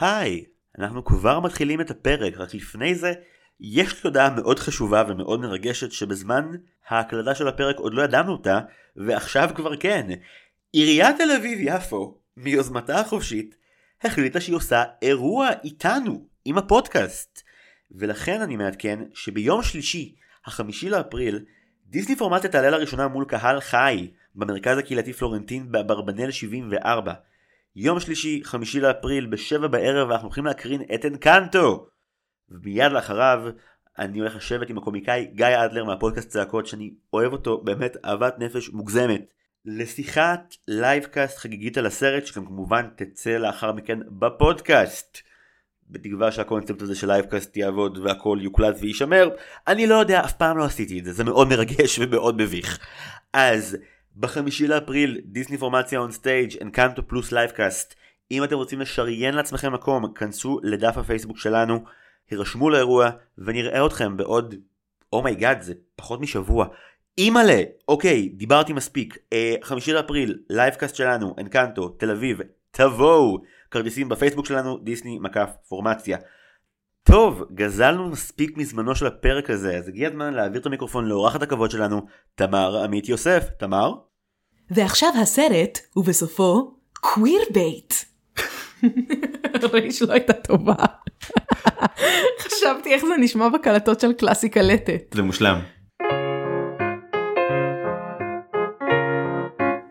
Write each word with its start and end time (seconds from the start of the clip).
היי, 0.00 0.44
אנחנו 0.78 1.04
כבר 1.04 1.40
מתחילים 1.40 1.80
את 1.80 1.90
הפרק, 1.90 2.36
רק 2.36 2.54
לפני 2.54 2.94
זה, 2.94 3.12
יש 3.60 3.92
לי 3.92 4.00
הודעה 4.04 4.30
מאוד 4.30 4.58
חשובה 4.58 5.02
ומאוד 5.08 5.40
מרגשת 5.40 5.92
שבזמן 5.92 6.50
ההקלטה 6.88 7.34
של 7.34 7.48
הפרק 7.48 7.76
עוד 7.78 7.94
לא 7.94 8.02
ידענו 8.02 8.32
אותה, 8.32 8.60
ועכשיו 8.96 9.50
כבר 9.54 9.76
כן. 9.76 10.06
עיריית 10.72 11.16
תל 11.16 11.30
אביב 11.30 11.58
יפו, 11.62 12.18
מיוזמתה 12.36 13.00
החופשית, 13.00 13.56
החליטה 14.02 14.40
שהיא 14.40 14.56
עושה 14.56 14.84
אירוע 15.02 15.48
איתנו, 15.64 16.26
עם 16.44 16.58
הפודקאסט. 16.58 17.42
ולכן 17.90 18.40
אני 18.40 18.56
מעדכן 18.56 18.98
שביום 19.14 19.62
שלישי, 19.62 20.14
החמישי 20.46 20.90
לאפריל, 20.90 21.44
דיסני 21.86 22.16
פורמציה 22.16 22.50
תעלה 22.50 22.70
לראשונה 22.70 23.08
מול 23.08 23.24
קהל 23.24 23.60
חי, 23.60 24.10
במרכז 24.34 24.78
הקהילתי 24.78 25.12
פלורנטין 25.12 25.72
באברבנל 25.72 26.30
74. 26.30 27.12
יום 27.80 28.00
שלישי, 28.00 28.40
חמישי 28.44 28.80
לאפריל, 28.80 29.26
בשבע 29.26 29.66
בערב, 29.66 30.10
אנחנו 30.10 30.26
הולכים 30.26 30.44
להקרין 30.44 30.82
את 30.94 31.04
אנקנטו. 31.04 31.86
ומיד 32.48 32.92
לאחריו, 32.92 33.42
אני 33.98 34.18
הולך 34.18 34.36
לשבת 34.36 34.70
עם 34.70 34.78
הקומיקאי 34.78 35.26
גיא 35.34 35.64
אדלר 35.64 35.84
מהפודקאסט 35.84 36.28
צעקות, 36.28 36.66
שאני 36.66 36.94
אוהב 37.12 37.32
אותו 37.32 37.60
באמת 37.64 37.96
אהבת 38.04 38.34
נפש 38.38 38.70
מוגזמת. 38.70 39.32
לשיחת 39.64 40.54
livecast 40.68 41.38
חגיגית 41.38 41.78
על 41.78 41.86
הסרט, 41.86 42.26
שגם 42.26 42.46
כמובן 42.46 42.88
תצא 42.96 43.30
לאחר 43.30 43.72
מכן 43.72 43.98
בפודקאסט. 44.08 45.18
בתקווה 45.90 46.32
שהקונספט 46.32 46.82
הזה 46.82 46.94
של 46.94 47.06
livecast 47.06 47.56
יעבוד 47.56 47.98
והכל 47.98 48.38
יוקלט 48.42 48.76
ויישמר. 48.80 49.28
אני 49.68 49.86
לא 49.86 49.94
יודע, 49.94 50.24
אף 50.24 50.32
פעם 50.32 50.58
לא 50.58 50.64
עשיתי 50.64 50.98
את 50.98 51.04
זה, 51.04 51.12
זה 51.12 51.24
מאוד 51.24 51.48
מרגש 51.48 51.98
ומאוד 51.98 52.42
מביך. 52.42 52.78
אז 53.32 53.76
בחמישי 54.18 54.66
לאפריל, 54.66 55.20
דיסני 55.24 55.58
פורמציה 55.58 55.98
on 55.98 56.10
stage 56.10 56.56
אנקנטו 56.62 57.08
פלוס 57.08 57.32
livecast. 57.32 57.94
אם 58.30 58.44
אתם 58.44 58.56
רוצים 58.56 58.80
לשריין 58.80 59.34
לעצמכם 59.34 59.72
מקום, 59.72 60.14
כנסו 60.14 60.60
לדף 60.62 60.96
הפייסבוק 60.96 61.38
שלנו, 61.38 61.84
הירשמו 62.30 62.70
לאירוע, 62.70 63.10
ונראה 63.38 63.86
אתכם 63.86 64.16
בעוד, 64.16 64.54
oh 65.12 65.24
my 65.24 65.36
god, 65.36 65.60
oh 65.60 65.64
זה 65.64 65.74
פחות 65.96 66.20
משבוע. 66.20 66.66
אימא'לה, 67.18 67.62
אוקיי, 67.88 68.28
דיברתי 68.28 68.72
מספיק. 68.72 69.18
אה, 69.32 69.54
חמישי 69.62 69.92
לאפריל, 69.92 70.38
livecast 70.50 70.94
שלנו, 70.94 71.34
אנקנטו, 71.38 71.88
תל 71.88 72.10
אביב, 72.10 72.38
תבואו. 72.70 73.38
כרטיסים 73.70 74.08
בפייסבוק 74.08 74.46
שלנו, 74.46 74.78
דיסני 74.78 75.18
מקף 75.18 75.50
פורמציה. 75.68 76.18
טוב, 77.02 77.44
גזלנו 77.54 78.08
מספיק 78.08 78.56
מזמנו 78.56 78.94
של 78.94 79.06
הפרק 79.06 79.50
הזה, 79.50 79.76
אז 79.76 79.88
הגיע 79.88 80.08
הזמן 80.08 80.34
להעביר 80.34 80.60
את 80.60 80.66
המיקרופון 80.66 81.06
לאורחת 81.06 81.42
הכבוד 81.42 81.70
שלנו, 81.70 82.06
תמר 82.34 82.84
עמית 82.84 83.08
יוסף. 83.08 83.48
תמר? 83.58 84.07
ועכשיו 84.70 85.08
הסרט, 85.22 85.78
ובסופו, 85.96 86.74
queer 87.00 87.40
bait. 87.50 87.94
ריש 89.72 90.02
לא 90.02 90.12
הייתה 90.12 90.32
טובה. 90.32 90.74
חשבתי 92.40 92.94
איך 92.94 93.04
זה 93.04 93.14
נשמע 93.20 93.48
בקלטות 93.48 94.00
של 94.00 94.12
קלאסי 94.12 94.48
קלטת. 94.48 95.14
זה 95.14 95.22
מושלם. 95.22 95.58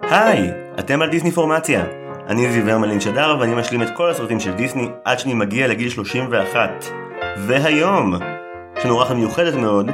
היי, 0.01 0.51
אתם 0.79 1.01
על 1.01 1.09
דיסני 1.09 1.31
פורמציה. 1.31 1.85
אני 2.27 2.51
זיו 2.51 2.69
הרמלין 2.69 2.99
שדר 2.99 3.37
ואני 3.39 3.55
משלים 3.55 3.81
את 3.81 3.87
כל 3.97 4.09
הסרטים 4.09 4.39
של 4.39 4.51
דיסני 4.51 4.87
עד 5.05 5.19
שאני 5.19 5.33
מגיע 5.33 5.67
לגיל 5.67 5.89
31. 5.89 6.85
והיום, 7.37 8.13
יש 8.77 8.85
לנו 8.85 8.93
אורחת 8.93 9.15
מיוחדת 9.15 9.53
מאוד, 9.53 9.91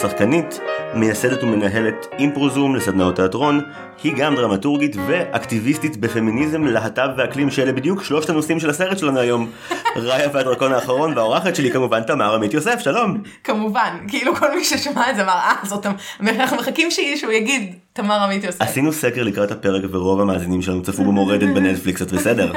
שחקנית, 0.00 0.60
מייסדת 0.94 1.42
ומנהלת 1.42 2.06
אימפרוזום 2.18 2.76
לסדנאות 2.76 3.16
תיאטרון, 3.16 3.60
היא 4.02 4.14
גם 4.16 4.34
דרמטורגית 4.34 4.96
ואקטיביסטית 5.06 5.96
בפמיניזם, 5.96 6.64
להט"ב 6.64 7.08
ואקלים 7.16 7.50
שאלה 7.50 7.72
בדיוק 7.72 8.02
שלושת 8.04 8.30
הנושאים 8.30 8.60
של 8.60 8.70
הסרט 8.70 8.98
שלנו 8.98 9.18
היום. 9.18 9.50
ראיה 9.96 10.28
והדרקון 10.32 10.72
האחרון 10.72 11.16
והאורחת 11.16 11.54
שלי 11.54 11.70
כמובן 11.70 12.02
תמר 12.02 12.34
עמית 12.34 12.54
יוסף, 12.54 12.78
שלום. 12.80 13.22
כמובן, 13.44 13.96
כאילו 14.08 14.36
כל 14.36 14.54
מי 14.54 14.64
ששמע 14.64 15.10
את 15.10 15.16
זה 15.16 15.22
אמר, 15.22 15.32
אה, 15.32 15.54
זאת, 15.62 15.86
אנחנו 16.20 16.56
מחכים 16.56 16.90
שהוא 16.90 17.32
יגיד 17.32 17.74
תמר 17.92 18.22
עמית 18.22 18.44
יוסף. 18.44 18.62
עשינו 18.62 18.92
סקר 18.92 19.22
לקראת 19.22 19.50
הפרק 19.50 19.82
ורוב 19.90 20.20
המאזינים 20.20 20.62
שלנו 20.62 20.82
צפו 20.82 21.04
במורדת 21.04 21.48
בנטפליקס, 21.54 22.02
את 22.02 22.12
בסדר. 22.12 22.52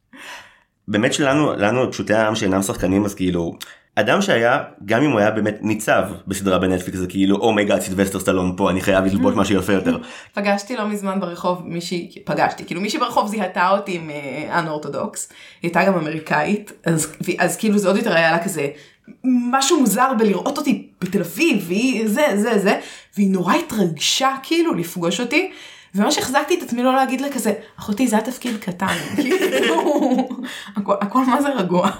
באמת 0.88 1.12
שלנו, 1.12 1.52
לנו 1.52 1.92
פשוטי 1.92 2.14
העם 2.14 2.34
שאינם 2.34 2.62
שחקנים 2.62 3.04
אז 3.04 3.14
כאילו 3.14 3.52
אדם 4.00 4.22
שהיה 4.22 4.62
גם 4.84 5.02
אם 5.02 5.10
הוא 5.10 5.20
היה 5.20 5.30
באמת 5.30 5.58
ניצב 5.60 6.04
בסדרה 6.26 6.58
בנטפליקס 6.58 6.98
זה 6.98 7.06
כאילו 7.06 7.36
oh 7.36 7.49
my 7.49 7.61
god 7.61 7.80
סילבסטר 7.80 8.20
סטלון 8.20 8.54
פה 8.56 8.70
אני 8.70 8.80
חייב 8.80 9.04
ללבוש 9.04 9.34
משהו 9.34 9.58
יפה 9.58 9.72
יותר. 9.72 9.98
פגשתי 10.34 10.76
לא 10.76 10.88
מזמן 10.88 11.20
ברחוב 11.20 11.62
מישהי 11.64 12.10
פגשתי 12.24 12.64
כאילו 12.64 12.80
מישהי 12.80 13.00
ברחוב 13.00 13.28
זיהתה 13.28 13.70
אותי 13.70 13.94
עם 13.96 14.10
Unorthodox 14.50 15.28
היא 15.28 15.68
הייתה 15.68 15.84
גם 15.84 15.94
אמריקאית 15.94 16.72
אז 16.84 17.12
אז 17.38 17.56
כאילו 17.56 17.78
זה 17.78 17.88
עוד 17.88 17.96
יותר 17.96 18.14
היה 18.14 18.32
לה 18.32 18.44
כזה 18.44 18.68
משהו 19.24 19.80
מוזר 19.80 20.12
בלראות 20.18 20.58
אותי 20.58 20.88
בתל 21.00 21.20
אביב 21.20 21.64
והיא 21.66 22.08
זה 22.08 22.22
זה 22.34 22.58
זה 22.58 22.80
והיא 23.16 23.30
נורא 23.30 23.54
התרגשה 23.54 24.34
כאילו 24.42 24.74
לפגוש 24.74 25.20
אותי. 25.20 25.50
וממש 25.94 26.18
החזקתי 26.18 26.58
את 26.58 26.62
עצמי 26.62 26.82
לא 26.82 26.96
להגיד 26.96 27.20
לה 27.20 27.28
כזה, 27.32 27.52
אחותי 27.78 28.08
זה 28.08 28.18
התפקיד 28.18 28.56
קטן, 28.60 28.86
כאילו, 29.16 30.28
הכל 30.76 31.24
מה 31.24 31.42
זה 31.42 31.48
רגוע. 31.48 31.90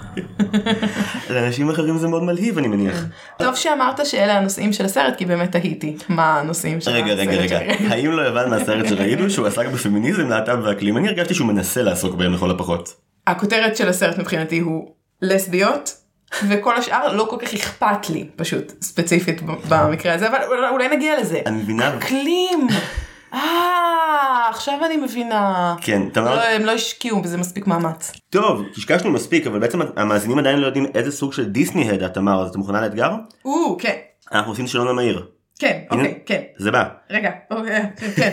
לאנשים 1.31 1.71
אחרים 1.71 1.99
זה 1.99 2.09
מאוד 2.09 2.23
מלהיב 2.23 2.59
אני 2.59 2.69
מניח. 2.69 3.05
טוב 3.39 3.55
שאמרת 3.55 4.07
שאלה 4.07 4.39
הנושאים 4.39 4.73
של 4.73 4.85
הסרט 4.85 5.17
כי 5.17 5.25
באמת 5.25 5.53
תהיתי 5.53 5.97
מה 6.09 6.41
הנושאים 6.41 6.81
של 6.81 6.91
הסרט. 6.91 7.05
רגע 7.05 7.15
רגע 7.15 7.33
רגע, 7.33 7.59
האם 7.89 8.11
לא 8.11 8.23
הבנת 8.23 8.47
מהסרט 8.47 8.89
שראינו 8.89 9.31
שהוא 9.31 9.47
עסק 9.47 9.67
בפמיניזם, 9.67 10.29
להט"ב 10.29 10.59
ואקלים, 10.65 10.97
אני 10.97 11.09
הרגשתי 11.09 11.35
שהוא 11.35 11.49
מנסה 11.49 11.83
לעסוק 11.83 12.15
בהם 12.15 12.35
לכל 12.35 12.51
הפחות. 12.51 12.95
הכותרת 13.27 13.77
של 13.77 13.89
הסרט 13.89 14.19
מבחינתי 14.19 14.59
הוא 14.59 14.95
לסביות. 15.23 16.01
וכל 16.49 16.77
השאר 16.77 17.13
לא 17.13 17.27
כל 17.31 17.37
כך 17.39 17.55
אכפת 17.55 18.11
לי 18.11 18.29
פשוט 18.37 18.73
ספציפית 18.83 19.43
במקרה 19.69 20.15
הזה 20.15 20.29
אבל 20.29 20.39
אולי 20.71 20.89
נגיע 20.89 21.21
לזה. 21.21 21.41
אני 21.47 21.57
מבינה. 21.63 21.97
אקלים. 21.99 22.69
אה, 23.35 24.47
עכשיו 24.51 24.79
אני 24.87 24.97
מבינה. 24.97 25.75
כן, 25.81 26.09
תמר. 26.13 26.35
לא, 26.37 26.43
הם 26.43 26.65
לא 26.65 26.71
השקיעו 26.71 27.23
בזה 27.23 27.39
מספיק 27.39 27.67
מאמץ. 27.67 28.13
טוב, 28.31 28.63
קשקשנו 28.77 29.11
מספיק, 29.11 29.47
אבל 29.47 29.59
בעצם 29.59 29.79
המאזינים 29.97 30.39
עדיין 30.39 30.59
לא 30.59 30.67
יודעים 30.67 30.87
איזה 30.95 31.13
סוג 31.13 31.33
של 31.33 31.45
דיסני 31.45 31.91
head 31.91 32.03
את 32.03 32.15
תמר, 32.15 32.43
אז 32.43 32.51
את 32.51 32.57
מוכנה 32.57 32.81
לאתגר? 32.81 33.11
או, 33.45 33.77
כן. 33.81 33.97
אנחנו 34.33 34.53
עושים 34.53 34.67
שאלון 34.67 34.89
המהיר. 34.89 35.27
כן, 35.59 35.81
אוקיי, 35.91 36.19
כן. 36.27 36.43
זה 36.57 36.71
בא. 36.71 36.85
רגע, 37.11 37.31
אוקיי, 37.51 37.91
כן. 38.17 38.33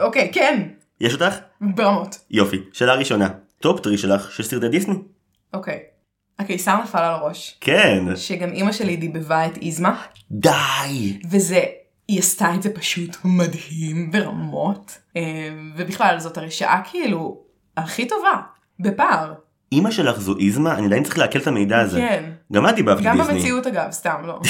אוקיי, 0.00 0.30
כן. 0.32 0.62
יש 1.00 1.14
אותך? 1.14 1.34
ברמות. 1.60 2.18
יופי. 2.30 2.56
שאלה 2.72 2.94
ראשונה, 2.94 3.28
top 3.60 3.80
three 3.80 3.98
שלך 3.98 4.32
של 4.32 4.42
סרטי 4.42 4.68
דיסני. 4.68 4.94
אוקיי. 5.54 5.78
הקיסר 6.38 6.82
נפל 6.82 6.98
על 6.98 7.14
הראש. 7.14 7.58
כן. 7.60 8.16
שגם 8.16 8.52
אימא 8.52 8.72
שלי 8.72 8.96
דיבבה 8.96 9.46
את 9.46 9.56
איזמה. 9.62 10.02
די. 10.30 11.20
וזה 11.30 11.64
היא 12.08 12.18
עשתה 12.18 12.54
את 12.54 12.62
זה 12.62 12.74
פשוט 12.74 13.16
מדהים 13.24 14.10
ברמות 14.10 14.98
אה, 15.16 15.22
ובכלל 15.76 16.18
זאת 16.18 16.38
הרשעה 16.38 16.82
כאילו 16.90 17.40
הכי 17.76 18.08
טובה 18.08 18.32
בפער. 18.80 19.34
אימא 19.72 19.90
שלך 19.90 20.20
זו 20.20 20.38
איזמה 20.38 20.74
אני 20.74 20.86
עדיין 20.86 21.04
צריך 21.04 21.18
לעכל 21.18 21.38
את 21.38 21.46
המידע 21.46 21.78
הזה. 21.78 21.98
כן. 21.98 22.32
גם 22.52 22.68
את 22.68 22.74
דיבבת 22.74 23.02
גם 23.02 23.18
דיסני. 23.18 23.34
במציאות 23.34 23.66
אגב 23.66 23.90
סתם 23.90 24.22
לא. 24.24 24.40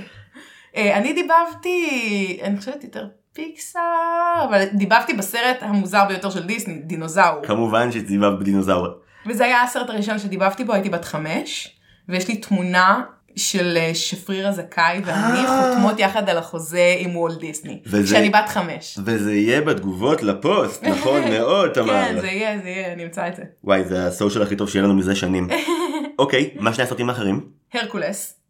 אה, 0.76 0.96
אני 0.96 1.12
דיבבתי 1.12 2.38
אני 2.42 2.58
חושבת 2.58 2.84
יותר 2.84 3.08
פיקסאר 3.32 4.46
אבל 4.48 4.64
דיבבתי 4.72 5.14
בסרט 5.14 5.56
המוזר 5.60 6.04
ביותר 6.08 6.30
של 6.30 6.46
דיסני 6.46 6.78
דינוזאור. 6.78 7.46
כמובן 7.46 7.92
שדיבבת 7.92 8.38
בדינוזאור. 8.38 8.86
וזה 9.26 9.44
היה 9.44 9.62
הסרט 9.62 9.90
הראשון 9.90 10.18
שדיבבתי 10.18 10.64
בו 10.64 10.72
הייתי 10.72 10.88
בת 10.90 11.04
חמש 11.04 11.76
ויש 12.08 12.28
לי 12.28 12.36
תמונה 12.36 13.02
של 13.36 13.76
אה, 13.76 13.94
שפריר 13.94 14.48
הזכאי 14.48 15.00
ואני 15.04 15.46
חותמות 15.46 15.98
יחד 15.98 16.28
על 16.28 16.38
החוזה 16.38 16.94
עם 16.98 17.16
וולט 17.16 17.38
דיסני, 17.38 17.82
כשאני 18.04 18.30
בת 18.30 18.48
חמש. 18.48 18.98
וזה 19.04 19.34
יהיה 19.34 19.60
בתגובות 19.60 20.22
לפוסט, 20.22 20.84
נכון 20.84 21.22
מאוד 21.38 21.70
תמר. 21.70 22.04
כן 22.04 22.20
זה 22.20 22.26
יהיה, 22.26 22.58
זה 22.62 22.68
יהיה, 22.68 22.92
אני 22.92 23.04
אמצא 23.04 23.28
את 23.28 23.36
זה. 23.36 23.42
וואי 23.64 23.84
זה 23.84 24.06
הסושיאל 24.06 24.42
הכי 24.42 24.56
טוב 24.56 24.68
שיהיה 24.68 24.84
לנו 24.84 24.94
מזה 24.94 25.14
שנים. 25.16 25.48
אוקיי, 26.18 26.50
מה 26.60 26.74
שני 26.74 26.84
הסרטים 26.84 27.10
האחרים? 27.10 27.40
הרקולס. 27.74 28.40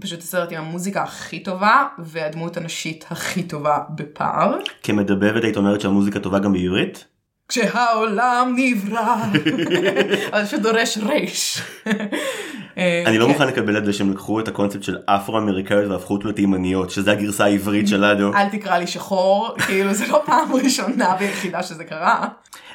פשוט 0.00 0.18
הסרט 0.18 0.52
עם 0.52 0.58
המוזיקה 0.58 1.02
הכי 1.02 1.40
טובה 1.40 1.86
והדמות 1.98 2.56
הנשית 2.56 3.04
הכי 3.10 3.42
טובה 3.42 3.78
בפער. 3.94 4.56
כמדבבת 4.82 5.44
היית 5.44 5.56
אומרת 5.56 5.80
שהמוזיקה 5.80 6.20
טובה 6.20 6.38
גם 6.38 6.52
בעברית? 6.52 7.04
כשהעולם 7.50 8.54
נברא, 8.56 9.16
אבל 10.32 10.46
שדורש 10.46 10.98
רייש. 10.98 11.62
אני 13.06 13.18
לא 13.18 13.24
כן. 13.24 13.30
מוכן 13.30 13.48
לקבל 13.48 13.76
את 13.76 13.84
זה 13.84 13.92
שהם 13.92 14.10
לקחו 14.10 14.40
את 14.40 14.48
הקונספט 14.48 14.82
של 14.82 14.98
אפרו 15.06 15.38
אמריקאיות 15.38 15.90
והפכו 15.90 16.14
אותו 16.14 16.28
לתימניות 16.28 16.90
שזה 16.90 17.12
הגרסה 17.12 17.44
העברית 17.44 17.88
שלנו. 17.88 18.34
אל 18.34 18.48
תקרא 18.48 18.78
לי 18.78 18.86
שחור, 18.86 19.54
כאילו 19.66 19.94
זה 19.94 20.06
לא 20.06 20.22
פעם 20.26 20.52
ראשונה 20.52 21.14
ויחידה 21.20 21.62
שזה 21.62 21.84
קרה. 21.84 22.28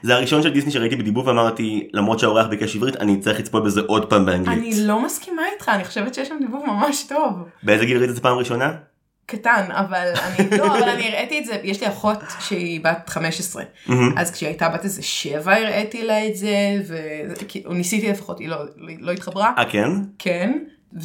זה 0.04 0.16
הראשון 0.16 0.42
של 0.42 0.50
דיסני 0.50 0.72
שראיתי 0.72 0.96
בדיבוב 0.96 1.28
ואמרתי 1.28 1.88
למרות 1.94 2.20
שהאורח 2.20 2.48
ביקש 2.48 2.76
עברית 2.76 2.96
אני 2.96 3.20
צריך 3.20 3.40
לצפות 3.40 3.64
בזה 3.64 3.82
עוד 3.88 4.10
פעם 4.10 4.26
באנגלית. 4.26 4.58
אני 4.58 4.88
לא 4.88 5.06
מסכימה 5.06 5.42
איתך, 5.54 5.70
אני 5.70 5.84
חושבת 5.84 6.14
שיש 6.14 6.28
שם 6.28 6.36
דיבוב 6.40 6.66
ממש 6.68 7.04
טוב. 7.10 7.34
באיזה 7.64 7.86
גיל 7.86 7.98
ראית 7.98 8.10
את 8.10 8.16
זה 8.16 8.22
פעם 8.22 8.38
ראשונה? 8.38 8.95
קטן, 9.26 9.66
אבל 9.72 10.14
אני, 10.18 10.58
לא, 10.58 10.78
אבל 10.78 10.90
אני 10.90 11.08
הראיתי 11.08 11.40
את 11.40 11.46
זה, 11.46 11.58
יש 11.64 11.82
לי 11.82 11.88
אחות 11.88 12.20
שהיא 12.40 12.82
בת 12.84 13.10
15, 13.10 13.64
אז 14.18 14.32
כשהיא 14.32 14.50
הייתה 14.50 14.70
בת 14.70 14.84
איזה 14.84 15.02
7 15.02 15.56
הראיתי 15.56 16.04
לה 16.04 16.28
את 16.28 16.36
זה, 16.36 16.82
וניסיתי 17.66 18.10
לפחות, 18.10 18.40
היא 18.40 18.50
לא, 18.50 18.58
לא 19.00 19.12
התחברה. 19.12 19.52
אה 19.58 19.66
כן? 19.70 19.90
כן. 20.20 20.58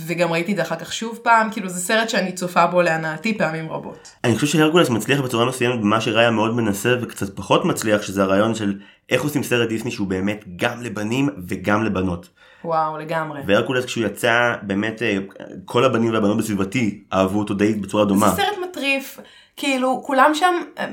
וגם 0.06 0.32
ראיתי 0.32 0.52
את 0.52 0.56
זה 0.56 0.62
אחר 0.62 0.76
כך 0.76 0.92
שוב 0.92 1.18
פעם, 1.22 1.50
כאילו 1.50 1.68
זה 1.68 1.80
סרט 1.80 2.08
שאני 2.08 2.32
צופה 2.32 2.66
בו 2.66 2.82
להנאתי 2.82 3.38
פעמים 3.38 3.70
רבות. 3.70 4.16
אני 4.24 4.34
חושב 4.34 4.46
שהרגולס 4.46 4.88
מצליח 4.88 5.20
בצורה 5.20 5.44
מסוימת 5.44 5.80
במה 5.80 6.00
שראיה 6.00 6.30
מאוד 6.30 6.54
מנסה 6.56 6.94
וקצת 7.02 7.36
פחות 7.36 7.64
מצליח, 7.64 8.02
שזה 8.02 8.22
הרעיון 8.22 8.54
של 8.54 8.78
איך 9.10 9.22
עושים 9.22 9.42
סרט 9.42 9.68
דיסני 9.68 9.90
שהוא 9.90 10.06
באמת 10.06 10.44
גם 10.56 10.82
לבנים 10.82 11.28
וגם 11.48 11.84
לבנות. 11.84 12.28
וואו, 12.64 12.98
לגמרי. 12.98 13.40
והרקולס 13.46 13.84
כשהוא 13.84 14.04
יצא, 14.04 14.54
באמת 14.62 15.02
אה, 15.02 15.18
כל 15.64 15.84
הבנים 15.84 16.12
והבנות 16.12 16.38
בסביבתי 16.38 17.04
אהבו 17.12 17.38
אותו 17.38 17.54
די 17.54 17.74
בצורה 17.74 18.04
דומה. 18.04 18.28
זה 18.28 18.36
סרט 18.36 18.58
מטריף, 18.68 19.18
כאילו 19.56 20.02
כולם 20.04 20.30
שם 20.34 20.54
אה, 20.78 20.88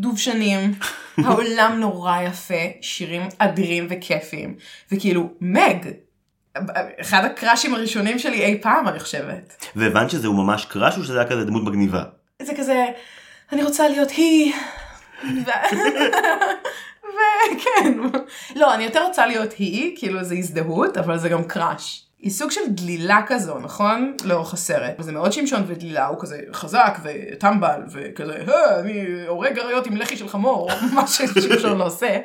דובשנים, 0.00 0.60
העולם 1.24 1.80
נורא 1.80 2.20
יפה, 2.22 2.64
שירים 2.80 3.22
אדירים 3.38 3.86
וכיפים, 3.90 4.54
וכאילו 4.92 5.28
מג, 5.40 5.88
אחד 7.00 7.24
הקראשים 7.24 7.74
הראשונים 7.74 8.18
שלי 8.18 8.44
אי 8.44 8.58
פעם 8.62 8.88
אני 8.88 9.00
חושבת. 9.00 9.66
והבנת 9.76 10.10
שזה 10.10 10.26
הוא 10.26 10.36
ממש 10.36 10.64
קראש 10.64 10.98
או 10.98 11.04
שזה 11.04 11.20
היה 11.20 11.28
כזה 11.30 11.44
דמות 11.44 11.64
מגניבה? 11.64 12.02
זה 12.42 12.52
כזה, 12.58 12.84
אני 13.52 13.62
רוצה 13.62 13.88
להיות 13.88 14.10
היא. 14.10 14.52
וכן, 17.14 17.98
לא, 18.56 18.74
אני 18.74 18.84
יותר 18.84 19.06
רוצה 19.06 19.26
להיות 19.26 19.52
היא, 19.52 19.96
כאילו 19.98 20.24
זה 20.24 20.34
הזדהות, 20.34 20.96
אבל 20.96 21.18
זה 21.18 21.28
גם 21.28 21.44
קראש. 21.44 22.04
היא 22.24 22.30
סוג 22.30 22.50
של 22.50 22.60
דלילה 22.68 23.20
כזו, 23.26 23.58
נכון? 23.58 24.16
לאורך 24.24 24.54
הסרט. 24.54 24.94
זה 24.98 25.12
מאוד 25.12 25.32
שמשון 25.32 25.62
ודלילה, 25.66 26.06
הוא 26.06 26.20
כזה 26.20 26.40
חזק 26.52 26.98
וטמבל 27.02 27.82
וכזה, 27.92 28.44
אני 28.80 29.04
הורג 29.26 29.58
אריות 29.58 29.86
עם 29.86 29.96
לחי 29.96 30.16
של 30.16 30.28
חמור, 30.28 30.70
מה 30.94 31.06
ששמשון 31.06 31.78
לא 31.78 31.86
עושה. 31.86 32.18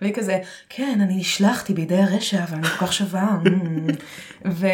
והיא 0.00 0.14
כזה, 0.14 0.38
כן, 0.68 0.98
אני 1.02 1.16
נשלחתי 1.16 1.74
בידי 1.74 2.02
הרשע, 2.02 2.44
אבל 2.44 2.56
אני 2.56 2.66
כל 2.66 2.86
כך 2.86 2.92
שווה. 2.92 3.28
ו... 4.58 4.66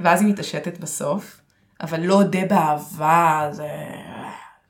ואז 0.00 0.20
היא 0.20 0.28
מתעשתת 0.28 0.78
בסוף, 0.78 1.40
אבל 1.80 2.00
לא 2.00 2.14
אודה 2.14 2.44
באהבה, 2.48 3.48
זה... 3.50 3.68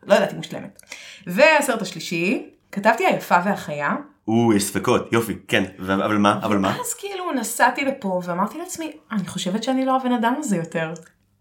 לא 0.03 0.15
יודעת, 0.15 0.31
היא 0.31 0.37
מושלמת. 0.37 0.83
והסרט 1.27 1.83
השלישי, 1.83 2.51
כתבתי 2.73 3.07
היפה 3.07 3.39
והחיה. 3.45 3.95
או, 4.29 4.53
יש 4.53 4.65
ספקות, 4.65 5.13
יופי, 5.13 5.37
כן, 5.49 5.65
אבל 5.79 6.17
מה, 6.17 6.39
אבל 6.43 6.59
מה? 6.59 6.77
אז 6.81 6.95
כאילו 6.95 7.33
נסעתי 7.33 7.85
לפה 7.85 8.21
ואמרתי 8.25 8.59
לעצמי, 8.59 8.93
אני 9.13 9.27
חושבת 9.27 9.63
שאני 9.63 9.85
לא 9.85 9.97
הבן 9.97 10.13
אדם 10.13 10.35
הזה 10.39 10.57
יותר. 10.57 10.93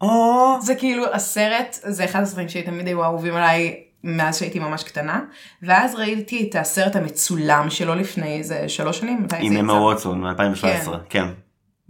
או... 0.02 0.58
זה 0.62 0.76
כאילו 0.76 1.14
הסרט, 1.14 1.78
זה 1.84 2.06
אחד 2.06 2.22
הסרטים 2.22 2.50
שתמיד 2.50 2.88
היו 2.88 3.04
אהובים 3.04 3.36
עליי 3.36 3.84
מאז 4.04 4.40
שהייתי 4.40 4.60
ממש 4.60 4.84
קטנה, 4.84 5.22
ואז 5.62 5.96
ראיתי 5.96 6.50
את 6.50 6.56
הסרט 6.56 6.96
המצולם 6.96 7.70
שלו 7.70 7.96
לפני 7.96 8.38
איזה 8.38 8.70
שלוש 8.70 9.00
שנים, 9.00 9.24
מתי 9.24 9.36
זה 9.36 9.42
עם 9.42 9.58
אמה 9.58 9.74
ווטסון 9.74 10.22
מ-2017, 10.22 10.90
כן. 11.10 11.26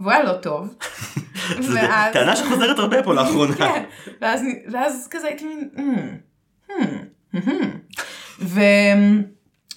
והוא 0.00 0.12
היה 0.12 0.22
לא 0.22 0.32
טוב. 0.32 0.74
זו 1.60 1.78
טענה 2.12 2.36
שחוזרת 2.36 2.78
הרבה 2.78 3.02
פה 3.02 3.14
לאחרונה. 3.14 3.54
כן, 3.56 3.84
ואז 4.72 5.08
כזה 5.10 5.26
הייתי 5.26 5.44
מין, 5.44 5.68
hmm, 5.76 6.70
hmm, 6.70 7.36
hmm, 7.36 7.38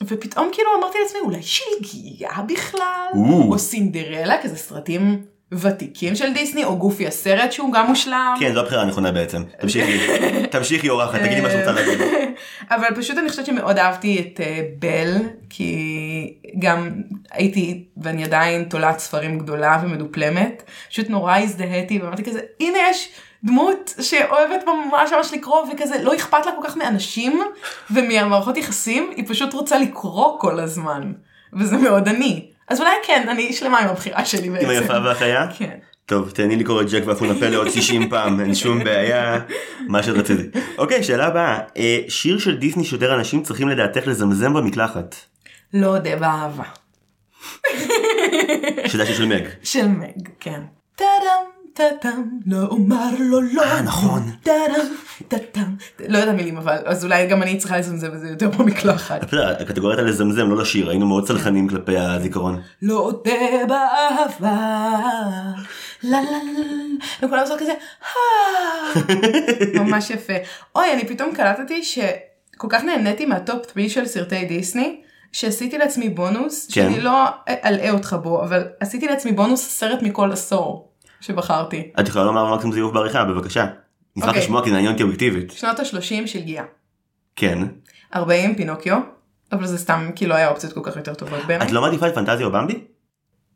ופתאום 0.02 0.50
כאילו 0.52 0.70
אמרתי 0.80 0.98
לעצמי 1.04 1.20
אולי 1.20 1.42
שהגיעה 1.42 2.42
בכלל, 2.42 3.08
או 3.14 3.60
סינדרלה, 3.60 4.42
כזה 4.44 4.58
סרטים 4.58 5.22
ותיקים 5.52 6.16
של 6.16 6.34
דיסני 6.34 6.64
או 6.64 6.78
גופי 6.78 7.08
הסרט 7.08 7.52
שהוא 7.52 7.74
גם 7.74 7.88
מושלם. 7.88 8.36
כן 8.40 8.54
זו 8.54 8.60
הבחירה 8.60 8.82
הנכונה 8.82 9.12
בעצם. 9.12 9.44
תמשיכי, 9.62 9.98
תמשיכי 10.48 10.90
אורחת, 10.90 11.20
תגידי 11.20 11.42
מה 11.42 11.50
שאת 11.50 11.68
רוצה 11.68 11.72
להגיד. 11.72 12.00
אבל 12.76 12.88
פשוט 12.96 13.18
אני 13.18 13.30
חושבת 13.30 13.46
שמאוד 13.46 13.78
אהבתי 13.78 14.20
את 14.20 14.40
אה, 14.40 14.62
בל 14.80 15.16
כי 15.50 16.34
גם 16.60 16.90
הייתי 17.32 17.86
ואני 17.98 18.24
עדיין 18.24 18.64
תולעת 18.64 19.00
ספרים 19.00 19.40
גדולה 19.40 19.82
ומדופלמת. 19.84 20.64
פשוט 20.90 21.10
נורא 21.10 21.38
הזדהיתי 21.38 22.00
ואמרתי 22.00 22.24
כזה 22.24 22.40
הנה 22.60 22.78
יש 22.90 23.10
דמות 23.46 23.94
שאוהבת 24.02 24.64
ממש 24.68 25.12
ממש 25.18 25.34
לקרוא 25.34 25.62
וכזה 25.74 26.04
לא 26.04 26.16
אכפת 26.16 26.46
לה 26.46 26.52
כל 26.52 26.68
כך 26.68 26.78
מאנשים 26.78 27.42
ומהמערכות 27.92 28.58
יחסים 28.58 29.10
היא 29.16 29.26
פשוט 29.28 29.54
רוצה 29.54 29.80
לקרוא 29.80 30.40
כל 30.40 30.60
הזמן 30.60 31.12
וזה 31.54 31.78
מאוד 31.78 32.08
אני. 32.08 32.46
אז 32.68 32.80
אולי 32.80 32.92
כן, 33.04 33.26
אני 33.30 33.54
שלמה 33.54 33.80
עם 33.80 33.88
הבחירה 33.88 34.26
שלי 34.26 34.50
בעצם. 34.50 34.66
עם 34.66 34.70
היפה 34.70 34.94
והחיה? 34.94 35.48
כן. 35.58 35.78
טוב, 36.06 36.30
תהני 36.30 36.56
לקרוא 36.56 36.82
את 36.82 36.92
ג'ק 36.92 37.04
ואפונה 37.06 37.50
לעוד 37.50 37.70
60 37.70 38.10
פעם, 38.10 38.40
אין 38.40 38.56
שום 38.56 38.84
בעיה, 38.84 39.40
מה 39.88 40.04
שרציתי. 40.04 40.44
אוקיי, 40.78 41.04
שאלה 41.04 41.28
הבאה, 41.28 41.60
אה, 41.78 42.00
שיר 42.08 42.40
של 42.40 42.58
דיסני 42.58 42.84
שיותר 42.84 43.16
אנשים 43.16 43.44
צריכים 43.44 43.70
לדעתך 43.70 44.08
לזמזם 44.08 44.54
במקלחת. 44.54 45.16
לא 45.74 45.88
אודה 45.88 46.16
באהבה. 46.16 46.64
שזה 48.88 49.06
של 49.06 49.26
מג. 49.26 49.44
של 49.64 49.88
מג, 49.88 50.30
כן. 50.40 50.62
טאדם. 50.96 51.55
טאטאם, 51.76 52.24
לא 52.46 52.68
אומר 52.70 53.10
לו 53.20 53.42
לא. 53.42 53.64
אה, 53.64 53.82
נכון. 53.82 54.22
טאטאם, 54.44 54.86
טאטאם. 55.28 55.64
לא 56.08 56.18
יודע 56.18 56.32
מילים 56.32 56.58
אבל, 56.58 56.78
אז 56.86 57.04
אולי 57.04 57.28
גם 57.28 57.44
אני 57.44 57.58
צריכה 57.58 57.78
לזמזם 57.78 58.14
את 58.14 58.20
זה 58.20 58.30
יותר 58.30 58.50
במקלחת. 58.50 59.34
הקטגוריה 59.60 59.98
הייתה 59.98 60.10
לזמזם, 60.12 60.50
לא 60.50 60.58
לשיר, 60.58 60.90
היינו 60.90 61.08
מאוד 61.08 61.28
צלחנים 61.28 61.68
כלפי 61.68 61.98
הזיכרון. 61.98 62.62
לא 62.82 63.00
אודה 63.00 63.66
באהבה, 63.68 64.58
לה 66.04 66.22
לה 66.22 66.22
לה, 66.22 66.96
וכולם 67.22 67.42
עושות 67.42 67.60
כזה, 67.60 67.74
ממש 69.80 70.10
יפה. 70.10 70.34
אוי, 70.76 70.94
אני 70.94 71.08
פתאום 71.08 71.34
קלטתי 71.34 71.84
שכל 71.84 72.68
כך 72.70 72.84
נהניתי 72.84 73.26
מהטופ 73.26 73.66
3 73.74 73.94
של 73.94 74.06
סרטי 74.06 74.46
דיסני. 74.46 75.02
שעשיתי 75.32 75.78
לעצמי 75.78 76.10
בונוס, 76.10 76.66
כן. 76.66 76.72
שאני 76.72 77.02
לא 77.02 77.26
אלאה 77.48 77.92
אותך 77.92 78.16
בו, 78.24 78.44
אבל 78.44 78.64
עשיתי 78.80 79.08
לעצמי 79.08 79.32
בונוס 79.32 79.70
סרט 79.70 80.02
מכל 80.02 80.32
עשור. 80.32 80.95
שבחרתי. 81.26 81.92
את 82.00 82.08
יכולה 82.08 82.26
לומר 82.26 82.54
מקסימום 82.54 82.76
זיוף 82.76 82.94
בעריכה 82.94 83.24
בבקשה. 83.24 83.66
נשמח 84.16 84.34
okay. 84.34 84.38
לשמוע 84.38 84.64
כי 84.64 84.70
זה 84.70 84.78
עניין 84.78 84.92
אותי 84.92 85.04
אובייקטיבית. 85.04 85.52
שנות 85.52 85.80
ה-30 85.80 86.28
של 86.28 86.40
גיאה. 86.40 86.64
כן. 87.36 87.60
40 88.16 88.56
פינוקיו, 88.56 89.00
אבל 89.52 89.66
זה 89.66 89.78
סתם 89.78 90.10
כי 90.16 90.28
לא 90.28 90.34
היה 90.34 90.50
אופציות 90.50 90.74
כל 90.74 90.80
כך 90.84 90.96
יותר 90.96 91.14
טובות 91.14 91.40
בעיניי. 91.48 91.68
את 91.68 91.72
לא 91.72 91.82
מעדיפה 91.82 92.08
את 92.08 92.16
פנטזיה 92.16 92.46
או 92.46 92.52
במבי? 92.52 92.80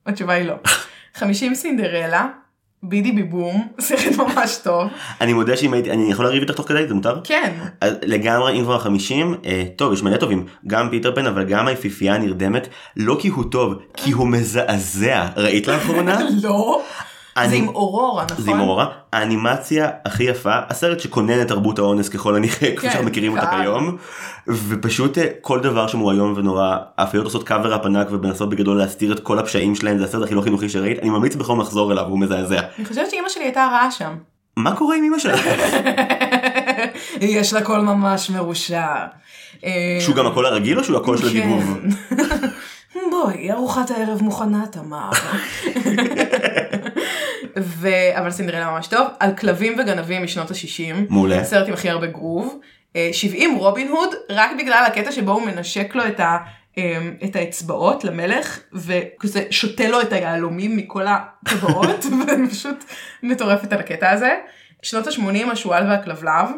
התשובה 0.06 0.33
היא 0.33 0.45
לא. 0.45 0.56
50 1.19 1.56
סינדרלה, 1.56 2.27
בידי 2.83 3.12
ביבום, 3.12 3.68
סרט 3.80 4.16
ממש 4.18 4.57
טוב. 4.63 4.89
אני 5.21 5.33
מודה 5.33 5.57
שאם 5.57 5.74
הייתי, 5.74 5.92
אני 5.92 6.12
יכול 6.12 6.25
לריב 6.25 6.42
איתך 6.42 6.54
תוך 6.54 6.68
כדי, 6.68 6.88
זה 6.88 6.94
מותר? 6.94 7.21
כן. 7.24 7.54
לגמרי 8.01 8.60
אם 8.60 8.63
כבר 8.63 8.80
50, 8.80 9.36
אה, 9.45 9.63
טוב 9.75 9.94
יש 9.94 10.04
מלא 10.04 10.18
טובים, 10.18 10.45
גם 10.68 10.89
פיטר 10.89 11.16
פן 11.16 11.25
אבל 11.25 11.44
גם 11.44 11.68
היפיפייה 11.68 12.16
הנרדמת, 12.16 12.68
לא 12.98 13.18
כי 13.21 13.27
הוא 13.27 13.44
טוב, 13.51 13.74
כי 13.98 14.12
הוא 14.12 14.27
מזעזע, 14.27 15.27
ראית 15.38 15.68
לאחרונה? 15.68 16.19
לא. 16.44 16.83
זה 17.48 17.56
עם 17.56 17.68
אורורה, 17.68 18.26
נכון? 18.31 18.46
זה 18.46 18.52
עם 18.52 18.60
אורורה. 18.60 18.86
האנימציה 19.14 19.90
הכי 20.06 20.24
יפה, 20.24 20.54
הסרט 20.69 21.00
שכונן 21.00 21.42
את 21.42 21.48
תרבות 21.48 21.80
האונס 21.80 22.10
ככל 22.10 22.36
הנראה, 22.36 22.54
כפי 22.78 22.88
שאנחנו 22.90 23.06
מכירים 23.06 23.38
אותה 23.38 23.50
כיום. 23.62 23.98
ופשוט 24.48 25.18
אה, 25.18 25.26
כל 25.42 25.60
דבר 25.60 25.88
שם 25.88 26.00
הוא 26.00 26.12
איום 26.12 26.34
ונורא, 26.38 26.78
הפיות 26.98 27.26
עושות 27.26 27.44
cover 27.44 27.76
up 27.76 27.86
ענק 27.86 28.08
ומנסות 28.12 28.50
בגדול 28.50 28.78
להסתיר 28.78 29.12
את 29.12 29.19
כל 29.19 29.40
הפשעים 29.40 29.76
שלהם, 29.76 29.98
זה 29.98 30.04
הסרט 30.04 30.24
הכי 30.24 30.36
לא 30.36 30.42
חינוכי 30.42 30.69
שראית, 30.69 31.00
אני 31.00 31.10
ממליץ 31.10 31.36
בחום 31.36 31.62
לחזור 31.62 31.92
אליו, 31.92 32.06
הוא 32.06 32.19
מזעזע. 32.19 32.60
אני 32.78 32.86
חושבת 32.86 33.10
שאימא 33.10 33.30
שלי 33.30 33.44
הייתה 33.44 33.68
רעה 33.72 33.92
שם. 33.92 34.16
מה 34.58 34.76
קורה 34.76 34.96
עם 34.96 35.04
אימא 35.04 35.19
שלך? 35.19 35.46
יש 37.22 37.54
לה 37.54 37.62
קול 37.62 37.80
ממש 37.80 38.30
מרושע. 38.30 38.96
שהוא 40.00 40.16
גם 40.16 40.28
הקול 40.28 40.46
הרגיל 40.46 40.80
או 40.80 40.84
שהוא 40.84 40.98
הקול 40.98 41.18
של 41.18 41.28
הדיבוב? 41.28 41.78
בואי, 43.12 43.52
ארוחת 43.52 43.92
הערב 43.92 44.22
מוכנה, 44.22 44.66
תמר. 44.72 45.10
ו... 47.61 47.89
אבל 48.18 48.31
סינדרלה 48.31 48.71
ממש 48.71 48.87
טוב, 48.87 49.07
על 49.19 49.35
כלבים 49.35 49.80
וגנבים 49.80 50.23
משנות 50.23 50.51
ה-60. 50.51 50.95
מעולה. 51.09 51.44
סרט 51.44 51.68
עם 51.68 51.73
הכי 51.73 51.89
הרבה 51.89 52.07
גרוב. 52.07 52.59
70 53.11 53.56
רובין 53.56 53.87
הוד, 53.87 54.09
רק 54.30 54.51
בגלל 54.59 54.83
הקטע 54.87 55.11
שבו 55.11 55.31
הוא 55.31 55.42
מנשק 55.42 55.95
לו 55.95 56.07
את, 56.07 56.19
ה, 56.19 56.37
אמ, 56.78 57.16
את 57.23 57.35
האצבעות 57.35 58.04
למלך, 58.04 58.59
וכזה 58.73 59.44
שותה 59.49 59.87
לו 59.87 60.01
את 60.01 60.13
היהלומים 60.13 60.78
מכל 60.78 61.06
הטבעות, 61.07 62.06
ואני 62.28 62.49
פשוט 62.49 62.83
מטורפת 63.23 63.73
על 63.73 63.80
הקטע 63.80 64.11
הזה. 64.11 64.39
שנות 64.81 65.07
ה-80 65.07 65.51
השועל 65.51 65.87
והכלבלב, 65.87 66.49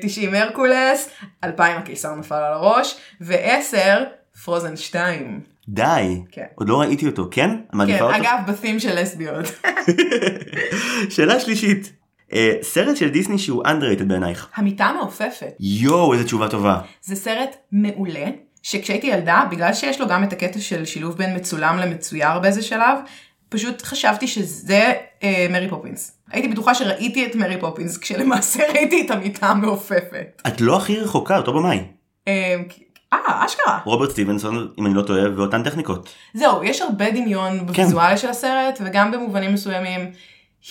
90 0.00 0.34
הרקולס, 0.34 1.10
2000 1.44 1.78
הקיסר 1.78 2.14
נפל 2.14 2.34
על 2.34 2.52
הראש, 2.52 2.96
ו-10 3.20 3.76
פרוזן 4.44 4.76
2. 4.76 5.40
די, 5.68 6.22
כן. 6.32 6.44
עוד 6.54 6.68
לא 6.68 6.80
ראיתי 6.80 7.06
אותו, 7.06 7.28
כן? 7.30 7.50
כן, 7.72 7.80
אותו? 7.80 8.16
אגב 8.16 8.38
בתים 8.46 8.80
של 8.80 9.00
לסביות. 9.00 9.44
שאלה 11.10 11.40
שלישית, 11.40 11.92
uh, 12.30 12.34
סרט 12.62 12.96
של 12.96 13.08
דיסני 13.08 13.38
שהוא 13.38 13.64
underrated 13.64 14.04
בעינייך. 14.04 14.48
המיטה 14.54 14.84
המעופפת. 14.84 15.56
יואו, 15.60 16.12
איזה 16.12 16.24
תשובה 16.24 16.48
טובה. 16.48 16.80
זה 17.02 17.16
סרט 17.16 17.56
מעולה, 17.72 18.26
שכשהייתי 18.62 19.06
ילדה, 19.06 19.42
בגלל 19.50 19.72
שיש 19.72 20.00
לו 20.00 20.08
גם 20.08 20.24
את 20.24 20.32
הקטע 20.32 20.60
של 20.60 20.84
שילוב 20.84 21.16
בין 21.16 21.36
מצולם 21.36 21.78
למצויר 21.78 22.38
באיזה 22.38 22.62
שלב, 22.62 22.98
פשוט 23.48 23.82
חשבתי 23.82 24.26
שזה 24.26 24.92
אה, 25.22 25.46
מרי 25.50 25.68
פופינס. 25.68 26.18
הייתי 26.30 26.48
בטוחה 26.48 26.74
שראיתי 26.74 27.26
את 27.26 27.34
מרי 27.36 27.60
פופינס, 27.60 27.98
כשלמעשה 27.98 28.62
ראיתי 28.72 29.06
את 29.06 29.10
המיטה 29.10 29.46
המעופפת. 29.46 30.42
את 30.46 30.60
לא 30.60 30.76
הכי 30.76 30.96
רחוקה, 30.96 31.36
אותו 31.36 31.52
במאי. 31.52 31.80
אה, 32.28 32.56
אה, 33.12 33.46
אשכרה. 33.46 33.78
רוברט 33.84 34.10
סטיבנסון, 34.10 34.68
אם 34.78 34.86
אני 34.86 34.94
לא 34.94 35.02
טועה, 35.02 35.22
ואותן 35.36 35.62
טכניקות. 35.62 36.14
זהו, 36.34 36.64
יש 36.64 36.82
הרבה 36.82 37.10
דמיון 37.10 37.66
בוויזואליה 37.66 38.16
של 38.16 38.28
הסרט, 38.28 38.78
וגם 38.84 39.10
במובנים 39.10 39.54
מסוימים 39.54 40.10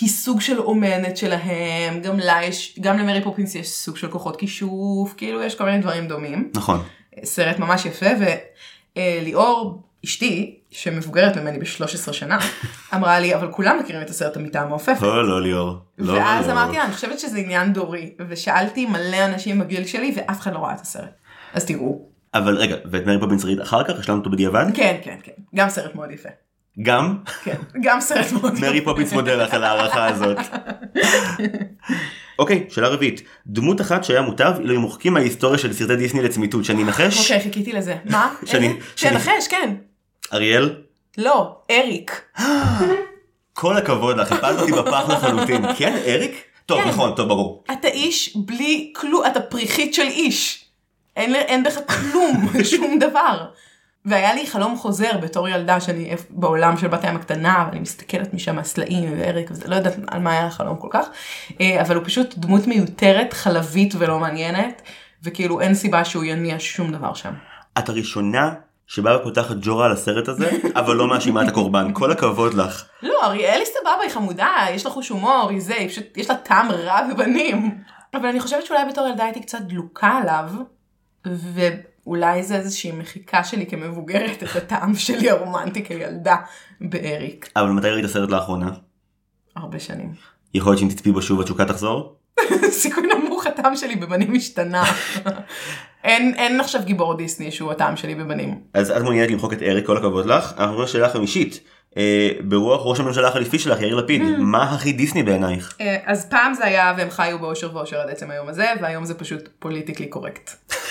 היא 0.01 0.09
סוג 0.09 0.41
של 0.41 0.59
אומנת 0.59 1.17
שלהם, 1.17 2.01
גם 2.03 2.19
לה 2.19 2.43
יש, 2.43 2.79
גם 2.81 2.97
למרי 2.97 3.21
פופינס 3.23 3.55
יש 3.55 3.69
סוג 3.69 3.97
של 3.97 4.07
כוחות 4.07 4.35
כישוף, 4.35 5.13
כאילו 5.17 5.43
יש 5.43 5.55
כל 5.55 5.63
מיני 5.63 5.79
דברים 5.79 6.07
דומים. 6.07 6.51
נכון. 6.55 6.83
סרט 7.23 7.59
ממש 7.59 7.85
יפה, 7.85 8.05
וליאור, 8.95 9.81
אשתי, 10.05 10.59
שמבוגרת 10.71 11.37
ממני 11.37 11.59
ב-13 11.59 12.13
שנה, 12.13 12.37
אמרה 12.95 13.19
לי, 13.19 13.35
אבל 13.35 13.51
כולם 13.51 13.79
מכירים 13.79 14.01
את 14.01 14.09
הסרט 14.09 14.37
המיטה 14.37 14.61
המעופפת. 14.61 15.01
לא, 15.01 15.27
לא 15.27 15.41
ליאור. 15.41 15.75
לא, 15.97 16.13
ואז 16.13 16.47
לא. 16.47 16.51
אמרתי 16.51 16.77
לה, 16.77 16.85
אני 16.85 16.93
חושבת 16.93 17.19
שזה 17.19 17.37
עניין 17.37 17.73
דורי, 17.73 18.13
ושאלתי 18.29 18.85
מלא 18.85 19.25
אנשים 19.25 19.59
בגיל 19.59 19.85
שלי, 19.85 20.13
ואף 20.15 20.39
אחד 20.39 20.53
לא 20.53 20.59
ראה 20.59 20.73
את 20.73 20.81
הסרט. 20.81 21.11
אז 21.53 21.65
תראו. 21.65 22.16
אבל 22.37 22.55
רגע, 22.57 22.75
ואת 22.91 23.05
מרי 23.05 23.19
פופינס 23.19 23.45
ראית 23.45 23.61
אחר 23.61 23.83
כך? 23.83 23.99
השלמת 23.99 24.19
אותו 24.19 24.29
בדיעבד? 24.29 24.65
כן, 24.73 24.97
כן, 25.03 25.17
כן. 25.23 25.31
גם 25.55 25.69
סרט 25.69 25.95
מאוד 25.95 26.11
יפה. 26.11 26.29
גם? 26.81 27.17
כן, 27.43 27.55
גם 27.81 28.01
סרט 28.01 28.31
מאוד 28.31 28.53
יפה. 28.57 28.65
מרי 28.65 28.81
פופינס 28.81 29.13
מודה 29.13 29.35
לך 29.35 29.53
על 29.53 29.63
ההערכה 29.63 30.05
הזאת. 30.07 30.37
אוקיי, 32.39 32.65
שאלה 32.69 32.87
רביעית. 32.87 33.21
דמות 33.47 33.81
אחת 33.81 34.03
שהיה 34.03 34.21
מוטב 34.21 34.53
אילו 34.59 34.75
הם 34.75 34.81
מוחקים 34.81 35.13
מההיסטוריה 35.13 35.57
של 35.57 35.73
סרטי 35.73 35.95
דיסני 35.95 36.21
לצמיתות, 36.21 36.65
שאני 36.65 36.83
אנחש? 36.83 37.19
אוקיי, 37.31 37.39
חיכיתי 37.43 37.73
לזה. 37.73 37.95
מה? 38.05 38.33
שאני- 38.45 38.73
תנחש, 38.95 39.47
כן. 39.49 39.75
אריאל? 40.33 40.75
לא, 41.17 41.55
אריק. 41.71 42.21
כל 43.53 43.77
הכבוד 43.77 44.17
לך, 44.17 44.31
הפלת 44.31 44.59
אותי 44.59 44.71
בפח 44.71 45.09
לחלוטין. 45.09 45.61
כן, 45.77 45.95
אריק? 46.07 46.31
טוב, 46.65 46.81
כן. 46.83 46.89
נכון, 46.89 47.15
טוב, 47.15 47.27
ברור. 47.27 47.63
אתה 47.71 47.87
איש 47.87 48.37
בלי 48.37 48.93
כלום, 48.95 49.23
אתה 49.31 49.41
פריחית 49.41 49.93
של 49.93 50.01
איש. 50.07 50.65
אין, 51.17 51.35
אין 51.35 51.63
בך 51.63 51.79
כלום, 51.87 52.47
שום 52.75 52.99
דבר. 52.99 53.45
והיה 54.05 54.33
לי 54.33 54.47
חלום 54.47 54.77
חוזר 54.77 55.17
בתור 55.17 55.49
ילדה 55.49 55.79
שאני 55.79 56.15
בעולם 56.29 56.77
של 56.77 56.87
בת 56.87 57.03
הים 57.03 57.15
הקטנה 57.15 57.65
ואני 57.67 57.79
מסתכלת 57.79 58.33
משם 58.33 58.55
מהסלעים 58.55 59.13
ואריק 59.17 59.51
וזה 59.51 59.67
לא 59.67 59.75
יודעת 59.75 59.95
על 60.07 60.21
מה 60.21 60.31
היה 60.31 60.45
החלום 60.45 60.77
כל 60.77 60.87
כך 60.91 61.07
אה, 61.61 61.81
אבל 61.81 61.95
הוא 61.95 62.05
פשוט 62.05 62.37
דמות 62.37 62.67
מיותרת 62.67 63.33
חלבית 63.33 63.93
ולא 63.97 64.19
מעניינת 64.19 64.81
וכאילו 65.23 65.61
אין 65.61 65.73
סיבה 65.73 66.05
שהוא 66.05 66.23
יניע 66.23 66.55
שום 66.59 66.91
דבר 66.91 67.13
שם. 67.13 67.33
את 67.77 67.89
הראשונה 67.89 68.53
שבאה 68.87 69.17
ופותחת 69.17 69.55
ג'ורה 69.61 69.85
על 69.85 69.91
הסרט 69.91 70.27
הזה, 70.27 70.49
אבל 70.79 70.95
לא 70.95 71.07
מאשימה 71.07 71.43
את 71.43 71.47
הקורבן. 71.47 71.93
כל 71.93 72.11
הכבוד 72.11 72.53
לך. 72.53 72.83
לא 73.03 73.23
אריאל 73.23 73.59
היא 73.59 73.65
סבבה 73.65 74.01
היא 74.01 74.11
חמודה 74.11 74.51
יש 74.71 74.85
לה 74.85 74.91
חוש 74.91 75.09
הומור 75.09 75.49
היא 75.49 75.61
זה 75.61 75.75
היא 75.75 75.89
פשוט 75.89 76.17
יש 76.17 76.29
לה 76.29 76.35
טעם 76.35 76.71
רע 76.71 77.01
בבנים 77.13 77.77
אבל 78.13 78.25
אני 78.25 78.39
חושבת 78.39 78.65
שאולי 78.65 78.85
בתור 78.89 79.07
ילדה 79.07 79.23
הייתי 79.23 79.41
קצת 79.41 79.59
דלוקה 79.61 80.07
עליו 80.07 80.49
ואולי 81.53 82.43
זה 82.43 82.55
איזושהי 82.55 82.91
מחיקה 82.91 83.43
שלי 83.43 83.65
כמבוגרת 83.65 84.43
את 84.43 84.55
הטעם 84.55 84.95
שלי 84.95 85.29
הרומנטי 85.29 85.85
כילדה 85.85 86.35
באריק 86.81 87.49
אבל 87.55 87.69
מתי 87.69 87.89
ראית 87.89 88.05
הסרט 88.05 88.29
לאחרונה? 88.29 88.69
הרבה 89.55 89.79
שנים. 89.79 90.13
יכול 90.53 90.71
להיות 90.71 90.79
שאם 90.79 90.89
תצפי 90.89 91.11
בו 91.11 91.21
שוב 91.21 91.41
התשוקה 91.41 91.65
תחזור? 91.65 92.15
סיכוי 92.69 93.03
נמוך 93.03 93.47
הטעם 93.47 93.75
שלי 93.75 93.95
בבנים 93.95 94.35
השתנה. 94.35 94.83
אין 96.03 96.33
אין 96.33 96.59
עכשיו 96.59 96.81
גיבור 96.85 97.17
דיסני 97.17 97.51
שהוא 97.51 97.71
הטעם 97.71 97.97
שלי 97.97 98.15
בבנים. 98.15 98.59
אז 98.73 98.91
את 98.91 99.01
מעוניינת 99.01 99.31
למחוק 99.31 99.53
את 99.53 99.61
אריק, 99.61 99.85
כל 99.85 99.97
הכבוד 99.97 100.25
לך. 100.25 100.51
אנחנו 100.51 100.65
עוברים 100.65 100.83
לשאלה 100.83 101.09
חמישית. 101.09 101.59
אה, 101.97 102.29
ברוח 102.41 102.81
ראש 102.83 102.99
הממשלה 102.99 103.27
החליפי 103.27 103.59
שלך, 103.59 103.81
יאיר 103.81 103.95
לפיד, 103.95 104.21
מה 104.37 104.63
הכי 104.63 104.91
דיסני 104.91 105.23
בעינייך? 105.23 105.77
אה, 105.81 105.97
אז 106.05 106.29
פעם 106.29 106.53
זה 106.53 106.65
היה 106.65 106.93
והם 106.97 107.09
חיו 107.09 107.39
באושר 107.39 107.75
ואושר 107.75 107.99
עד 107.99 108.09
עצם 108.09 108.31
היום 108.31 108.47
הזה 108.47 108.67
והיום 108.81 109.05
זה 109.05 109.13
פשוט 109.13 109.49
פוליטיקלי 109.59 110.07
קורקט. 110.07 110.51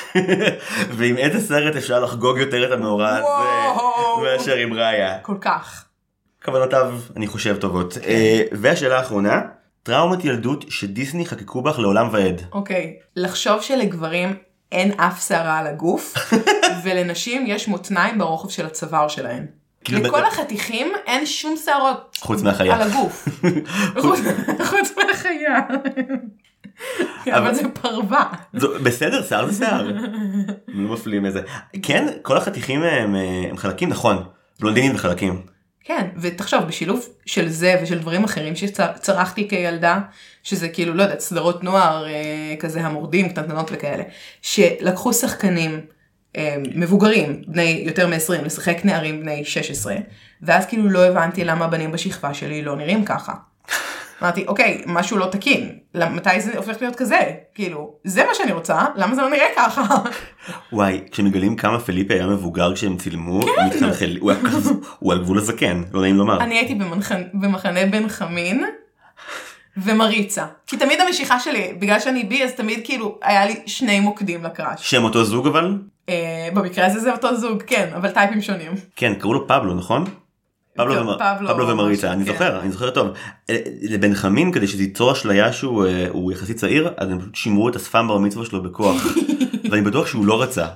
ועם 0.97 1.17
איזה 1.17 1.49
סרט 1.49 1.77
אפשר 1.77 2.01
לחגוג 2.01 2.39
יותר 2.39 2.67
את 2.67 2.73
המאורע 2.79 3.09
הזה. 3.09 3.27
מאשר 4.23 4.57
עם 4.57 4.73
ראיה? 4.73 5.19
כל 5.23 5.37
כך. 5.41 5.85
כוונותיו, 6.45 6.95
אני 7.17 7.27
חושב, 7.27 7.57
טובות. 7.57 7.99
אה, 8.07 8.43
והשאלה 8.53 8.99
האחרונה, 8.99 9.41
טראומת 9.83 10.25
ילדות 10.25 10.65
שדיסני 10.69 11.27
חקקו 11.27 11.63
בך 11.63 11.79
לעולם 11.79 12.09
ועד. 12.13 12.43
אוקיי, 12.53 12.97
לחשוב 13.17 13.63
שלגברים 13.63 14.37
אין 14.73 15.01
אף 15.01 15.27
שערה 15.29 15.59
על 15.59 15.67
הגוף, 15.67 16.15
ולנשים 16.85 17.45
יש 17.47 17.69
מותניים 17.69 18.19
ברוחב 18.19 18.49
של 18.49 18.67
הצוואר 18.67 19.09
שלהן. 19.09 19.47
כאילו 19.85 20.03
לכל 20.03 20.25
החתיכים 20.25 20.93
אין 21.07 21.27
שום 21.27 21.57
שערות 21.65 22.17
חוץ 22.21 22.43
מהחיה. 22.43 22.75
על 22.75 22.83
הגוף. 22.83 23.29
חוץ 24.69 24.91
מהחיה. 24.97 25.61
אבל 27.37 27.55
זה 27.55 27.63
פרווה. 27.69 28.33
בסדר, 28.83 29.23
שיער 29.23 29.47
זה 29.51 29.67
שיער. 29.67 29.91
לא 30.69 30.93
מפלים 30.93 31.27
איזה. 31.27 31.41
כן, 31.83 32.07
כל 32.23 32.37
החתיכים 32.37 32.83
הם 32.83 33.15
אה, 33.15 33.47
הם 33.51 33.57
חלקים, 33.57 33.89
נכון. 33.89 34.25
בלונדינים 34.61 34.95
וחלקים. 34.95 35.43
כן, 35.85 36.07
ותחשוב, 36.21 36.65
בשילוב 36.65 37.09
של 37.27 37.49
זה 37.49 37.81
ושל 37.83 37.99
דברים 37.99 38.25
אחרים 38.25 38.57
שצרכתי 38.57 39.49
כילדה, 39.49 40.01
שזה 40.43 40.69
כאילו, 40.69 40.95
לא 40.95 41.03
יודעת, 41.03 41.21
סדרות 41.21 41.65
נוער, 41.65 42.07
אה, 42.07 42.55
כזה 42.59 42.81
המורדים, 42.81 43.29
קטנטנות 43.29 43.71
וכאלה, 43.73 44.03
שלקחו 44.43 45.13
שחקנים 45.13 45.81
אה, 46.37 46.57
מבוגרים, 46.75 47.43
בני 47.47 47.83
יותר 47.87 48.09
מ-20, 48.09 48.45
לשחק 48.45 48.77
נערים 48.85 49.21
בני 49.21 49.45
16, 49.45 49.97
ואז 50.43 50.67
כאילו 50.67 50.89
לא 50.89 51.07
הבנתי 51.07 51.45
למה 51.45 51.65
הבנים 51.65 51.93
בשכבה 51.93 52.35
שלי 52.35 52.63
לא 52.63 52.77
נראים 52.77 53.05
ככה. 53.05 53.33
אמרתי, 54.23 54.45
אוקיי, 54.47 54.83
משהו 54.87 55.19
לא 55.19 55.27
תקין, 55.27 55.79
מתי 55.95 56.41
זה 56.41 56.57
הופך 56.57 56.77
להיות 56.81 56.97
כזה? 56.97 57.21
כאילו, 57.55 57.95
זה 58.05 58.25
מה 58.25 58.35
שאני 58.35 58.53
רוצה, 58.53 58.85
למה 58.97 59.15
זה 59.15 59.23
לא 59.23 59.31
נראה 59.31 59.47
ככה? 59.57 59.83
וואי, 60.73 61.01
כשמגלים 61.11 61.57
כמה 61.57 61.81
פליפה 61.81 62.15
היה 62.15 62.27
מבוגר 62.27 62.75
כשהם 62.75 62.97
צילמו, 62.97 63.41
מתחלחל, 63.67 64.17
הוא 64.21 64.31
היה 64.31 64.41
כזה- 64.41 64.71
הוא 64.99 65.13
על 65.13 65.19
גבול 65.19 65.39
הזקן, 65.39 65.83
לא 65.93 66.01
נעים 66.01 66.17
לומר. 66.17 66.41
אני 66.41 66.55
הייתי 66.59 66.75
במחנה, 66.75 67.19
במחנה 67.35 67.87
בן 67.87 68.09
חמין 68.09 68.65
ומריצה. 69.77 70.45
כי 70.67 70.77
תמיד 70.77 71.01
המשיכה 71.01 71.41
שלי, 71.41 71.73
בגלל 71.79 72.01
שאני 72.01 72.25
בי, 72.25 72.45
אז 72.45 72.53
תמיד 72.53 72.81
כאילו 72.85 73.19
היה 73.23 73.47
לי 73.47 73.61
שני 73.67 74.01
מוקדים 74.01 74.45
לקראש. 74.45 74.91
שם 74.91 75.05
אותו 75.05 75.25
זוג 75.25 75.47
אבל? 75.47 75.79
אה, 76.09 76.49
במקרה 76.55 76.87
הזה 76.87 77.01
זה 77.01 77.13
אותו 77.13 77.37
זוג, 77.37 77.63
כן, 77.67 77.91
אבל 77.97 78.11
טייפים 78.11 78.43
שונים. 78.43 78.73
כן, 78.97 79.15
קראו 79.15 79.35
לו 79.35 79.47
פבלו, 79.49 79.75
נכון? 79.75 80.05
פבלו, 80.77 81.69
ומריצה, 81.69 82.13
אני 82.13 82.25
כן. 82.25 82.33
זוכר, 82.33 82.61
אני 82.61 82.71
זוכר 82.71 82.91
טוב. 82.91 83.09
אה, 83.51 83.57
לבן 83.83 84.15
חמין, 84.15 84.53
כדי 84.53 84.67
שזה 84.67 84.83
ייצור 84.83 85.13
אשליה 85.13 85.53
שהוא 85.53 85.87
אה, 85.87 86.33
יחסית 86.33 86.57
צעיר, 86.57 86.91
אז 86.97 87.11
הם 87.11 87.19
פשוט 87.19 87.35
שימרו 87.35 87.69
את 87.69 87.77
השפם 87.77 88.09
בר 88.09 88.19
מצווה 88.19 88.47
שלו 88.47 88.63
בכוח. 88.63 89.07
ואני 89.71 89.83
בטוח 89.83 90.07
שהוא 90.07 90.27
לא 90.27 90.43
רצה, 90.43 90.67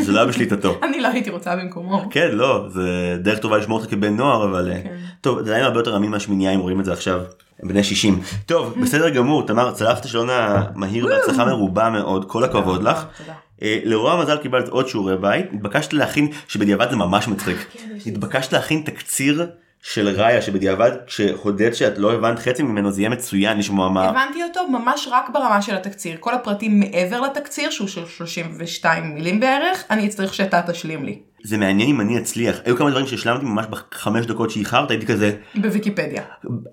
זה 0.00 0.12
לא 0.12 0.18
היה 0.18 0.26
בשליטתו. 0.26 0.78
אני 0.88 1.00
לא 1.00 1.08
הייתי 1.08 1.30
רוצה 1.30 1.56
במקומו. 1.56 2.02
כן, 2.10 2.28
לא, 2.32 2.66
זה 2.68 3.16
דרך 3.22 3.38
טובה 3.38 3.58
לשמור 3.58 3.78
אותך 3.78 3.90
כבן 3.90 4.16
נוער, 4.16 4.44
אבל... 4.44 4.72
אה, 4.72 4.82
כן. 4.82 4.96
טוב, 5.20 5.42
זה 5.42 5.54
היה 5.54 5.64
הרבה 5.64 5.80
יותר 5.80 5.96
אמין 5.96 6.10
מהשמיניה 6.10 6.50
אם 6.50 6.60
רואים 6.60 6.80
את 6.80 6.84
זה 6.84 6.92
עכשיו. 6.92 7.20
הם 7.62 7.68
בני 7.68 7.84
60. 7.84 8.20
טוב, 8.46 8.74
בסדר 8.82 9.08
גמור, 9.08 9.46
תמר, 9.46 9.72
צלחת 9.72 10.04
השעון 10.04 10.28
המהיר 10.30 11.06
בהצלחה 11.06 11.44
מרובה 11.44 11.90
מאוד, 11.90 12.24
כל 12.24 12.44
הכבוד 12.44 12.82
לך. 12.82 13.04
תודה. 13.18 13.32
אה, 13.62 13.78
לרוע 13.84 14.12
המזל 14.12 14.36
קיבלת 14.36 14.68
עוד 14.68 14.88
שיעורי 14.88 15.16
בית, 15.16 15.46
התבקשת 15.52 15.92
להכין, 15.92 16.28
שבדיעבד 16.48 16.90
זה 16.90 16.96
ממש 16.96 17.28
מצחיק, 17.28 17.56
כן, 17.72 17.96
יש 17.96 18.06
לי 18.06 18.12
התבקשת 18.12 18.52
להכין 18.52 18.82
תקציר 18.84 19.46
של 19.82 20.08
ראיה 20.08 20.42
שבדיעבד 20.42 20.90
כשהודית 21.06 21.74
שאת 21.74 21.98
לא 21.98 22.12
הבנת 22.12 22.38
חצי 22.38 22.62
ממנו 22.62 22.90
זה 22.90 23.00
יהיה 23.00 23.10
מצוין 23.10 23.58
לשמוע 23.58 23.88
מה, 23.88 24.04
הבנתי 24.04 24.42
אותו 24.42 24.68
ממש 24.68 25.08
רק 25.10 25.30
ברמה 25.30 25.62
של 25.62 25.76
התקציר. 25.76 26.16
כל 26.20 26.34
הפרטים 26.34 26.80
מעבר 26.80 27.20
לתקציר, 27.20 27.70
שהוא 27.70 27.88
של 27.88 28.06
32 28.06 29.14
מילים 29.14 29.40
בערך, 29.40 29.84
אני 29.90 30.06
אצטרך 30.06 30.34
שאתה 30.34 30.62
תשלים 30.62 31.04
לי. 31.04 31.18
זה 31.46 31.56
מעניין 31.56 31.88
אם 31.88 32.00
אני 32.00 32.18
אצליח, 32.18 32.56
היו 32.64 32.76
כמה 32.76 32.90
דברים 32.90 33.06
שהשלמתי 33.06 33.44
ממש 33.44 33.66
בחמש 33.66 34.26
דקות 34.26 34.50
שאיחרת, 34.50 34.90
הייתי 34.90 35.06
כזה, 35.06 35.36
בוויקיפדיה. 35.54 36.22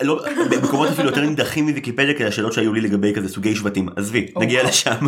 לא, 0.01 0.25
במקומות 0.51 0.89
אפילו 0.89 1.09
יותר 1.09 1.21
נידחים 1.21 1.67
מוויקיפדיה 1.67 2.13
כאלה 2.13 2.29
השאלות 2.29 2.53
שהיו 2.53 2.73
לי 2.73 2.81
לגבי 2.81 3.13
כזה 3.13 3.29
סוגי 3.29 3.55
שבטים, 3.55 3.89
עזבי, 3.95 4.27
נגיע 4.37 4.59
וואו. 4.59 4.69
לשם, 4.69 5.05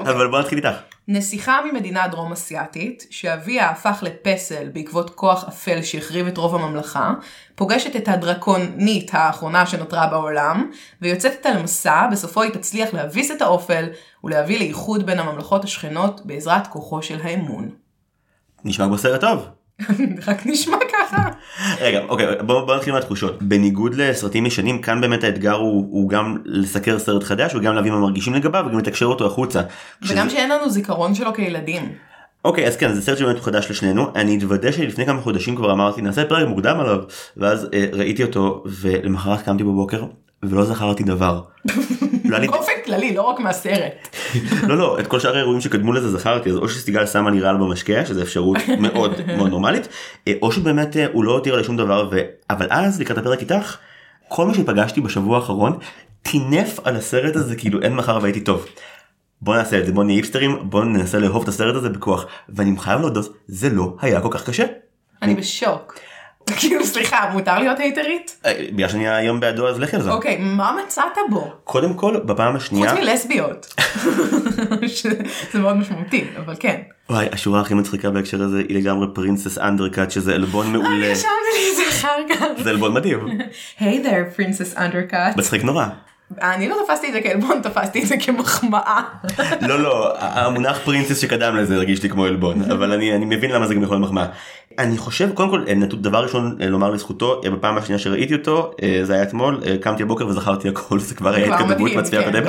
אבל 0.00 0.26
בוא 0.26 0.40
נתחיל 0.40 0.58
איתך. 0.58 0.76
נסיכה 1.08 1.60
ממדינה 1.72 2.08
דרום 2.08 2.32
אסיאתית, 2.32 3.06
שאביה 3.10 3.70
הפך 3.70 4.02
לפסל 4.02 4.68
בעקבות 4.72 5.10
כוח 5.10 5.44
אפל 5.48 5.82
שהחריב 5.82 6.26
את 6.26 6.36
רוב 6.36 6.54
הממלכה, 6.54 7.12
פוגשת 7.54 7.96
את 7.96 8.08
הדרקונית 8.08 9.10
האחרונה 9.12 9.66
שנותרה 9.66 10.06
בעולם, 10.06 10.70
ויוצאת 11.02 11.32
איתה 11.32 11.50
למסע, 11.50 12.06
בסופו 12.12 12.42
היא 12.42 12.50
תצליח 12.50 12.94
להביס 12.94 13.30
את 13.30 13.42
האופל, 13.42 13.84
ולהביא 14.24 14.58
לאיחוד 14.58 15.06
בין 15.06 15.18
הממלכות 15.18 15.64
השכנות 15.64 16.20
בעזרת 16.24 16.66
כוחו 16.66 17.02
של 17.02 17.18
האמון. 17.22 17.85
נשמע 18.66 18.86
כמו 18.86 18.98
סרט 18.98 19.20
טוב. 19.20 19.46
רק 20.28 20.46
נשמע 20.46 20.76
ככה. 20.92 21.28
רגע, 21.80 22.00
אוקיי, 22.08 22.26
בוא, 22.46 22.66
בוא 22.66 22.76
נתחיל 22.76 22.92
מהתחושות. 22.92 23.42
בניגוד 23.42 23.94
לסרטים 23.94 24.46
ישנים, 24.46 24.82
כאן 24.82 25.00
באמת 25.00 25.24
האתגר 25.24 25.54
הוא, 25.54 25.86
הוא 25.90 26.08
גם 26.08 26.36
לסקר 26.44 26.98
סרט 26.98 27.22
חדש 27.22 27.54
וגם 27.54 27.74
להביא 27.74 27.90
מה 27.90 27.98
מרגישים 27.98 28.34
לגביו 28.34 28.64
וגם 28.68 28.78
לתקשר 28.78 29.06
אותו 29.06 29.26
החוצה. 29.26 29.60
וגם 30.08 30.30
שאין 30.30 30.50
לנו 30.50 30.70
זיכרון 30.70 31.14
שלו 31.14 31.34
כילדים. 31.34 31.92
אוקיי 32.44 32.66
אז 32.66 32.76
כן 32.76 32.92
זה 32.92 33.02
סרט 33.02 33.18
שבאמת 33.18 33.40
חדש 33.40 33.70
לשנינו 33.70 34.12
אני 34.14 34.38
אתוודה 34.38 34.72
שלפני 34.72 35.06
כמה 35.06 35.20
חודשים 35.20 35.56
כבר 35.56 35.72
אמרתי 35.72 36.02
נעשה 36.02 36.24
פרק 36.24 36.48
מוקדם 36.48 36.80
עליו 36.80 37.02
ואז 37.36 37.68
אה, 37.74 37.86
ראיתי 37.92 38.22
אותו 38.22 38.64
ולמחרת 38.66 39.42
קמתי 39.42 39.64
בבוקר 39.64 40.04
ולא 40.50 40.64
זכרתי 40.64 41.04
דבר. 41.04 41.40
לא 42.24 42.38
באופן 42.38 42.72
כללי 42.84 43.14
לא 43.14 43.22
רק 43.22 43.40
מהסרט. 43.40 44.16
לא 44.68 44.78
לא 44.78 45.00
את 45.00 45.06
כל 45.06 45.20
שאר 45.20 45.34
האירועים 45.34 45.60
שקדמו 45.60 45.92
לזה 45.92 46.10
זכרתי 46.10 46.50
אז 46.50 46.56
או 46.56 46.68
שסיגל 46.68 47.06
שמה 47.06 47.30
לי 47.30 47.40
רעל 47.40 47.56
במשקה 47.56 48.06
שזה 48.06 48.22
אפשרות 48.22 48.56
מאוד 48.78 49.12
מאוד 49.36 49.50
נורמלית 49.50 49.88
אה, 50.28 50.32
או 50.42 50.52
שבאמת 50.52 50.96
אה, 50.96 51.06
הוא 51.12 51.24
לא 51.24 51.32
הותיר 51.32 51.54
עלי 51.54 51.64
שום 51.64 51.76
דבר 51.76 52.08
ו... 52.12 52.20
אבל 52.50 52.66
אז 52.70 53.00
לקראת 53.00 53.18
הפרק 53.18 53.40
איתך 53.40 53.76
כל 54.28 54.46
מה 54.46 54.54
שפגשתי 54.54 55.00
בשבוע 55.00 55.36
האחרון 55.36 55.78
טינף 56.22 56.80
על 56.84 56.96
הסרט 56.96 57.36
הזה 57.36 57.56
כאילו 57.56 57.82
אין 57.82 57.94
מחר 57.94 58.18
והייתי 58.22 58.40
טוב. 58.40 58.66
בוא 59.40 59.56
נעשה 59.56 59.78
את 59.78 59.86
זה 59.86 59.92
בוא 59.92 60.04
נהיה 60.04 60.18
היפסטרים 60.18 60.58
בוא 60.62 60.84
ננסה 60.84 61.18
לאהוב 61.18 61.42
את 61.42 61.48
הסרט 61.48 61.74
הזה 61.74 61.88
בכוח 61.88 62.26
ואני 62.48 62.78
חייב 62.78 63.00
להודות 63.00 63.36
זה 63.46 63.68
לא 63.70 63.96
היה 64.00 64.20
כל 64.20 64.28
כך 64.30 64.44
קשה. 64.44 64.64
אני 65.22 65.34
בשוק. 65.34 65.94
כאילו 66.56 66.84
סליחה 66.84 67.30
מותר 67.32 67.58
להיות 67.58 67.78
הייטרית? 67.78 68.40
אה, 68.46 68.52
בגלל 68.72 68.88
שאני 68.88 69.08
היום 69.08 69.40
בעדו 69.40 69.68
אז 69.68 69.80
לכי 69.80 69.96
על 69.96 70.02
זה. 70.02 70.10
אוקיי 70.10 70.36
מה 70.40 70.76
מצאת 70.84 71.04
בו? 71.30 71.52
קודם 71.64 71.94
כל 71.94 72.16
בפעם 72.24 72.56
השנייה 72.56 72.90
חוץ 72.90 72.98
מלסביות. 73.00 73.74
זה 75.52 75.58
מאוד 75.58 75.76
משמעותי 75.76 76.24
אבל 76.44 76.54
כן. 76.60 76.80
וואי 77.10 77.26
השורה 77.32 77.60
הכי 77.60 77.74
מצחיקה 77.74 78.10
בהקשר 78.10 78.42
הזה 78.42 78.58
היא 78.58 78.76
לגמרי 78.76 79.06
פרינסס 79.14 79.58
אנדרקאט 79.58 80.10
שזה 80.10 80.34
עלבון 80.34 80.72
מעולה 80.72 81.10
רשמתי 81.10 81.28
לי 81.54 81.70
את 81.70 81.76
זה 81.76 81.82
אחר 81.88 82.16
כך. 82.28 82.62
זה 82.62 82.70
עלבון 82.70 82.94
מדהים 82.94 83.28
היי 83.80 84.02
there 84.04 84.38
princess 84.40 84.76
undercut. 84.76 85.38
מצחיק 85.38 85.64
נורא. 85.64 85.86
אני 86.42 86.68
לא 86.68 86.76
תפסתי 86.86 87.08
את 87.08 87.12
זה 87.12 87.20
כעלבון 87.20 87.60
תפסתי 87.62 88.02
את 88.02 88.06
זה 88.08 88.16
כמחמאה. 88.20 89.02
לא 89.60 89.78
לא 89.82 90.14
המונח 90.18 90.78
פרינסס 90.84 91.18
שקדם 91.18 91.56
לזה 91.56 91.74
הרגיש 91.74 92.02
לי 92.02 92.08
כמו 92.08 92.24
עלבון 92.24 92.70
אבל 92.70 92.92
אני 92.92 93.14
אני 93.14 93.24
מבין 93.24 93.50
למה 93.50 93.66
זה 93.66 93.74
גם 93.74 93.82
יכול 93.82 93.96
להיות 93.96 94.04
מחמאה. 94.08 94.26
אני 94.78 94.98
חושב 94.98 95.30
קודם 95.34 95.50
כל 95.50 95.64
נתון- 95.76 96.02
דבר 96.02 96.22
ראשון 96.22 96.56
אה, 96.60 96.66
לומר 96.66 96.90
לזכותו 96.90 97.40
אה, 97.44 97.50
בפעם 97.50 97.78
השנייה 97.78 97.98
שראיתי 97.98 98.34
אותו 98.34 98.70
אה, 98.82 99.00
זה 99.02 99.14
היה 99.14 99.22
אתמול 99.22 99.60
אה, 99.66 99.76
קמתי 99.80 100.02
הבוקר 100.02 100.26
וזכרתי 100.26 100.68
הכל 100.68 100.98
זה 101.00 101.14
כבר 101.14 101.34
היה 101.34 101.54
התקדמות 101.54 101.92
מהצפייה 101.94 102.22
כן. 102.32 102.42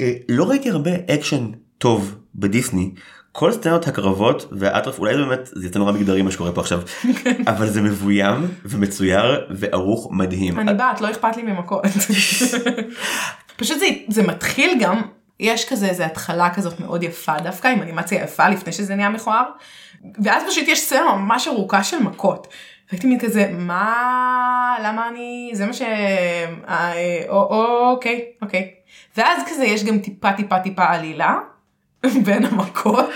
אה, 0.00 0.12
לא 0.28 0.44
ראיתי 0.44 0.70
הרבה 0.70 0.90
אקשן 1.14 1.46
טוב 1.78 2.14
בדיסני. 2.34 2.90
כל 3.32 3.52
סצנות 3.52 3.88
הקרבות 3.88 4.46
והאטרף 4.52 4.98
אולי 4.98 5.14
זה 5.14 5.24
באמת 5.24 5.46
זה 5.52 5.66
יצא 5.66 5.78
נורא 5.78 5.92
מגדרי 5.92 6.22
מה 6.22 6.30
שקורה 6.30 6.52
פה 6.52 6.60
עכשיו 6.60 6.80
אבל 7.52 7.68
זה 7.68 7.82
מבוים 7.82 8.48
ומצויר 8.64 9.46
וערוך 9.50 10.08
מדהים. 10.10 10.60
אני 10.60 10.74
בת 10.74 11.00
לא 11.00 11.10
אכפת 11.10 11.36
לי 11.36 11.42
ממכות. 11.42 11.82
פשוט 13.56 13.78
זה, 13.78 13.86
זה 14.08 14.22
מתחיל 14.22 14.78
גם 14.80 15.02
יש 15.40 15.68
כזה 15.68 15.88
איזה 15.88 16.06
התחלה 16.06 16.54
כזאת 16.54 16.80
מאוד 16.80 17.02
יפה 17.02 17.38
דווקא 17.38 17.68
עם 17.68 17.82
אנימציה 17.82 18.22
יפה 18.22 18.48
לפני 18.48 18.72
שזה 18.72 18.94
נהיה 18.94 19.08
מכוער. 19.08 19.44
ואז 20.24 20.42
פשוט 20.48 20.68
יש 20.68 20.80
סצנה 20.80 21.16
ממש 21.16 21.48
ארוכה 21.48 21.84
של 21.84 22.02
מכות. 22.02 22.46
והייתי 22.90 23.06
מין 23.06 23.18
כזה 23.18 23.50
מה 23.58 24.76
למה 24.84 25.08
אני 25.08 25.50
זה 25.52 25.66
מה 25.66 25.72
ש... 25.72 25.82
אה, 26.68 27.22
או, 27.28 27.90
אוקיי 27.90 28.24
אוקיי. 28.42 28.70
ואז 29.16 29.42
כזה 29.46 29.64
יש 29.64 29.84
גם 29.84 29.98
טיפה 29.98 30.32
טיפה 30.32 30.58
טיפה 30.58 30.84
עלילה 30.84 31.38
בין 32.24 32.44
המכות. 32.44 33.10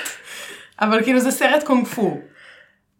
אבל 0.81 1.03
כאילו 1.03 1.21
זה 1.21 1.31
סרט 1.31 1.63
קונג 1.63 1.87
פו. 1.87 2.21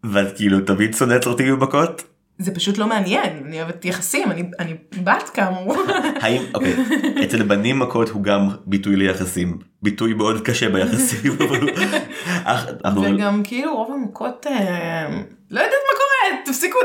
ואת 0.03 0.35
כאילו 0.35 0.61
תמיד 0.61 0.93
שונאת 0.93 1.23
סרטים 1.23 1.47
עם 1.47 1.59
מכות? 1.59 2.03
זה 2.37 2.55
פשוט 2.55 2.77
לא 2.77 2.87
מעניין 2.87 3.43
אני 3.45 3.61
אוהבת 3.61 3.85
יחסים 3.85 4.31
אני, 4.31 4.43
אני 4.59 4.73
בת 5.03 5.29
כאמור. 5.33 5.75
האם 6.21 6.41
אוקיי 6.53 6.75
אצל 7.23 7.43
בנים 7.43 7.79
מכות 7.79 8.09
הוא 8.09 8.23
גם 8.23 8.49
ביטוי 8.65 8.95
ליחסים 8.95 9.57
ביטוי 9.81 10.13
מאוד 10.13 10.41
קשה 10.41 10.69
ביחסים 10.69 11.37
וגם 13.03 13.41
כאילו 13.43 13.75
רוב 13.75 13.91
המכות 13.91 14.47
אה, 14.47 15.07
לא 15.51 15.59
יודעת 15.59 15.79
מה 15.87 15.97
קורה 15.97 16.43
תפסיקו 16.45 16.79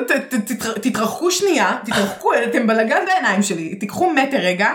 תתרחקו 0.83 1.31
שנייה 1.31 1.79
תתרחקו 1.85 2.31
אתם 2.35 2.67
בלאגן 2.67 3.05
בעיניים 3.07 3.43
שלי 3.43 3.75
תיקחו 3.75 4.13
מטר 4.13 4.39
רגע 4.39 4.71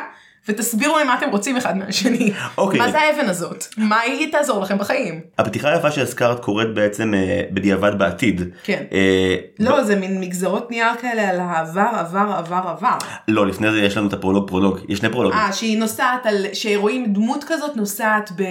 ותסבירו 0.50 0.98
לי 0.98 1.04
מה 1.04 1.18
אתם 1.18 1.30
רוצים 1.30 1.58
אחד 1.58 1.78
מהשני. 1.78 2.34
אוקיי. 2.58 2.80
מה 2.80 2.92
זה 2.92 3.00
האבן 3.00 3.30
הזאת 3.30 3.66
מה 3.78 4.00
היא 4.00 4.32
תעזור 4.32 4.62
לכם 4.62 4.78
בחיים. 4.78 5.22
הפתיחה 5.38 5.70
היפה 5.70 5.92
שהזכרת 5.92 6.40
קורית 6.40 6.74
בעצם 6.74 7.14
אה, 7.14 7.42
בדיעבד 7.52 8.00
בעתיד. 8.00 8.42
כן. 8.64 8.84
אה, 8.94 9.36
לא 9.60 9.84
זה 9.84 9.96
מין 9.96 10.22
מגזרות 10.22 10.72
נייר 10.72 10.96
כאלה 11.02 11.30
על 11.30 11.40
העבר 11.40 11.90
עבר 11.94 12.34
עבר 12.38 12.62
עבר. 12.68 12.98
לא 13.28 13.48
לפני 13.48 13.72
זה 13.72 13.82
יש 13.82 13.98
לנו 13.98 14.08
את 14.08 14.14
הפרולוג 14.14 14.48
פרולוג 14.48 14.80
יש 14.90 15.00
שני 15.00 15.10
פרולוגים. 15.10 15.40
אה 15.40 15.54
שהיא 15.54 15.80
נוסעת 15.80 16.26
על 16.26 16.46
שרואים 16.54 17.14
דמות 17.14 17.44
כזאת 17.48 17.76
נוסעת 17.76 18.32
ב, 18.36 18.44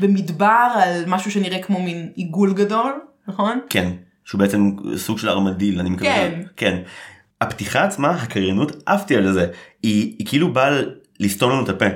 במדבר 0.00 0.68
על 0.74 1.04
משהו 1.06 1.30
שנראה 1.30 1.62
כמו 1.62 1.82
מין 1.82 2.08
עיגול 2.14 2.52
גדול 2.52 2.92
נכון? 3.28 3.60
כן 3.70 3.90
שהוא 4.24 4.38
בעצם 4.38 4.70
סוג 4.96 5.18
של 5.18 5.28
ארמדיל 5.28 5.80
אני 5.80 5.90
מקווה. 5.90 6.14
כן. 6.14 6.42
כן. 6.56 6.78
הפתיחה 7.40 7.84
עצמה 7.84 8.10
הקריינות 8.10 8.82
עפתי 8.86 9.16
על 9.16 9.32
זה 9.32 9.46
היא, 9.82 10.14
היא 10.18 10.26
כאילו 10.26 10.52
באה 10.52 10.80
לסתום 11.20 11.50
לנו 11.50 11.64
את 11.64 11.68
הפה. 11.68 11.86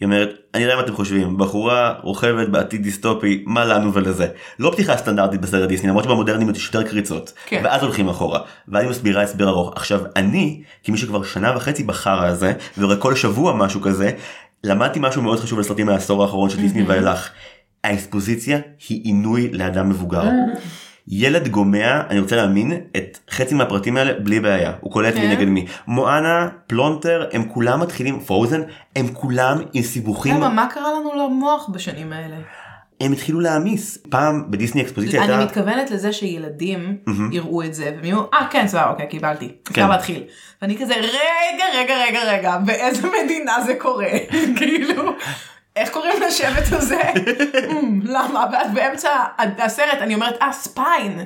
היא 0.00 0.06
אומרת 0.06 0.30
אני 0.54 0.62
יודע 0.62 0.76
מה 0.76 0.82
אתם 0.82 0.94
חושבים 0.94 1.38
בחורה 1.38 1.94
רוכבת 2.02 2.48
בעתיד 2.48 2.82
דיסטופי 2.82 3.42
מה 3.46 3.64
לנו 3.64 3.94
ולזה 3.94 4.28
לא 4.58 4.70
פתיחה 4.70 4.96
סטנדרטית 4.96 5.40
בסרט 5.40 5.68
דיסני 5.68 5.88
למרות 5.88 6.04
שבמודרניות 6.04 6.56
יש 6.56 6.66
יותר 6.66 6.82
קריצות 6.82 7.32
כן. 7.46 7.60
ואז 7.64 7.82
הולכים 7.82 8.08
אחורה 8.08 8.40
ואז 8.68 8.82
היא 8.82 8.90
מסבירה 8.90 9.22
הסבר 9.22 9.48
ארוך 9.48 9.72
עכשיו 9.76 10.00
אני 10.16 10.62
כמי 10.84 10.96
שכבר 10.98 11.22
שנה 11.22 11.56
וחצי 11.56 11.82
בחרא 11.82 12.26
הזה 12.26 12.52
ורואה 12.78 12.96
כל 12.96 13.14
שבוע 13.14 13.52
משהו 13.52 13.80
כזה 13.80 14.10
למדתי 14.64 14.98
משהו 15.02 15.22
מאוד 15.22 15.40
חשוב 15.40 15.58
על 15.58 15.64
סרטים 15.64 15.86
מהעשור 15.86 16.22
האחרון 16.22 16.50
של 16.50 16.60
דיסני 16.60 16.82
ואילך. 16.82 17.30
האקספוזיציה 17.84 18.58
היא 18.88 19.00
עינוי 19.04 19.50
לאדם 19.52 19.88
מבוגר. 19.88 20.22
ילד 21.08 21.48
גומע 21.48 22.00
אני 22.10 22.20
רוצה 22.20 22.36
להאמין 22.36 22.72
את 22.96 23.18
חצי 23.30 23.54
מהפרטים 23.54 23.96
האלה 23.96 24.12
בלי 24.20 24.40
בעיה. 24.40 24.72
הוא 24.80 24.92
קולט 24.92 25.14
מי 25.14 25.20
כאן 25.20 25.30
נגד 25.30 25.46
מי. 25.46 25.66
מואנה 25.86 26.48
פלונטר 26.66 27.28
הם 27.32 27.44
כולם 27.48 27.80
מתחילים 27.80 28.20
פרוזן 28.20 28.62
הם 28.96 29.08
כולם 29.12 29.58
עם 29.72 29.82
סיבוכים. 29.82 30.34
למה 30.34 30.48
מה 30.48 30.66
קרה 30.70 30.92
לנו 30.92 31.14
למוח 31.14 31.68
בשנים 31.68 32.12
האלה? 32.12 32.36
הם 33.00 33.12
התחילו 33.12 33.40
להעמיס. 33.40 33.98
פעם 34.10 34.50
בדיסני 34.50 34.82
אקספוזיציה 34.82 35.24
אני 35.24 35.32
הייתה 35.32 35.44
מתכוונת 35.44 35.90
לזה 35.90 36.12
שילדים 36.12 36.96
יראו 37.32 37.62
את 37.62 37.74
זה 37.74 37.92
והם 37.96 38.04
יהיו 38.04 38.22
אה 38.34 38.46
כן 38.50 38.68
סבבה 38.68 38.90
אוקיי 38.90 39.08
קיבלתי. 39.08 39.48
כן. 39.64 39.70
אפשר 39.70 39.90
להתחיל. 39.90 40.22
ואני 40.62 40.78
כזה 40.78 40.94
רגע 40.94 41.64
רגע 41.74 41.94
רגע 42.08 42.32
רגע 42.32 42.56
באיזה 42.56 43.08
מדינה 43.24 43.52
זה 43.66 43.74
קורה? 43.74 44.08
כאילו 44.56 45.12
איך 45.76 45.90
קוראים 45.90 46.22
לשבט 46.22 46.72
הזה? 46.72 47.00
"אמ, 47.70 48.00
למה? 48.04 48.46
ואז 48.52 48.70
באמצע 48.74 49.10
הסרט 49.58 49.98
אני 50.00 50.14
אומרת 50.14 50.42
אה 50.42 50.52
ספיין 50.52 51.20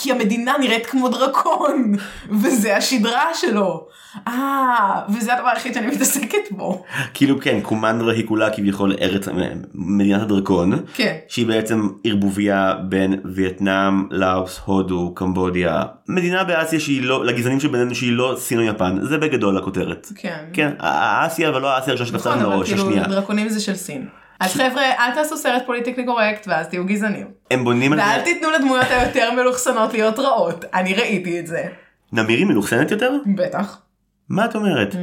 כי 0.00 0.12
המדינה 0.12 0.54
נראית 0.60 0.86
כמו 0.86 1.08
דרקון 1.08 1.94
וזה 2.42 2.76
השדרה 2.76 3.34
שלו 3.34 3.86
אה 4.28 5.00
וזה 5.08 5.34
הדבר 5.34 5.48
היחיד 5.48 5.74
שאני 5.74 5.86
מתעסקת 5.86 6.50
בו 6.50 6.84
כאילו 7.14 7.40
כן 7.40 7.60
קומנדרה 7.60 8.12
היא 8.12 8.26
כולה 8.26 8.50
כביכול 8.50 8.96
ארץ 9.00 9.28
מדינת 9.74 10.22
הדרקון 10.22 10.72
כן 10.94 11.16
שהיא 11.28 11.46
בעצם 11.46 11.88
ערבוביה 12.04 12.74
בין 12.88 13.20
וייטנאם 13.24 14.06
לאוס 14.10 14.60
הודו 14.64 15.12
קמבודיה 15.14 15.82
מדינה 16.08 16.44
באסיה 16.44 16.80
שהיא 16.80 17.02
לא 17.02 17.24
לגזענים 17.24 17.60
שבינינו 17.60 17.94
שהיא 17.94 18.12
לא 18.12 18.34
סין 18.38 18.58
או 18.58 18.64
יפן 18.64 18.98
זה 19.02 19.18
בגדול 19.18 19.58
הכותרת. 19.58 20.06
כן 20.14 20.44
כן 20.52 20.70
האסיה 20.78 21.48
אבל 21.48 21.62
לא 21.62 21.68
האסיה 21.76 21.90
הראשונה 21.90 22.08
שקפצה 22.08 22.28
נכון, 22.30 22.40
לנו 22.40 22.48
אבל 22.48 22.56
לראש 22.56 22.68
כאילו 22.68 22.82
השנייה. 22.82 23.06
דרקונים 23.06 23.48
זה 23.48 23.60
של 23.60 23.74
סין. 23.74 24.08
אז 24.40 24.54
חבר'ה, 24.54 24.82
אל 24.82 25.14
תעשו 25.14 25.36
סרט 25.36 25.62
פוליטיקלי 25.66 26.06
קורקט 26.06 26.46
ואז 26.48 26.68
תהיו 26.68 26.86
גזענים. 26.86 27.26
הם 27.50 27.64
בונים 27.64 27.92
על 27.92 27.98
ואל 28.00 28.18
זה. 28.18 28.24
תיתנו 28.24 28.50
לדמויות 28.50 28.86
היותר 28.90 29.30
מלוכסנות 29.30 29.92
להיות 29.92 30.18
רעות. 30.18 30.64
אני 30.74 30.94
ראיתי 30.94 31.40
את 31.40 31.46
זה. 31.46 31.64
נמירי 32.12 32.44
מלוכסנת 32.44 32.90
יותר? 32.90 33.12
בטח. 33.36 33.82
מה 34.28 34.44
את 34.44 34.54
אומרת? 34.54 34.94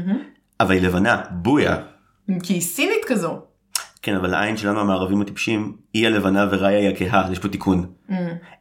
אבל 0.59 0.71
היא 0.71 0.81
לבנה 0.81 1.21
בויה. 1.31 1.77
כי 2.43 2.53
היא 2.53 2.61
סינית 2.61 3.05
כזו. 3.07 3.41
כן 4.05 4.15
אבל 4.15 4.33
העין 4.33 4.57
שלנו 4.57 4.79
המערבים 4.79 5.21
הטיפשים 5.21 5.73
היא 5.93 6.07
הלבנה 6.07 6.47
וראיה 6.51 6.79
היא 6.79 6.89
הכהה 6.89 7.31
יש 7.31 7.39
פה 7.39 7.47
תיקון. 7.47 7.85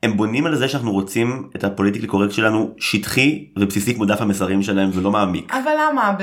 הם 0.03 0.17
בונים 0.17 0.47
על 0.47 0.57
זה 0.57 0.69
שאנחנו 0.69 0.93
רוצים 0.93 1.49
את 1.57 1.65
הפוליטיקלי 1.65 2.09
קורקט 2.09 2.33
שלנו 2.33 2.71
שטחי 2.79 3.47
ובסיסי 3.59 3.95
כמו 3.95 4.05
דף 4.05 4.21
המסרים 4.21 4.63
שלהם 4.63 4.91
ולא 4.93 5.11
מעמיק. 5.11 5.53
אבל 5.53 5.73
למה? 5.91 6.15
ב... 6.19 6.23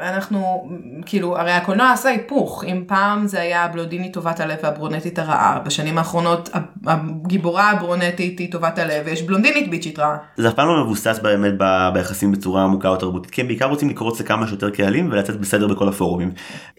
אנחנו, 0.00 0.70
כאילו, 1.06 1.38
הרי 1.38 1.52
הקולנוע 1.52 1.92
עשה 1.92 2.08
היפוך. 2.08 2.64
אם 2.64 2.82
פעם 2.86 3.26
זה 3.26 3.40
היה 3.40 3.64
הבלונדינית 3.64 4.12
טובת 4.12 4.40
הלב 4.40 4.58
והברונטית 4.62 5.18
הרעה, 5.18 5.58
בשנים 5.58 5.98
האחרונות 5.98 6.48
הגיבורה 6.86 7.70
הברונטית 7.70 8.38
היא 8.38 8.52
טובת 8.52 8.78
הלב 8.78 9.02
ויש 9.06 9.22
בלונדינית 9.22 9.70
ביצ'ית 9.70 9.98
רעה. 9.98 10.16
זה 10.36 10.48
אף 10.48 10.54
פעם 10.54 10.68
לא 10.68 10.84
מבוסס 10.84 11.18
באמת 11.22 11.52
ב- 11.58 11.90
ביחסים 11.94 12.32
בצורה 12.32 12.62
עמוקה 12.64 12.88
או 12.88 12.96
תרבותית 12.96 13.30
כי 13.30 13.40
הם 13.40 13.46
בעיקר 13.46 13.66
רוצים 13.66 13.90
לקרוץ 13.90 14.20
לכמה 14.20 14.46
שיותר 14.46 14.70
קהלים 14.70 15.08
ולצאת 15.12 15.40
בסדר 15.40 15.66
בכל 15.66 15.88
הפורומים. 15.88 16.30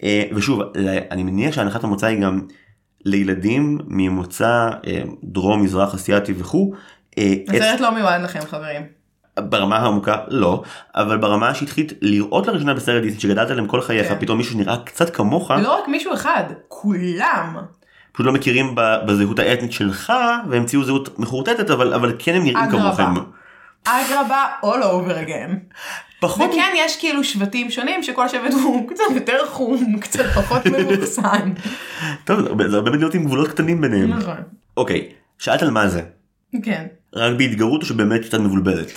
אה, 0.02 0.22
ושוב 0.34 0.62
אני 1.10 1.22
מניח 1.22 1.54
שהנחת 1.68 1.84
המוצא 1.84 2.06
היא 2.06 2.20
גם 2.20 2.40
לילדים 3.04 3.78
ממוצא 3.86 4.70
אה, 4.86 5.02
דרום 5.24 5.62
מזרח 5.62 5.94
אסיאתי 5.94 6.34
וכו'. 6.38 6.74
אה, 7.18 7.34
הסרט 7.48 7.80
לא 7.80 7.90
מיועד 7.94 8.22
לכם 8.22 8.40
חברים. 8.40 8.82
ברמה 9.40 9.76
העמוקה 9.76 10.16
לא 10.28 10.62
אבל 10.94 11.16
ברמה 11.16 11.48
השטחית 11.48 11.92
לראות 12.00 12.46
לראשונה 12.46 12.74
בסרט 12.74 13.02
דיסני 13.02 13.20
שגדלת 13.20 13.50
עליהם 13.50 13.66
כל 13.66 13.80
חייך 13.80 14.08
כן. 14.08 14.18
פתאום 14.20 14.38
מישהו 14.38 14.52
שנראה 14.52 14.76
קצת 14.84 15.16
כמוך 15.16 15.50
לא 15.50 15.74
רק 15.80 15.88
מישהו 15.88 16.14
אחד, 16.14 16.44
כולם. 16.68 17.56
פשוט 18.12 18.26
לא 18.26 18.32
מכירים 18.32 18.74
בזהות 19.06 19.38
האתנית 19.38 19.72
שלך 19.72 20.12
והמציאו 20.50 20.84
זהות 20.84 21.18
מחורטטת 21.18 21.70
אבל 21.70 21.94
אבל 21.94 22.12
כן 22.18 22.34
הם 22.34 22.42
נראים. 22.42 22.70
כמוכם. 22.70 23.14
אגרבה 23.84 24.46
all 24.62 24.82
over 24.82 25.26
again. 25.26 25.74
פחות 26.20 26.50
וכן 26.50 26.72
יש 26.76 26.96
כאילו 26.96 27.24
שבטים 27.24 27.70
שונים 27.70 28.02
שכל 28.02 28.28
שבט 28.28 28.52
הוא 28.52 28.88
קצת 28.90 29.02
יותר 29.14 29.46
חום, 29.46 29.98
קצת 30.00 30.24
פחות 30.34 30.66
מאוחסן. 30.66 31.52
טוב 32.24 32.40
זה 32.40 32.48
הרבה- 32.48 32.64
הרבה 32.64 32.90
מדינות 32.90 33.14
עם 33.14 33.24
גבולות 33.24 33.48
קטנים 33.48 33.80
ביניהם. 33.80 34.10
נכון. 34.12 34.36
אוקיי 34.76 35.08
שאלת 35.38 35.62
על 35.62 35.70
מה 35.70 35.88
זה 35.88 36.02
כן. 36.62 36.86
רק 37.14 37.32
בהתגרות 37.38 37.82
או 37.82 37.86
שבאמת 37.86 38.24
קצת 38.24 38.38
מבולבלת. 38.38 38.92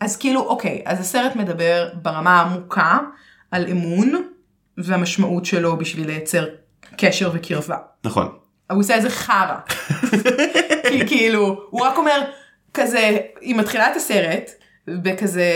אז 0.00 0.16
כאילו 0.16 0.40
אוקיי 0.40 0.82
אז 0.84 1.00
הסרט 1.00 1.36
מדבר 1.36 1.88
ברמה 2.02 2.40
העמוקה 2.40 2.98
על 3.50 3.66
אמון 3.70 4.12
והמשמעות 4.78 5.44
שלו 5.44 5.76
בשביל 5.76 6.06
לייצר 6.06 6.46
קשר 6.96 7.30
וקרבה. 7.34 7.76
נכון. 8.04 8.28
הוא 8.70 8.80
עושה 8.80 8.94
איזה 8.94 9.10
חרא. 9.10 9.56
כי 10.88 11.06
כאילו 11.06 11.60
הוא 11.70 11.80
רק 11.80 11.96
אומר 11.98 12.20
כזה 12.74 13.18
היא 13.40 13.54
מתחילה 13.56 13.90
את 13.90 13.96
הסרט 13.96 14.50
וכזה 15.04 15.46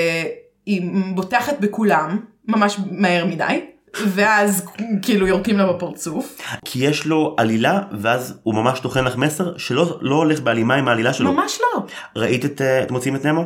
היא 0.67 0.91
בוטחת 1.15 1.61
בכולם 1.61 2.19
ממש 2.49 2.79
מהר 2.91 3.27
מדי 3.27 3.61
ואז 4.07 4.67
כאילו 5.03 5.27
יורקים 5.27 5.59
לה 5.59 5.73
בפרצוף 5.73 6.41
כי 6.65 6.85
יש 6.85 7.07
לו 7.07 7.35
עלילה 7.39 7.81
ואז 8.01 8.39
הוא 8.43 8.55
ממש 8.55 8.81
טוחן 8.81 9.05
לך 9.05 9.17
מסר 9.17 9.57
שלא 9.59 9.99
לא 10.01 10.15
הולך 10.15 10.41
בהלימה 10.41 10.75
עם 10.75 10.89
העלילה 10.89 11.13
שלו. 11.13 11.33
ממש 11.33 11.59
לא. 11.61 11.87
ראית 12.17 12.45
את 12.45 12.61
אה, 12.61 12.83
את 12.83 12.91
מוצאים 12.91 13.17
את 13.17 13.25
נמו? 13.25 13.43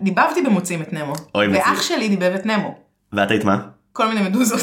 דיבבתי 0.00 0.42
במוצאים 0.42 0.82
את 0.82 0.92
נמו 0.92 1.12
אוי, 1.34 1.48
ואח 1.48 1.68
מוצאים. 1.68 1.98
שלי 1.98 2.08
דיבב 2.08 2.34
את 2.34 2.46
נמו 2.46 2.74
ואת 3.12 3.30
היית 3.30 3.44
מה? 3.44 3.60
כל 3.92 4.08
מיני 4.08 4.22
מדוזות. 4.22 4.60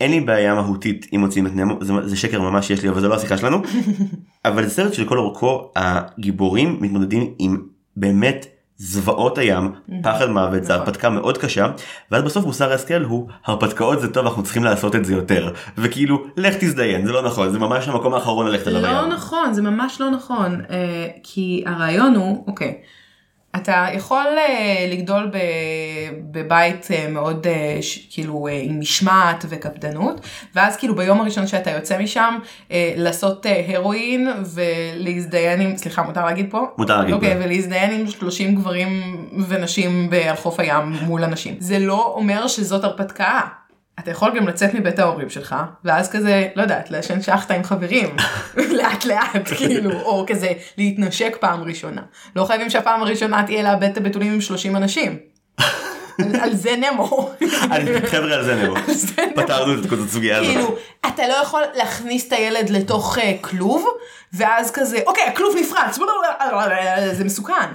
אין 0.00 0.10
לי 0.10 0.20
בעיה 0.20 0.54
מהותית 0.54 1.06
אם 1.14 1.20
מוצאים 1.20 1.46
את 1.46 1.52
נמו 1.54 1.78
זה, 1.80 1.92
זה 2.04 2.16
שקר 2.16 2.40
ממש 2.40 2.70
יש 2.70 2.82
לי 2.82 2.88
אבל 2.88 3.00
זה 3.00 3.08
לא 3.08 3.14
השיחה 3.14 3.36
שלנו 3.36 3.62
אבל 4.44 4.64
זה 4.64 4.70
סרט 4.70 4.94
שלכל 4.94 5.18
אורכו 5.18 5.70
הגיבורים 5.76 6.78
מתמודדים 6.80 7.34
עם 7.38 7.73
באמת 7.96 8.46
זוועות 8.76 9.38
הים 9.38 9.72
פחד 10.02 10.30
מוות 10.30 10.64
זה 10.64 10.72
נכון. 10.72 10.86
הרפתקה 10.86 11.10
מאוד 11.10 11.38
קשה 11.38 11.66
ואז 12.10 12.22
בסוף 12.22 12.44
מוסר 12.44 12.72
ההשכל 12.72 13.02
הוא 13.02 13.28
הרפתקאות 13.46 14.00
זה 14.00 14.12
טוב 14.12 14.26
אנחנו 14.26 14.42
צריכים 14.42 14.64
לעשות 14.64 14.94
את 14.96 15.04
זה 15.04 15.14
יותר 15.14 15.52
וכאילו 15.78 16.24
לך 16.36 16.54
תזדיין 16.60 17.06
זה 17.06 17.12
לא 17.12 17.22
נכון 17.22 17.50
זה 17.52 17.58
ממש 17.58 17.88
המקום 17.88 18.14
האחרון 18.14 18.46
ללכת 18.46 18.68
אליו 18.68 18.82
לא 18.82 18.86
הים. 18.86 19.08
נכון 19.12 19.52
זה 19.52 19.62
ממש 19.62 20.00
לא 20.00 20.10
נכון 20.10 20.60
אה, 20.70 21.06
כי 21.22 21.64
הרעיון 21.66 22.14
הוא 22.14 22.44
אוקיי. 22.46 22.74
אתה 23.56 23.86
יכול 23.94 24.26
אה, 24.38 24.86
לגדול 24.90 25.30
ב, 25.32 25.38
בבית 26.30 26.88
אה, 26.90 27.08
מאוד 27.08 27.46
אה, 27.46 27.78
כאילו 28.10 28.48
עם 28.62 28.80
משמעת 28.80 29.44
וקפדנות 29.48 30.20
ואז 30.54 30.76
כאילו 30.76 30.94
ביום 30.94 31.20
הראשון 31.20 31.46
שאתה 31.46 31.70
יוצא 31.70 31.98
משם 31.98 32.38
לעשות 32.96 33.46
הרואין 33.68 34.28
ולהזדיין 34.54 35.60
עם 35.60 35.76
סליחה 35.76 36.02
מותר 36.02 36.24
להגיד 36.24 36.46
פה 36.50 36.66
מותר 36.78 36.98
להגיד 36.98 37.14
אוקיי 37.14 37.34
פה. 37.34 37.44
ולהזדיין 37.44 38.00
עם 38.00 38.06
30 38.06 38.54
גברים 38.54 38.88
ונשים 39.48 40.10
על 40.28 40.36
חוף 40.36 40.60
הים 40.60 40.92
מול 41.02 41.24
אנשים 41.24 41.54
זה 41.58 41.78
לא 41.78 42.12
אומר 42.16 42.46
שזאת 42.46 42.84
הרפתקה. 42.84 43.40
אתה 43.98 44.10
יכול 44.10 44.36
גם 44.36 44.48
לצאת 44.48 44.74
מבית 44.74 44.98
ההורים 44.98 45.30
שלך 45.30 45.56
ואז 45.84 46.10
כזה 46.10 46.48
לא 46.56 46.62
יודעת 46.62 46.90
לעשן 46.90 47.22
שחטה 47.22 47.54
עם 47.54 47.64
חברים 47.64 48.16
לאט 48.78 49.04
לאט 49.04 49.48
כאילו 49.56 50.00
או 50.00 50.24
כזה 50.26 50.48
להתנשק 50.78 51.36
פעם 51.40 51.62
ראשונה 51.62 52.02
לא 52.36 52.44
חייבים 52.44 52.70
שהפעם 52.70 53.02
הראשונה 53.02 53.42
תהיה 53.46 53.62
לאבד 53.62 53.90
את 53.90 53.96
הבתולים 53.96 54.32
עם 54.32 54.40
30 54.40 54.76
אנשים. 54.76 55.18
על, 56.18 56.40
על 56.40 56.54
זה 56.54 56.76
נמו. 56.76 57.30
חבר'ה 58.06 58.34
על 58.34 58.44
זה 58.44 58.54
נמו 58.54 58.74
זה 58.94 59.22
נמו. 59.26 59.42
פתרנו 59.42 59.80
את 59.80 59.90
כל 59.90 59.96
הסוגיה 60.08 60.38
הזאת. 60.38 60.52
כאילו 60.52 60.76
אתה 61.06 61.28
לא 61.28 61.34
יכול 61.34 61.62
להכניס 61.74 62.28
את 62.28 62.32
הילד 62.32 62.70
לתוך 62.70 63.18
אה, 63.18 63.32
כלוב 63.40 63.86
ואז 64.32 64.70
כזה 64.70 64.98
אוקיי 65.06 65.24
הכלוב 65.24 65.56
נפרץ 65.60 65.98
זה 67.12 67.24
מסוכן. 67.24 67.68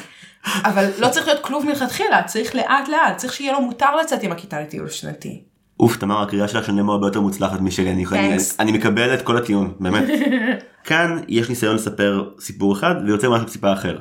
אבל 0.46 0.90
לא 0.98 1.08
צריך 1.10 1.28
להיות 1.28 1.44
כלוב 1.44 1.66
מלכתחילה 1.66 2.24
צריך 2.24 2.56
לאט 2.56 2.88
לאט 2.88 3.18
צריך 3.18 3.34
שיהיה 3.34 3.54
לו 3.54 3.62
מותר 3.62 3.96
לצאת 3.96 4.24
עם 4.24 4.32
הכיתה 4.32 4.62
לטיול 4.62 4.90
שנתי. 4.90 5.49
אוף 5.80 5.98
תמר 5.98 6.22
הקריאה 6.22 6.48
שלך 6.48 6.66
של 6.66 6.72
נמו 6.72 6.92
הרבה 6.92 7.08
יותר 7.08 7.22
מוצלחת 7.22 7.62
משלי 7.62 7.92
אני, 7.92 8.06
אני. 8.12 8.38
אני 8.60 8.72
מקבל 8.72 9.14
את 9.14 9.22
כל 9.22 9.38
הטיעון 9.38 9.74
באמת. 9.80 10.04
כאן 10.84 11.20
יש 11.28 11.50
ניסיון 11.50 11.76
לספר 11.76 12.30
סיפור 12.40 12.74
אחד 12.74 12.96
ויוצא 13.06 13.30
משהו 13.30 13.48
טיפה 13.48 13.74
אחר. 13.74 13.98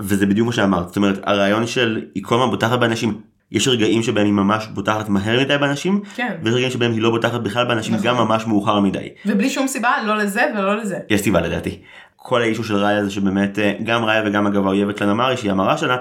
וזה 0.00 0.26
בדיוק 0.26 0.46
מה 0.46 0.52
שאמרת 0.52 0.88
זאת 0.88 0.96
אומרת 0.96 1.20
הרעיון 1.22 1.66
של 1.66 2.04
היא 2.14 2.22
כל 2.24 2.34
הזמן 2.34 2.50
בוטחת 2.50 2.78
באנשים 2.78 3.20
יש 3.52 3.68
רגעים 3.68 4.02
שבהם 4.02 4.26
היא 4.26 4.32
ממש 4.32 4.66
בוטחת 4.74 5.08
מהר 5.08 5.40
מדי 5.40 5.58
באנשים 5.58 6.00
כן. 6.16 6.36
ויש 6.42 6.54
רגעים 6.54 6.70
שבהם 6.70 6.92
היא 6.92 7.02
לא 7.02 7.10
בוטחת 7.10 7.40
בכלל 7.40 7.64
באנשים 7.64 7.94
נכון. 7.94 8.06
גם 8.06 8.16
ממש 8.16 8.46
מאוחר 8.46 8.80
מדי. 8.80 9.08
ובלי 9.26 9.50
שום 9.50 9.68
סיבה 9.68 9.90
לא 10.06 10.16
לזה 10.16 10.42
ולא 10.58 10.76
לזה. 10.76 10.98
יש 11.10 11.20
סיבה 11.20 11.40
לדעתי. 11.40 11.78
כל 12.16 12.42
האישו 12.42 12.64
של 12.64 12.76
ראיה 12.76 13.04
זה 13.04 13.10
שבאמת 13.10 13.58
אה, 13.58 13.72
גם 13.84 14.04
ראיה 14.04 14.22
וגם 14.26 14.46
אגב 14.46 14.66
האויבת 14.66 14.96
של 14.96 15.04
הנמרי 15.04 15.36
שהיא 15.36 15.50
המראה 15.50 15.76
שלה 15.76 15.96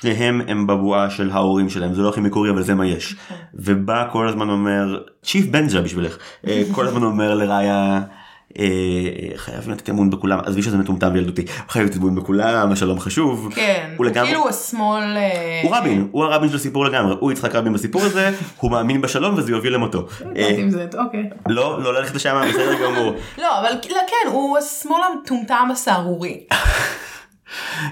שניהם 0.00 0.40
הם 0.48 0.66
בבועה 0.66 1.10
של 1.10 1.30
ההורים 1.30 1.68
שלהם 1.68 1.94
זה 1.94 2.02
לא 2.02 2.08
הכי 2.08 2.20
מקורי 2.20 2.50
אבל 2.50 2.62
זה 2.62 2.74
מה 2.74 2.86
יש. 2.86 3.16
ובא 3.54 4.08
כל 4.12 4.28
הזמן 4.28 4.50
אומר 4.50 5.02
צ'יף 5.22 5.46
בנג'ה 5.46 5.80
בשבילך 5.80 6.16
אה, 6.46 6.62
כל 6.74 6.86
הזמן 6.86 7.02
אומר 7.02 7.34
לראיה. 7.34 8.00
אה, 8.58 8.64
חייבים 9.36 9.70
לתת 9.70 9.90
אמון 9.90 10.10
בכולם 10.10 10.38
עזבי 10.44 10.62
שזה 10.62 10.78
מטומטם 10.78 11.10
וילדותי 11.12 11.46
חייבים 11.68 11.90
לתת 11.90 12.00
אמון 12.00 12.14
בכולם 12.14 12.72
השלום 12.72 13.00
חשוב 13.00 13.52
כן. 13.54 13.94
הוא 13.96 14.06
לגמרי 14.06 14.28
כאילו 14.28 14.48
השמאל. 14.48 15.16
אה, 15.16 15.60
הוא 15.62 15.76
רבין 15.76 16.08
הוא 16.12 16.24
הרבין 16.24 16.48
של 16.50 16.56
הסיפור 16.56 16.84
לגמרי 16.84 17.14
הוא 17.20 17.32
יצחק 17.32 17.54
רבין 17.54 17.72
בסיפור 17.72 18.02
הזה 18.02 18.30
הוא 18.56 18.70
מאמין 18.70 19.00
בשלום 19.00 19.34
וזה 19.34 19.52
יוביל 19.52 19.74
למותו. 19.74 19.98
לא 20.20 21.02
אוקיי. 21.04 21.30
לא 21.48 21.82
לא 21.82 21.94
ללכת 21.94 22.14
לשם 22.14 22.42
בסדר 22.48 22.74
גמור. 22.84 23.14
לא 23.42 23.60
אבל 23.60 23.70
לא, 23.90 23.98
כן 24.08 24.30
הוא 24.32 24.58
השמאל 24.58 25.00
המטומטם 25.12 25.68
הסהרורי. 25.72 26.40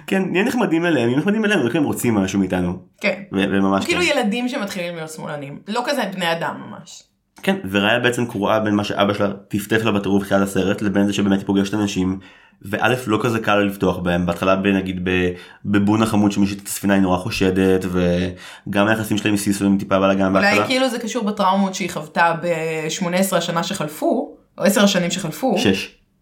כן 0.07 0.23
נהיה 0.31 0.45
נחמדים 0.45 0.87
אליהם 0.87 1.07
נהיה 1.07 1.19
נחמדים 1.19 1.45
אליהם 1.45 1.61
רק 1.61 1.77
הם 1.77 1.85
רוצים 1.85 2.15
משהו 2.15 2.39
מאיתנו. 2.39 2.79
כן. 3.01 3.23
וממש 3.33 3.85
כאילו 3.85 4.01
כן. 4.01 4.19
ילדים 4.19 4.49
שמתחילים 4.49 4.97
להיות 4.97 5.11
שמאלנים 5.11 5.59
לא 5.69 5.83
כזה 5.87 6.03
בני 6.15 6.33
אדם 6.33 6.55
ממש. 6.69 7.03
כן 7.43 7.57
וראיה 7.71 7.99
בעצם 7.99 8.27
קרואה 8.27 8.61
בין 8.61 8.75
מה 8.75 8.85
שאבא 8.85 9.15
שלה 9.15 9.33
טפטף 9.49 9.85
לה 9.85 9.93
בטירוף 9.93 10.23
בתחילת 10.23 10.43
הסרט 10.43 10.83
לבין 10.83 11.07
זה 11.07 11.13
שבאמת 11.13 11.39
היא 11.39 11.47
פוגשת 11.47 11.75
אנשים 11.75 12.19
וא' 12.63 12.95
לא 13.07 13.19
כזה 13.23 13.39
קל 13.39 13.57
לפתוח 13.57 13.99
בהם 13.99 14.27
בהתחלה 14.27 14.57
בנגיד 14.57 15.01
ב- 15.05 15.31
בבונה 15.65 16.07
חמוד 16.07 16.33
שמי 16.33 16.47
שאת 16.47 16.67
הספינה 16.67 16.95
היא 16.95 17.03
נורא 17.03 17.19
חושדת 17.19 17.85
וגם 17.85 18.89
היחסים 18.89 19.19
שלהם 19.19 19.35
עם 19.63 19.79
טיפה 19.79 19.99
בלאגן 19.99 20.27
אולי 20.27 20.33
בהתחלה. 20.33 20.67
כאילו 20.67 20.89
זה 20.89 20.99
קשור 20.99 21.25
בטראומות 21.25 21.75
שהיא 21.75 21.91
חוותה 21.91 22.35
ב-18 22.43 23.37
השנה 23.37 23.63
שחלפו 23.63 24.37
או 24.59 24.65
10 24.65 24.85
השנים 24.85 25.11
שחלפו. 25.11 25.59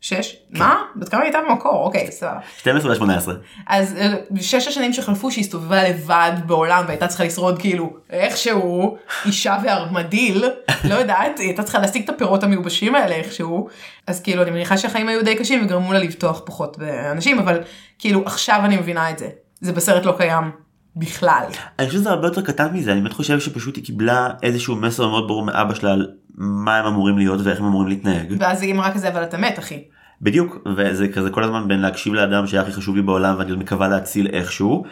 שש. 0.00 0.14
שש? 0.20 0.37
מה? 0.50 0.82
בת 0.96 1.08
כמה 1.08 1.22
הייתה 1.22 1.38
במקור? 1.48 1.84
אוקיי 1.84 2.12
סבבה. 2.12 2.38
12 2.58 2.92
ו-18. 2.92 3.28
אז 3.66 3.96
אה, 3.96 4.14
שש 4.40 4.68
השנים 4.68 4.92
שחלפו 4.92 5.30
שהיא 5.30 5.44
הסתובבה 5.44 5.88
לבד 5.88 6.32
בעולם 6.46 6.84
והייתה 6.87 7.06
צריכה 7.06 7.24
לשרוד 7.24 7.58
כאילו 7.58 7.96
איכשהו 8.11 8.96
אישה 9.26 9.56
וארמדיל 9.64 10.44
לא 10.84 10.94
יודעת 10.94 11.38
היא 11.38 11.46
הייתה 11.46 11.62
צריכה 11.62 11.78
להשיג 11.78 12.02
את 12.02 12.08
הפירות 12.08 12.42
המיובשים 12.42 12.94
האלה 12.94 13.14
איכשהו 13.14 13.68
אז 14.06 14.22
כאילו 14.22 14.42
אני 14.42 14.50
מניחה 14.50 14.78
שהחיים 14.78 15.08
היו 15.08 15.24
די 15.24 15.34
קשים 15.34 15.64
וגרמו 15.64 15.92
לה 15.92 15.98
לבטוח 15.98 16.42
פחות 16.46 16.78
באנשים 16.78 17.38
אבל 17.38 17.61
כאילו 17.98 18.22
עכשיו 18.26 18.61
אני 18.64 18.76
מבינה 18.76 19.11
את 19.11 19.18
זה 19.18 19.28
זה 19.61 19.72
בסרט 19.72 20.04
לא 20.04 20.14
קיים 20.18 20.50
בכלל. 20.96 21.44
אני 21.78 21.87
חושב 21.87 21.98
שזה 21.98 22.11
הרבה 22.11 22.26
יותר 22.26 22.42
קטן 22.42 22.74
מזה 22.74 22.92
אני 22.92 23.00
באמת 23.00 23.12
חושב 23.12 23.40
שפשוט 23.40 23.76
היא 23.76 23.84
קיבלה 23.84 24.28
איזשהו 24.42 24.76
מסר 24.76 25.08
מאוד 25.08 25.28
ברור 25.28 25.44
מאבא 25.44 25.74
שלה 25.74 25.92
על 25.92 26.06
מה 26.38 26.77
הם 26.77 26.87
אמורים 26.87 27.18
להיות 27.18 27.40
ואיך 27.44 27.61
הם 27.61 27.66
אמורים 27.66 27.88
להתנהג. 27.88 28.35
ואז 28.38 28.62
היא 28.62 28.74
אמרה 28.74 28.94
כזה 28.94 29.09
אבל 29.09 29.22
אתה 29.22 29.38
מת 29.38 29.59
אחי. 29.59 29.85
בדיוק 30.22 30.66
וזה 30.77 31.09
כזה 31.09 31.31
כל 31.31 31.44
הזמן 31.44 31.68
בין 31.68 31.81
להקשיב 31.81 32.14
לאדם 32.14 32.46
שהיה 32.46 32.62
הכי 32.62 32.72
חשוב 32.72 32.96
לי 32.96 33.03
בעולם 33.03 33.35
ואני 33.38 33.53
מקווה 33.53 33.88
להציל 33.88 34.27
איכשהו. 34.33 34.85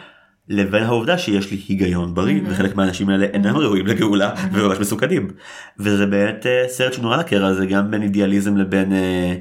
לבין 0.49 0.83
העובדה 0.83 1.17
שיש 1.17 1.51
לי 1.51 1.57
היגיון 1.67 2.13
בריא 2.13 2.41
וחלק 2.45 2.75
מהאנשים 2.75 3.09
האלה 3.09 3.25
אינם 3.25 3.57
ראויים 3.57 3.87
לגאולה 3.87 4.33
וממש 4.53 4.77
מסוכנים. 4.79 5.27
וזה 5.79 6.05
באמת 6.05 6.45
אה, 6.45 6.65
סרט 6.67 6.93
שנורא 6.93 7.17
לקרע 7.17 7.47
הזה 7.47 7.65
גם 7.65 7.91
בין 7.91 8.01
אידיאליזם 8.01 8.57
לבין 8.57 8.93
אה, 8.93 9.35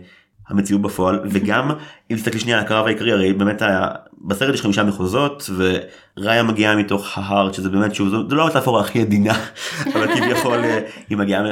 המציאות 0.48 0.82
בפועל 0.82 1.20
וגם 1.32 1.70
אם 2.10 2.16
תסתכלי 2.16 2.40
שנייה 2.40 2.58
על 2.58 2.64
הקרב 2.64 2.86
העיקרי 2.86 3.12
הרי 3.12 3.32
באמת 3.32 3.62
היה, 3.62 3.88
בסרט 4.24 4.54
יש 4.54 4.60
חמישה 4.62 4.84
מחוזות 4.84 5.50
וראיה 5.56 6.42
מגיעה 6.42 6.76
מתוך 6.76 7.18
ההארט 7.18 7.54
שזה 7.54 7.68
באמת 7.70 7.94
שוב 7.94 8.08
זו- 8.08 8.28
זו 8.28 8.36
לא 8.36 8.42
המטאפורה 8.44 8.80
הכי 8.80 9.00
עדינה 9.00 9.34
אבל 9.94 10.14
כביכול 10.16 10.64
אה, 10.64 10.80
היא 11.08 11.18
מגיעה 11.18 11.42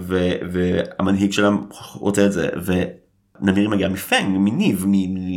ו- 0.00 0.32
והמנהיג 0.52 1.32
שלה 1.32 1.48
רוצה 1.94 2.26
את 2.26 2.32
זה. 2.32 2.84
נמיר 3.44 3.68
מגיע 3.68 3.88
מפנג, 3.88 4.36
מניב, 4.38 4.86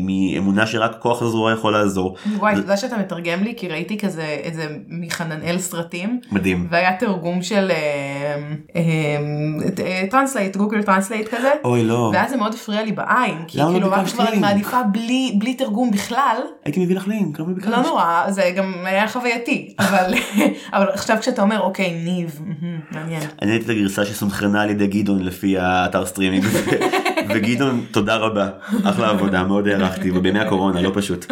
מאמונה 0.04 0.67
שרק 0.67 0.96
כוח 1.00 1.22
הזרוע 1.22 1.52
יכול 1.52 1.74
לעזור. 1.74 2.15
וואי, 2.38 2.54
אתה 2.54 2.62
יודע 2.62 2.78
שאתה 2.78 2.98
מתרגם 2.98 3.43
לי 3.43 3.54
כי 3.58 3.67
ראיתי 3.67 3.98
כזה 3.98 4.38
את 4.48 4.54
זה 4.54 4.67
מחננאל 4.89 5.58
סרטים. 5.58 6.20
מדהים. 6.32 6.67
והיה 6.70 6.96
תרגום 7.00 7.41
של 7.41 7.72
טרנסלייט, 10.10 10.56
גוגל 10.56 10.84
טרנסלייט 10.84 11.28
כזה. 11.28 11.52
אוי 11.65 11.84
לא, 11.84 12.12
ואז 12.13 12.30
זה 12.30 12.38
מאוד 12.38 12.54
הפריע 12.54 12.84
לי 12.84 12.91
בעין, 12.91 13.38
כי 13.48 13.58
למה 13.58 13.72
כאילו 13.72 13.91
רק 13.91 14.00
ביקשת 14.00 14.13
כבר 14.13 14.28
אני? 14.28 14.39
מעדיפה 14.39 14.84
בלי, 15.39 15.54
תרגום 15.58 15.91
בכלל, 15.91 16.38
הייתי 16.65 16.84
מביא 16.84 16.96
לך 16.96 17.08
לינק, 17.08 17.39
לא 17.39 17.46
ביקשת. 17.46 17.70
לא 17.70 17.82
נורא, 17.82 18.24
זה 18.30 18.52
גם 18.56 18.74
היה 18.86 19.08
חווייתי, 19.08 19.76
אבל, 19.80 20.13
עכשיו 20.93 21.17
כשאתה 21.22 21.41
אומר 21.41 21.60
אוקיי 21.60 22.04
ניב, 22.04 22.41
מעניין. 22.91 23.22
אני 23.41 23.52
הייתי 23.52 23.65
את 23.65 23.70
הגרסה 23.70 24.06
שסונכרנה 24.06 24.62
על 24.62 24.70
ידי 24.70 24.88
גדעון 24.88 25.24
לפי 25.24 25.58
האתר 25.58 26.06
סטרימינג 26.06 26.43
וגדעון 27.30 27.86
תודה 27.92 28.16
רבה 28.16 28.50
אחלה 28.84 29.10
עבודה 29.10 29.44
מאוד 29.44 29.68
הערכתי 29.68 30.12
ובימי 30.12 30.40
הקורונה 30.40 30.82
לא 30.82 30.92
פשוט. 30.94 31.26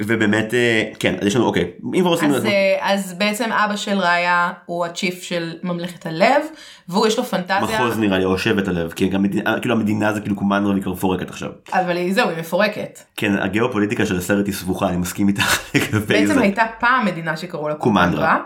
ובאמת 0.00 0.54
אה, 0.54 0.82
כן 0.98 1.14
אז 1.20 1.26
יש 1.26 1.36
לנו 1.36 1.44
אוקיי 1.44 1.70
אם 1.94 2.00
כבר 2.00 2.10
עושים 2.10 2.30
אז, 2.30 2.46
אה, 2.46 2.76
אז 2.80 3.14
בעצם 3.18 3.52
אבא 3.52 3.76
של 3.76 3.98
ראיה 3.98 4.52
הוא 4.66 4.86
הצ'יף 4.86 5.22
של 5.22 5.52
ממלכת 5.62 6.06
הלב, 6.06 6.42
והוא 6.88 7.06
יש 7.06 7.18
לו 7.18 7.24
פנטזיה, 7.24 7.60
מחוז 7.60 7.98
נראה 7.98 8.18
לי 8.18 8.24
או 8.24 8.38
שבט 8.38 8.68
הלב 8.68 8.92
כי 8.92 9.08
גם 9.08 9.22
מדינה 9.22 9.60
כאילו 9.60 9.74
המדינה 9.74 10.12
זה 10.12 10.20
כאילו 10.20 10.36
קומנדרה 10.36 10.72
והיא 10.72 10.82
מפורקת 10.86 11.30
עכשיו. 11.30 11.50
אבל 11.72 12.10
זהו, 12.10 12.28
היא 12.28 12.38
מפורקת. 12.38 12.98
כן 13.16 13.38
הגיאופוליטיקה 13.38 14.06
של 14.06 14.16
הסרט 14.16 14.46
היא 14.46 14.54
סבוכה 14.54 14.88
אני 14.88 14.96
מסכים 14.96 15.28
איתך 15.28 15.58
לגבי 15.74 15.98
בעצם 16.00 16.34
זה. 16.34 16.40
הייתה 16.40 16.64
פעם 16.80 17.06
מדינה 17.06 17.36
שקראו 17.36 17.68
לה 17.68 17.74
קומנדרה. 17.74 18.36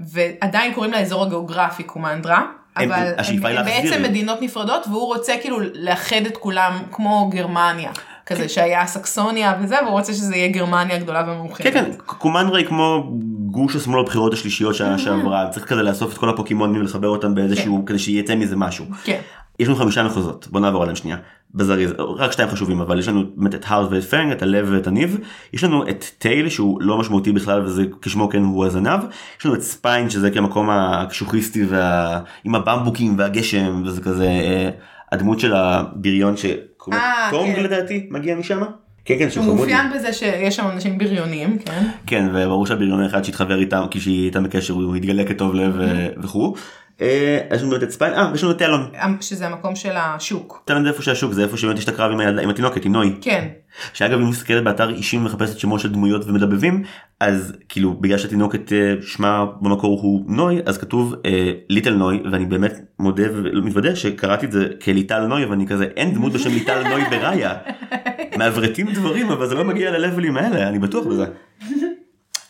קומנדרה, 0.00 0.30
ועדיין 0.40 0.74
קוראים 0.74 0.92
לאזור 0.92 1.24
הגיאוגרפי 1.24 1.82
קומנדרה. 1.82 2.46
הם- 2.76 2.92
אבל 2.92 3.12
השאיפה 3.18 3.48
הם, 3.48 3.56
היא 3.56 3.64
להחזיר. 3.64 3.90
בעצם 3.92 4.02
מדינות 4.02 4.42
נפרדות 4.42 4.86
והוא 4.88 5.06
רוצה 5.06 5.32
כאילו 5.42 5.58
לאחד 5.74 6.26
את 6.26 6.36
כולם 6.36 6.78
כמו 6.92 7.30
גרמניה 7.32 7.90
כן. 8.26 8.34
כזה 8.34 8.48
שהיה 8.48 8.86
סקסוניה 8.86 9.54
וזה 9.62 9.76
והוא 9.82 9.90
רוצה 9.92 10.12
שזה 10.12 10.36
יהיה 10.36 10.48
גרמניה 10.48 10.98
גדולה 10.98 11.24
ומאוחדת. 11.26 11.72
כן 11.72 11.84
כן 11.84 11.90
קומנדרה 12.06 12.58
היא 12.58 12.66
כמו 12.66 13.10
גוש 13.46 13.76
השמאל 13.76 14.02
בבחירות 14.02 14.32
השלישיות 14.32 14.74
שנה 14.74 14.98
שעברה 14.98 15.48
צריך 15.50 15.66
כזה 15.66 15.82
לאסוף 15.82 16.12
את 16.12 16.18
כל 16.18 16.28
הפוקימונים 16.28 16.80
ולחבר 16.80 17.08
אותם 17.08 17.34
באיזשהו 17.34 17.82
כדי 17.86 17.98
שיצא 17.98 18.34
מזה 18.34 18.56
משהו. 18.56 18.84
כן. 19.04 19.20
יש 19.60 19.68
לנו 19.68 19.76
חמישה 19.76 20.02
מחוזות 20.02 20.48
בוא 20.50 20.60
נעבור 20.60 20.82
עליהם 20.82 20.96
שנייה 20.96 21.16
בזריז 21.54 21.92
רק 22.16 22.32
שתיים 22.32 22.48
חשובים 22.48 22.80
אבל 22.80 22.98
יש 22.98 23.08
לנו 23.08 23.24
באמת 23.36 23.54
את 23.54 23.64
heart 23.68 23.88
ואת 23.90 24.04
פנג 24.04 24.32
את 24.32 24.42
הלב 24.42 24.68
ואת 24.70 24.86
הניב 24.86 25.18
יש 25.52 25.64
לנו 25.64 25.88
את 25.88 26.04
tail 26.18 26.48
שהוא 26.48 26.82
לא 26.82 26.98
משמעותי 26.98 27.32
בכלל 27.32 27.62
וזה 27.62 27.84
כשמו 28.02 28.28
כן 28.28 28.42
הוא 28.42 28.66
הזנב 28.66 29.00
יש 29.40 29.46
לנו 29.46 29.54
את 29.54 29.62
spine 29.62 30.10
שזה 30.10 30.30
כמקום 30.30 30.70
הקשוחיסטי 30.70 31.64
וה... 31.64 32.20
עם 32.44 32.54
הבמבוקים 32.54 33.18
והגשם 33.18 33.82
וזה 33.86 34.00
כזה 34.00 34.26
אה, 34.26 34.70
הדמות 35.12 35.40
של 35.40 35.54
הבריון 35.54 36.36
שקוראים 36.36 37.02
לו 37.32 37.38
אה, 37.38 37.54
כן. 37.56 37.62
לדעתי 37.62 38.06
מגיע 38.10 38.36
משם. 38.36 38.62
כן 39.04 39.18
כן 39.18 39.30
שהוא. 39.30 39.44
מאופיין 39.44 39.92
בזה 39.94 40.12
שיש 40.12 40.56
שם 40.56 40.66
אנשים 40.72 40.98
בריונים, 40.98 41.58
כן? 41.58 41.88
כן 42.06 42.28
וברור 42.32 42.66
שהבריון 42.66 43.02
האחד 43.02 43.24
שהתחבר 43.24 43.60
איתם 43.60 43.82
כשהיא 43.90 44.22
הייתה 44.22 44.40
בקשר 44.40 44.74
הוא 44.74 44.96
התגלה 44.96 45.24
כטוב 45.24 45.54
לב 45.54 45.80
אה, 45.80 46.08
וכו'. 46.22 46.54
אה, 47.00 47.38
יש 47.54 47.62
לנו 47.62 47.76
את 47.76 47.90
ספיין 47.90 48.14
אה 48.14 48.30
ויש 48.32 48.42
לנו 48.42 48.52
את 48.52 48.58
טלון. 48.58 48.90
שזה 49.20 49.46
המקום 49.46 49.76
של 49.76 49.92
השוק. 49.96 50.62
טלון 50.64 50.82
זה 50.82 50.88
איפה 50.88 51.02
שהשוק 51.02 51.32
זה 51.32 51.42
איפה 51.42 51.56
שבאמת 51.56 51.78
יש 51.78 51.84
את 51.84 51.88
הקרב 51.88 52.10
עם, 52.12 52.20
עם 52.20 52.50
התינוקת 52.50 52.84
עם 52.84 52.92
נוי. 52.92 53.14
כן. 53.20 53.48
שאגב 53.92 54.20
אם 54.20 54.28
מסתכלת 54.28 54.64
באתר 54.64 54.90
אישים 54.90 55.20
ומחפשת 55.20 55.58
שמות 55.58 55.80
של 55.80 55.92
דמויות 55.92 56.26
ומדבבים 56.26 56.82
אז 57.20 57.52
כאילו 57.68 57.94
בגלל 57.94 58.18
שהתינוקת 58.18 58.72
אה, 58.72 58.94
שמה 59.02 59.46
במקור 59.60 60.00
הוא 60.02 60.24
נוי 60.26 60.60
אז 60.66 60.78
כתוב 60.78 61.14
אה, 61.26 61.52
ליטל 61.68 61.94
נוי 61.94 62.22
ואני 62.32 62.46
באמת 62.46 62.72
מודה 62.98 63.22
ומתוודה 63.32 63.96
שקראתי 63.96 64.46
את 64.46 64.52
זה 64.52 64.68
כליטל 64.84 65.26
נוי 65.26 65.44
ואני 65.44 65.66
כזה 65.66 65.84
אין 65.96 66.14
דמות 66.14 66.32
בשם 66.32 66.50
ליטל 66.50 66.88
נוי 66.88 67.02
בראיה. 67.10 67.54
מעברתים 68.38 68.92
דברים 68.92 69.30
אבל 69.30 69.46
זה 69.46 69.54
לא 69.54 69.64
מגיע 69.64 69.90
ללבלים 69.90 70.36
האלה 70.36 70.68
אני 70.68 70.78
בטוח 70.78 71.06
בזה. 71.06 71.24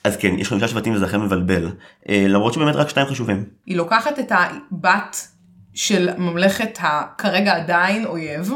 אז 0.05 0.17
כן 0.17 0.39
יש 0.39 0.49
חמישה 0.49 0.69
שבטים 0.69 0.95
וזה 0.95 1.05
אכן 1.07 1.21
מבלבל 1.21 1.69
אה, 2.09 2.27
למרות 2.29 2.53
שבאמת 2.53 2.75
רק 2.75 2.89
שתיים 2.89 3.07
חשובים. 3.07 3.45
היא 3.67 3.77
לוקחת 3.77 4.19
את 4.19 4.33
הבת 4.35 5.29
של 5.75 6.09
ממלכת 6.19 6.79
הכרגע 6.81 7.57
עדיין 7.57 8.07
אויב. 8.07 8.53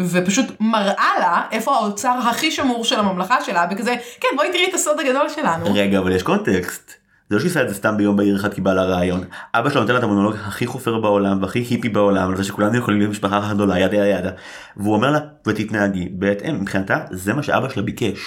ופשוט 0.00 0.46
מראה 0.60 1.10
לה 1.20 1.42
איפה 1.50 1.76
האוצר 1.76 2.18
הכי 2.30 2.50
שמור 2.50 2.84
של 2.84 2.98
הממלכה 2.98 3.44
שלה 3.44 3.66
וכזה 3.70 3.94
כן 4.20 4.28
בואי 4.36 4.52
תראי 4.52 4.66
את 4.68 4.74
הסוד 4.74 5.00
הגדול 5.00 5.28
שלנו. 5.28 5.64
רגע 5.74 5.98
אבל 5.98 6.12
יש 6.12 6.22
קונטקסט. 6.22 6.90
זה 7.30 7.36
לא 7.36 7.40
שהיא 7.40 7.50
עושה 7.50 7.62
את 7.62 7.68
זה 7.68 7.74
סתם 7.74 7.96
ביום 7.96 8.16
בהיר 8.16 8.36
אחד 8.36 8.54
כי 8.54 8.60
בא 8.60 8.74
לה 8.74 8.84
רעיון. 8.84 9.24
אבא 9.54 9.70
שלו 9.70 9.80
נותן 9.80 9.92
לה 9.92 9.98
את 9.98 10.04
המונולוג 10.04 10.34
הכי 10.46 10.66
חופר 10.66 10.98
בעולם 10.98 11.42
והכי 11.42 11.58
היפי 11.58 11.88
בעולם 11.88 12.30
על 12.30 12.36
זה 12.36 12.44
שכולנו 12.44 12.76
יכולים 12.76 13.00
להיות 13.00 13.10
משפחה 13.10 13.38
אחת 13.38 13.54
גדולה 13.54 13.78
yada 13.78 13.96
yada 13.96 14.06
yada. 14.06 14.30
והוא 14.76 14.94
אומר 14.94 15.10
לה 15.10 15.18
ותתנהגי 15.46 16.08
בהתאם 16.12 16.60
מבחינתה 16.60 16.98
זה 17.10 17.34
מה 17.34 17.42
שאבא 17.42 17.68
שלה 17.68 17.82
ביקש. 17.82 18.18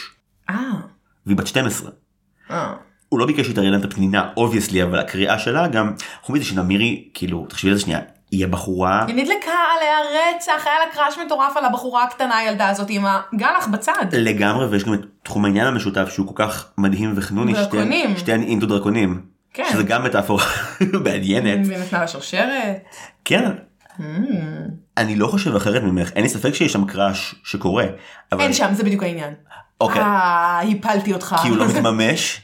אה. 0.49 0.55
והיא 1.25 1.37
בת 1.37 1.47
12. 1.47 1.91
אה. 2.51 2.73
הוא 3.09 3.19
לא 3.19 3.25
ביקש 3.25 3.49
להם 3.49 3.79
את 3.79 3.85
הפנינה 3.85 4.29
obviously 4.37 4.83
אבל 4.83 4.99
הקריאה 4.99 5.39
שלה 5.39 5.67
גם 5.67 5.93
חוץ 6.21 6.35
מזה 6.35 6.45
שנמירי 6.45 7.07
כאילו 7.13 7.45
תחשבי 7.49 7.69
על 7.69 7.75
זה 7.75 7.81
שנייה 7.81 7.99
היא 8.31 8.45
הבחורה 8.45 9.05
היא 9.07 9.15
נדלקה 9.15 9.51
עליה 9.77 9.97
רצח 10.35 10.63
היה 10.67 10.75
לה 10.85 10.93
crush 10.93 11.17
מטורף 11.25 11.57
על 11.57 11.65
הבחורה 11.65 12.03
הקטנה 12.03 12.37
הילדה 12.37 12.69
הזאת 12.69 12.87
עם 12.89 13.05
הגילוח 13.05 13.67
בצד. 13.67 14.05
לגמרי 14.13 14.65
ויש 14.65 14.83
גם 14.83 14.93
את 14.93 14.99
תחום 15.23 15.45
העניין 15.45 15.67
המשותף 15.67 16.09
שהוא 16.09 16.27
כל 16.27 16.43
כך 16.43 16.71
מדהים 16.77 17.13
וחנוני 17.15 17.53
דרקונים. 17.53 18.17
שתיהן- 18.17 18.43
אינטו 18.43 18.65
דרקונים. 18.65 19.21
כן. 19.53 19.63
שזה 19.71 19.83
גם 19.83 20.03
מטאפורה 20.03 20.43
מעניינת. 21.05 21.67
והיא 21.67 21.77
נתנה 21.79 21.99
לה 21.99 22.07
שרשרת. 22.07 22.77
כן. 23.25 23.51
Mm. 23.99 24.01
אני 24.97 25.15
לא 25.15 25.27
חושב 25.27 25.55
אחרת 25.55 25.83
ממך 25.83 26.11
אין 26.11 26.23
לי 26.23 26.29
ספק 26.29 26.53
שיש 26.53 26.73
שם 26.73 26.85
קראש 26.85 27.35
שקורה. 27.43 27.85
אבל 28.31 28.41
אין 28.41 28.53
שם 28.53 28.73
זה 28.73 28.83
בדיוק 28.83 29.03
העניין. 29.03 29.33
אוקיי. 29.81 30.01
אה, 30.01 30.61
הפלתי 30.61 31.13
אותך. 31.13 31.35
כי 31.41 31.47
הוא 31.49 31.57
לא 31.57 31.65
מתממש. 31.69 32.41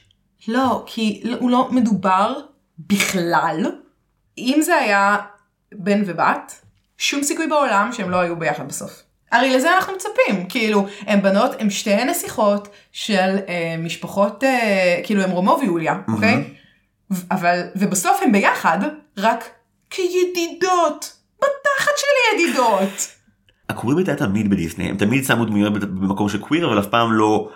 לא, 0.48 0.84
כי 0.86 1.24
הוא 1.39 1.50
לא 1.50 1.67
מדובר 1.72 2.34
בכלל. 2.80 3.72
אם 4.38 4.60
זה 4.62 4.76
היה 4.76 5.17
בן 5.74 6.02
ובת, 6.06 6.62
שום 6.98 7.24
סיכוי 7.24 7.48
בעולם 7.48 7.89
שהם 7.93 8.10
לא 8.10 8.17
היו 8.17 8.36
ביחד 8.39 8.67
בסוף. 8.67 9.04
הרי 9.32 9.56
לזה 9.56 9.76
אנחנו 9.76 9.93
מצפים, 9.93 10.46
כאילו, 10.50 10.86
הם 11.00 11.22
בנות, 11.22 11.52
הם 11.60 11.69
שתי 11.69 12.04
נסיכות 12.06 12.67
של 12.91 13.38
אה, 13.48 13.76
משפחות, 13.80 14.43
אה, 14.43 15.02
כאילו 15.04 15.22
הם 15.24 15.32
רומו 15.32 15.58
ויוליה, 15.62 15.96
אוקיי? 16.13 16.54
ו- 17.12 17.15
אבל, 17.32 17.62
ובסוף 17.76 18.19
הם 18.24 18.32
ביחד, 18.32 18.80
רק 19.17 19.50
כידידות, 19.89 21.13
בתחת 21.38 21.91
של 21.98 22.36
ידידות. 22.36 23.08
הקווירית 23.73 24.07
הייתה 24.07 24.25
תמיד 24.25 24.49
בדיסני 24.49 24.89
הם 24.89 24.97
תמיד 24.97 25.23
שמו 25.23 25.45
דמויות 25.45 25.73
במקום 25.73 26.29
של 26.29 26.39
קוויר 26.39 26.67
אבל 26.67 26.79
אף 26.79 26.88
פעם 26.88 27.13
לא 27.13 27.49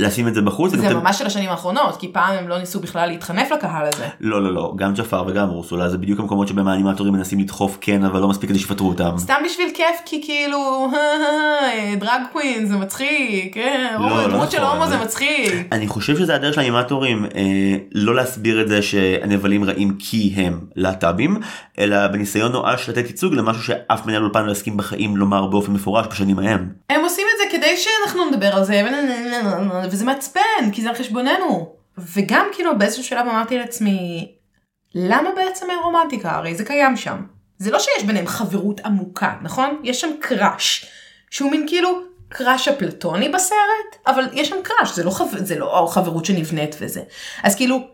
לשים 0.00 0.28
את 0.28 0.34
זה 0.34 0.42
בחוץ. 0.42 0.70
זה 0.70 0.76
תמיד- 0.76 0.92
ממש 0.92 1.18
של 1.18 1.26
השנים 1.26 1.50
האחרונות, 1.50 1.96
כי 1.96 2.08
פעם 2.12 2.34
הם 2.38 2.48
לא 2.48 2.58
ניסו 2.58 2.80
בכלל 2.80 3.06
להתחנף 3.08 3.50
לקהל 3.52 3.86
הזה. 3.94 4.06
לא 4.20 4.42
לא 4.42 4.54
לא 4.54 4.72
גם 4.76 4.94
ג'אפר 4.94 5.24
וגם 5.26 5.48
אורסולה 5.48 5.88
זה 5.88 5.98
בדיוק 5.98 6.20
המקומות 6.20 6.48
שבהם 6.48 6.68
האנימטורים 6.68 7.12
מנסים 7.12 7.38
לדחוף 7.40 7.78
כן 7.80 8.04
אבל 8.04 8.20
לא 8.20 8.28
מספיק 8.28 8.50
כדי 8.50 8.58
שיפטרו 8.58 8.88
אותם. 8.88 9.10
סתם 9.18 9.34
בשביל 9.44 9.68
כיף 9.74 9.96
כי 10.06 10.20
כאילו 10.24 10.90
drag 11.98 12.20
queen 12.32 12.66
זה 12.66 12.76
מצחיק, 12.76 13.54
כן, 13.54 13.96
לא, 14.00 14.08
לא 14.08 14.28
דמות 14.28 14.50
של 14.50 14.58
נכון, 14.62 14.76
הומו 14.78 14.86
זה- 14.90 14.98
מצחיק. 15.04 15.68
אני 15.72 15.88
חושב 15.88 16.16
שזה 16.16 16.34
הדרך 16.34 16.54
של 16.54 16.60
האנימטורים 16.60 17.24
אה, 17.24 17.40
לא 17.94 18.14
להסביר 18.14 18.60
את 18.62 18.68
זה 18.68 18.82
שהנבלים 18.82 19.64
רעים 19.64 19.96
כי 19.98 20.32
הם 20.36 20.60
להט"בים 20.76 21.36
אלא 21.78 22.06
בניסיון 22.06 22.52
נואש 22.52 22.88
לתת 22.88 23.06
ייצוג 23.06 23.34
למשהו 23.34 23.62
שאף 23.62 24.06
מנהל 24.06 24.22
אולפן 24.22 24.46
לא 24.46 24.52
יסכים 24.52 24.76
בחיים 24.76 25.16
לומר 25.16 25.46
באופן 25.46 25.72
מפורש 25.72 26.06
בשנים 26.10 26.38
ההם. 26.38 26.68
הם 26.90 27.00
עושים 27.04 27.26
כדי 27.56 27.76
שאנחנו 27.76 28.30
נדבר 28.30 28.56
על 28.56 28.64
זה 28.64 28.82
וזה 29.90 30.04
מעצבן 30.04 30.70
כי 30.72 30.82
זה 30.82 30.88
על 30.88 30.94
חשבוננו. 30.94 31.74
וגם 31.98 32.46
כאילו 32.52 32.78
באיזשהו 32.78 33.04
שלב 33.04 33.26
אמרתי 33.26 33.58
לעצמי 33.58 34.32
למה 34.94 35.30
בעצם 35.36 35.70
אין 35.70 35.78
רומנטיקה 35.78 36.30
הרי 36.30 36.54
זה 36.54 36.64
קיים 36.64 36.96
שם. 36.96 37.22
זה 37.58 37.70
לא 37.70 37.78
שיש 37.78 38.04
ביניהם 38.04 38.26
חברות 38.26 38.80
עמוקה 38.80 39.34
נכון? 39.42 39.80
יש 39.84 40.00
שם 40.00 40.10
קראש 40.20 40.86
שהוא 41.30 41.50
מין 41.50 41.64
כאילו 41.68 42.00
קראש 42.28 42.68
אפלטוני 42.68 43.28
בסרט 43.28 43.96
אבל 44.06 44.24
יש 44.32 44.48
שם 44.48 44.56
קראש 44.62 44.94
זה 44.94 45.04
לא, 45.04 45.10
חב... 45.10 45.26
זה 45.36 45.58
לא 45.58 45.88
חברות 45.90 46.24
שנבנית 46.24 46.76
וזה. 46.80 47.02
אז 47.42 47.54
כאילו 47.54 47.88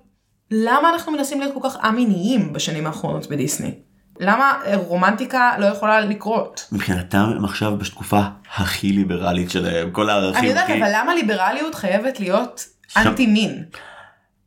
למה 0.51 0.91
אנחנו 0.91 1.13
מנסים 1.13 1.41
להיות 1.41 1.55
כל 1.55 1.69
כך 1.69 1.77
א-מיניים 1.81 2.53
בשנים 2.53 2.87
האחרונות 2.87 3.27
בדיסני? 3.27 3.75
למה 4.21 4.53
רומנטיקה 4.75 5.51
לא 5.59 5.67
יכולה 5.67 6.01
לקרות? 6.01 6.69
מבחינתם 6.73 7.33
הם 7.37 7.45
עכשיו 7.45 7.77
בתקופה 7.77 8.21
הכי 8.57 8.93
ליברלית 8.93 9.51
שלהם 9.51 9.91
כל 9.91 10.11
הערכים. 10.11 10.41
אני 10.41 10.49
יודעת, 10.49 10.65
הכי- 10.65 10.79
אבל 10.83 10.91
למה 10.95 11.15
ליברליות 11.15 11.75
חייבת 11.75 12.21
להיות 12.21 12.65
שם- 12.89 13.01
אנטי 13.01 13.27
מין? 13.27 13.65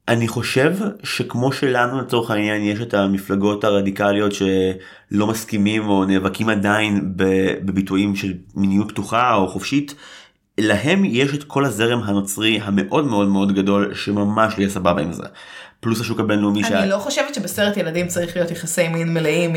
אני 0.07 0.27
חושב 0.27 0.73
שכמו 1.03 1.51
שלנו 1.51 2.01
לצורך 2.01 2.31
העניין 2.31 2.61
יש 2.61 2.81
את 2.81 2.93
המפלגות 2.93 3.63
הרדיקליות 3.63 4.31
שלא 4.31 5.27
מסכימים 5.27 5.87
או 5.89 6.05
נאבקים 6.05 6.49
עדיין 6.49 7.01
בביטויים 7.15 8.15
של 8.15 8.33
מיניות 8.55 8.91
פתוחה 8.91 9.33
או 9.35 9.47
חופשית 9.47 9.95
להם 10.57 11.05
יש 11.05 11.33
את 11.33 11.43
כל 11.43 11.65
הזרם 11.65 12.03
הנוצרי 12.03 12.59
המאוד 12.63 13.05
מאוד 13.07 13.27
מאוד 13.27 13.51
גדול 13.55 13.93
שממש 13.95 14.53
יהיה 14.57 14.69
סבבה 14.69 15.01
עם 15.01 15.13
זה. 15.13 15.23
פלוס 15.83 16.01
השוק 16.01 16.19
הבינלאומי 16.19 16.63
אני 16.63 16.89
לא 16.89 16.97
חושבת 16.97 17.35
שבסרט 17.35 17.77
ילדים 17.77 18.07
צריך 18.07 18.35
להיות 18.35 18.51
יחסי 18.51 18.87
מין 18.87 19.13
מלאים 19.13 19.53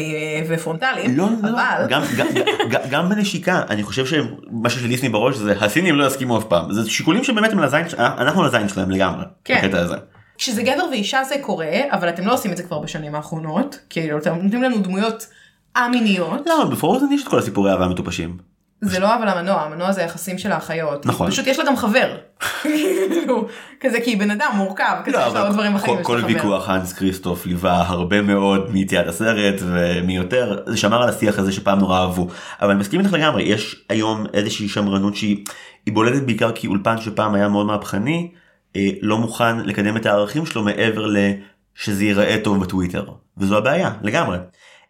ופרונטליים, 0.49 1.17
לא, 1.17 1.29
לא, 1.43 1.49
אבל 1.49 1.87
גם, 1.89 2.03
גם, 2.17 2.27
גם, 2.71 2.81
גם 2.91 3.09
בנשיקה 3.09 3.63
אני 3.71 3.83
חושב 3.83 4.07
שמה 4.07 4.71
שיש 4.71 4.83
לדיסני 4.83 5.09
בראש 5.09 5.37
זה 5.37 5.55
הסינים 5.61 5.97
לא 5.97 6.07
יסכימו 6.07 6.39
אף 6.39 6.45
פעם 6.45 6.73
זה 6.73 6.91
שיקולים 6.91 7.25
שבאמת 7.25 7.53
הם 7.53 7.59
על 7.59 7.65
הזין 7.65 7.87
אנחנו 7.99 8.41
על 8.41 8.47
הזין 8.49 8.69
שלהם 8.69 8.91
לגמרי. 8.91 9.25
כן. 9.45 9.61
בקטע 9.63 9.81
הזה. 9.81 9.97
כשזה 10.39 10.63
גבר 10.63 10.85
ואישה 10.91 11.25
זה 11.25 11.35
קורה, 11.41 11.81
אבל 11.91 12.09
אתם 12.09 12.27
לא 12.27 12.35
עושים 12.35 12.53
את 12.53 12.57
זה 12.57 12.63
כבר 12.63 12.79
בשנים 12.79 13.15
האחרונות, 13.15 13.79
כאילו 13.91 14.19
אתם 14.19 14.35
נותנים 14.35 14.63
לנו 14.63 14.79
דמויות 14.79 15.27
א-מיניות, 15.75 16.47
לא 16.47 16.65
בפרוזן 16.65 17.13
יש 17.13 17.23
את 17.23 17.29
כל 17.29 17.39
הסיפורי 17.39 17.71
אהבה 17.71 17.85
המטופשים. 17.85 18.37
זה 18.81 18.99
לא 18.99 19.15
אבל 19.15 19.29
המנוע, 19.29 19.63
המנוע 19.63 19.93
זה 19.93 20.01
היחסים 20.01 20.39
של 20.39 20.53
האחיות, 20.53 21.07
נכון. 21.07 21.31
פשוט 21.31 21.47
יש 21.47 21.59
לה 21.59 21.65
גם 21.65 21.77
חבר, 21.77 22.17
כאילו, 22.63 23.49
כזה 23.81 24.01
כי 24.01 24.11
היא 24.11 24.19
בן 24.19 24.31
אדם 24.31 24.51
מורכב, 24.57 24.97
כזה 25.05 25.17
יש 25.17 25.35
לה 25.35 25.43
עוד 25.43 25.53
דברים 25.53 25.75
אחרים, 25.75 26.03
כל. 26.03 26.21
ויכוח 26.27 26.69
האנס 26.69 26.93
כריסטוף 26.93 27.47
ליווה 27.47 27.83
הרבה 27.87 28.23
מאוד 28.23 28.71
מיציאת 28.71 29.07
הסרט 29.07 29.55
ומיותר 29.61 30.59
זה 30.67 30.77
שמר 30.77 31.03
על 31.03 31.09
השיח 31.09 31.39
הזה 31.39 31.53
שפעם 31.53 31.79
נורא 31.79 32.01
אהבו 32.01 32.29
אבל 32.61 32.71
אני 32.71 32.81
מסכים 32.81 33.01
איתך 33.01 33.13
לגמרי 33.13 33.43
יש 33.43 33.85
היום 33.89 34.27
איזושהי 34.35 34.69
שמרנות 34.69 35.17
שהיא 35.17 35.45
היא 35.87 35.95
בולטת 35.95 36.23
בעיקר 36.23 36.53
כי 36.53 36.67
אולפן 36.67 37.01
שפעם 37.01 37.35
היה 37.35 37.49
מאוד 37.49 37.67
מהפכני 37.67 38.31
אה, 38.77 38.91
לא 39.03 39.19
מוכן 39.19 39.59
לקדם 39.59 39.97
את 39.97 40.07
הערכים 40.07 40.47
שלו 40.47 40.63
מעבר 40.63 41.07
לשזה 41.07 42.05
ייראה 42.05 42.37
טוב 42.45 42.65
בטוויטר 42.65 43.05
וזו 43.39 43.59
הבעיה 43.59 43.91
לגמרי. 44.03 44.39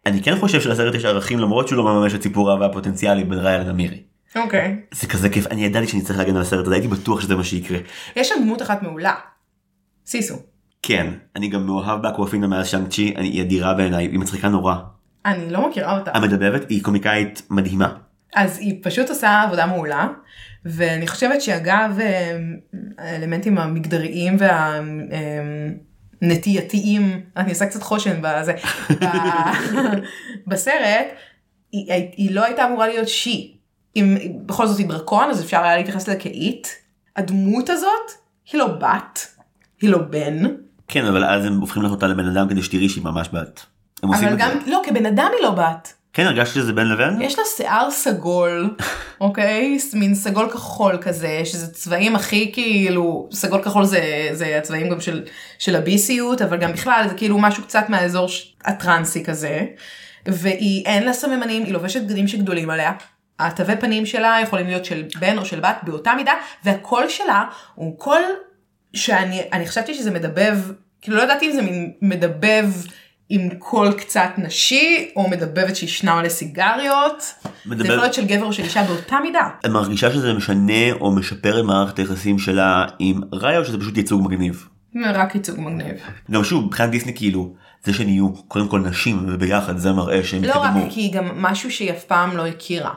אני 0.07 0.21
כן 0.23 0.35
חושב 0.39 0.61
שלסרט 0.61 0.95
יש 0.95 1.05
ערכים 1.05 1.39
למרות 1.39 1.67
שהוא 1.67 1.77
לא 1.77 1.83
מממש 1.83 2.13
את 2.13 2.21
סיפור 2.21 2.49
האהבה 2.51 2.65
הפוטנציאלי 2.65 3.23
בין 3.23 3.39
ראיה 3.39 3.57
לנמירי. 3.57 4.03
אוקיי, 4.35 4.75
זה 4.93 5.07
כזה 5.07 5.29
כיף 5.29 5.47
אני 5.47 5.65
ידעתי 5.65 5.87
שאני 5.87 6.01
צריך 6.01 6.19
להגן 6.19 6.35
על 6.35 6.41
הסרט 6.41 6.65
הזה 6.65 6.75
הייתי 6.75 6.87
בטוח 6.87 7.21
שזה 7.21 7.35
מה 7.35 7.43
שיקרה. 7.43 7.77
יש 8.15 8.29
שם 8.29 8.35
דמות 8.41 8.61
אחת 8.61 8.83
מעולה, 8.83 9.13
סיסו. 10.05 10.35
כן, 10.81 11.07
אני 11.35 11.47
גם 11.47 11.65
מאוהב 11.65 12.01
באקוואפינה 12.01 12.47
מאז 12.47 12.67
שאנג 12.67 12.87
צ'י, 12.87 13.13
אני- 13.17 13.27
היא 13.27 13.41
אדירה 13.41 13.73
בעיניי, 13.73 14.05
היא 14.05 14.19
מצחיקה 14.19 14.49
נורא. 14.49 14.75
אני 15.25 15.49
לא 15.49 15.69
מכירה 15.69 15.99
אותה. 15.99 16.11
המדבבת 16.13 16.69
היא 16.69 16.83
קומיקאית 16.83 17.41
מדהימה. 17.49 17.93
אז 18.35 18.57
היא 18.59 18.79
פשוט 18.83 19.09
עושה 19.09 19.41
עבודה 19.41 19.65
מעולה, 19.65 20.07
ואני 20.65 21.07
חושבת 21.07 21.41
שאגב 21.41 21.97
אה, 22.01 22.37
האלמנטים 22.97 23.57
המגדריים 23.57 24.37
והנטייתיים, 26.21 27.21
אני 27.37 27.49
עושה 27.49 27.65
קצת 27.65 27.83
חושן 27.83 28.21
בזה, 28.21 28.53
בסרט, 30.47 31.07
היא, 31.71 31.93
היא 32.17 32.35
לא 32.35 32.43
הייתה 32.43 32.65
אמורה 32.67 32.87
להיות 32.87 33.07
שי. 33.07 33.57
אם 33.95 34.17
בכל 34.45 34.67
זאת 34.67 34.77
היא 34.77 34.87
דרקון 34.87 35.29
אז 35.29 35.43
אפשר 35.43 35.63
היה 35.63 35.77
להתייחס 35.77 36.09
אליה 36.09 36.19
כאית. 36.19 36.75
הדמות 37.15 37.69
הזאת 37.69 38.11
היא 38.51 38.59
לא 38.59 38.67
בת, 38.67 39.27
היא 39.81 39.89
לא 39.89 39.97
בן, 39.97 40.43
כן, 40.87 41.05
אבל 41.05 41.25
אז 41.25 41.45
הם 41.45 41.59
הופכים 41.59 41.83
לך 41.83 41.91
אותה 41.91 42.07
לבן 42.07 42.27
אדם 42.27 42.49
כדי 42.49 42.63
שתראי 42.63 42.89
שהיא 42.89 43.03
ממש 43.03 43.29
בת. 43.33 43.65
הם 44.03 44.09
עושים 44.09 44.27
אבל 44.27 44.33
את 44.35 44.39
גם, 44.41 44.49
זה. 44.65 44.71
לא, 44.71 44.81
כבן 44.85 45.05
אדם 45.05 45.29
היא 45.37 45.43
לא 45.43 45.51
בת. 45.51 45.93
כן, 46.17 46.25
הרגשת 46.25 46.53
שזה 46.53 46.73
בין 46.73 46.87
לבין? 46.87 47.21
יש 47.21 47.39
לה 47.39 47.43
שיער 47.57 47.91
סגול, 47.91 48.75
אוקיי? 49.21 49.77
מין 49.93 50.15
סגול 50.15 50.49
כחול 50.49 50.97
כזה, 51.01 51.41
שזה 51.43 51.73
צבעים 51.73 52.15
הכי 52.15 52.51
כאילו, 52.53 53.29
סגול 53.31 53.61
כחול 53.63 53.85
זה, 53.85 54.29
זה 54.31 54.57
הצבעים 54.57 54.89
גם 54.89 55.01
של, 55.01 55.23
של 55.59 55.75
הביסיות, 55.75 56.41
אבל 56.41 56.57
גם 56.57 56.71
בכלל 56.71 57.05
זה 57.09 57.15
כאילו 57.15 57.37
משהו 57.37 57.63
קצת 57.63 57.85
מהאזור 57.89 58.27
הטרנסי 58.65 59.23
כזה. 59.23 59.65
והיא 60.25 60.85
אין 60.85 61.03
לה 61.03 61.13
סממנים, 61.13 61.63
היא 61.63 61.73
לובשת 61.73 62.01
בגדים 62.01 62.27
שגדולים 62.27 62.69
עליה. 62.69 62.91
התווי 63.39 63.75
פנים 63.75 64.05
שלה 64.05 64.37
יכולים 64.43 64.67
להיות 64.67 64.85
של 64.85 65.03
בן 65.19 65.37
או 65.37 65.45
של 65.45 65.59
בת 65.59 65.77
באותה 65.83 66.13
מידה, 66.15 66.33
והקול 66.63 67.09
שלה 67.09 67.45
הוא 67.75 67.99
קול 67.99 68.21
שאני 68.93 69.41
אני 69.53 69.67
חשבתי 69.67 69.93
שזה 69.93 70.11
מדבב, 70.11 70.59
כאילו 71.01 71.17
לא 71.17 71.23
ידעתי 71.23 71.45
אם 71.45 71.51
זה 71.51 71.61
מדבב 72.01 72.65
עם 73.29 73.49
קול 73.59 73.91
קצת 73.93 74.29
נשי, 74.37 75.09
או 75.15 75.29
מדבבת 75.29 75.75
שישנה 75.75 76.15
מלא 76.15 76.29
סיגריות. 76.29 77.21
זה 77.43 77.49
מדבב- 77.65 77.85
יכול 77.85 77.97
להיות 77.97 78.13
של 78.13 78.25
גבר 78.25 78.45
או 78.45 78.53
של 78.53 78.63
אישה 78.63 78.83
באותה 78.83 79.17
מידה. 79.23 79.49
את 79.65 79.69
מרגישה 79.69 80.11
שזה 80.13 80.33
משנה 80.33 80.91
או 81.01 81.11
משפר 81.11 81.59
את 81.59 81.65
מערכת 81.65 81.99
היחסים 81.99 82.39
שלה 82.39 82.85
עם 82.99 83.21
ריה 83.33 83.59
או 83.59 83.65
שזה 83.65 83.77
פשוט 83.79 83.97
ייצוג 83.97 84.21
מגניב? 84.25 84.67
רק 85.13 85.35
ייצוג 85.35 85.59
מגניב. 85.59 85.95
גם 86.31 86.43
שוב, 86.43 86.65
מבחינת 86.65 86.89
דיסני 86.89 87.15
כאילו, 87.15 87.53
זה 87.83 87.93
שהן 87.93 88.09
יהיו 88.09 88.33
קודם 88.47 88.67
כל 88.67 88.79
נשים 88.79 89.25
וביחד 89.27 89.77
זה 89.77 89.91
מראה 89.93 90.23
שהם 90.23 90.43
לא 90.43 90.53
רק 90.59 90.69
התקדמו. 90.69 90.91
כי 90.91 91.01
היא 91.01 91.13
גם 91.13 91.41
משהו 91.41 91.71
שהיא 91.71 91.91
אף 91.91 92.03
פעם 92.03 92.37
לא 92.37 92.47
הכירה. 92.47 92.93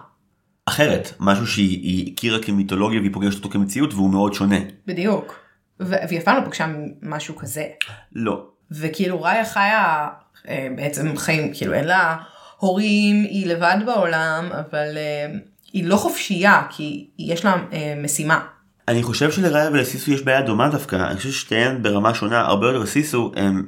אחרת, 0.66 1.12
משהו 1.20 1.46
שהיא 1.46 1.78
היא 1.82 2.12
הכירה 2.12 2.38
כמיתולוגיה 2.42 3.00
והיא 3.00 3.12
פוגשת 3.12 3.36
אותו 3.38 3.48
כמציאות 3.48 3.94
והוא 3.94 4.10
מאוד 4.10 4.34
שונה. 4.34 4.56
בדיוק. 4.86 5.34
והיא 5.80 6.18
אף 6.18 6.24
פעם 6.24 6.36
לא 6.36 6.46
פגשה 6.46 6.66
משהו 7.02 7.36
כזה. 7.36 7.64
לא. 8.12 8.46
וכאילו 8.70 9.22
ראיה 9.22 9.44
חיה 9.44 10.08
אה, 10.48 10.68
בעצם 10.76 11.16
חיים, 11.16 11.54
כאילו 11.54 11.74
אין 11.74 11.84
לה 11.84 12.16
הורים, 12.58 13.24
היא 13.24 13.46
לבד 13.46 13.76
בעולם, 13.86 14.48
אבל 14.52 14.96
אה, 14.96 15.26
היא 15.72 15.84
לא 15.84 15.96
חופשייה, 15.96 16.62
כי 16.70 17.06
יש 17.18 17.44
לה 17.44 17.56
אה, 17.72 17.94
משימה. 18.02 18.40
אני 18.88 19.02
חושב 19.02 19.30
שלראיה 19.30 19.70
ולסיסו 19.72 20.12
יש 20.12 20.22
בעיה 20.22 20.42
דומה 20.42 20.68
דווקא, 20.68 20.96
אני 20.96 21.16
חושב 21.16 21.30
ששתיהן 21.30 21.82
ברמה 21.82 22.14
שונה, 22.14 22.40
הרבה 22.40 22.66
יותר 22.66 22.86
סיסו 22.86 23.32
הם, 23.36 23.66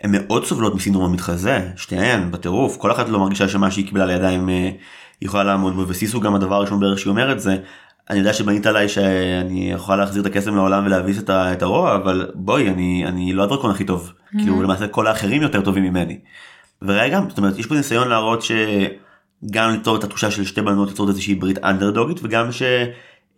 הם 0.00 0.10
מאוד 0.12 0.46
סובלות 0.46 0.74
מסינדרום 0.74 1.04
המתחזה, 1.04 1.68
שתיהן 1.76 2.30
בטירוף, 2.30 2.76
כל 2.76 2.92
אחת 2.92 3.08
לא 3.08 3.18
מרגישה 3.18 3.48
שמה 3.48 3.70
שהיא 3.70 3.86
קיבלה 3.86 4.06
לידיים 4.06 4.48
אה, 4.48 4.70
יכולה 5.22 5.44
לעמוד 5.44 5.74
בו, 5.74 5.88
וסיסו 5.88 6.20
גם 6.20 6.34
הדבר 6.34 6.54
הראשון 6.54 6.80
בערך 6.80 6.98
שהיא 6.98 7.10
אומרת 7.10 7.40
זה, 7.40 7.56
אני 8.10 8.18
יודע 8.18 8.32
שבנית 8.32 8.66
עליי 8.66 8.88
שאני 8.88 9.72
יכולה 9.72 9.98
להחזיר 9.98 10.22
את 10.22 10.26
הקסם 10.26 10.56
לעולם 10.56 10.86
ולהביס 10.86 11.18
את, 11.18 11.30
ה, 11.30 11.52
את 11.52 11.62
הרוע, 11.62 11.94
אבל 11.96 12.30
בואי, 12.34 12.68
אני, 12.68 13.04
אני 13.06 13.32
לא 13.32 13.42
הדרקון 13.42 13.70
הכי 13.70 13.84
טוב, 13.84 14.12
כאילו 14.38 14.62
למעשה 14.62 14.88
כל 14.88 15.06
האחרים 15.06 15.42
יותר 15.42 15.60
טובים 15.60 15.84
ממני. 15.84 16.18
וראיה 16.82 17.08
גם, 17.08 17.28
זאת 17.28 17.38
אומרת, 17.38 17.58
יש 17.58 17.66
פה 17.66 17.74
ניסיון 17.74 18.08
להראות 18.08 18.42
שגם 18.42 19.70
ליצור 19.70 19.96
את 19.96 20.04
התחושה 20.04 20.30
של 20.30 20.44
שתי 20.44 20.62
בנות 20.62 20.88
ליצור 20.88 21.08
איזושהי 21.08 21.34
ברית 21.34 21.58
אנדרדוגית, 21.64 22.20
וגם 22.22 22.52
ש... 22.52 22.62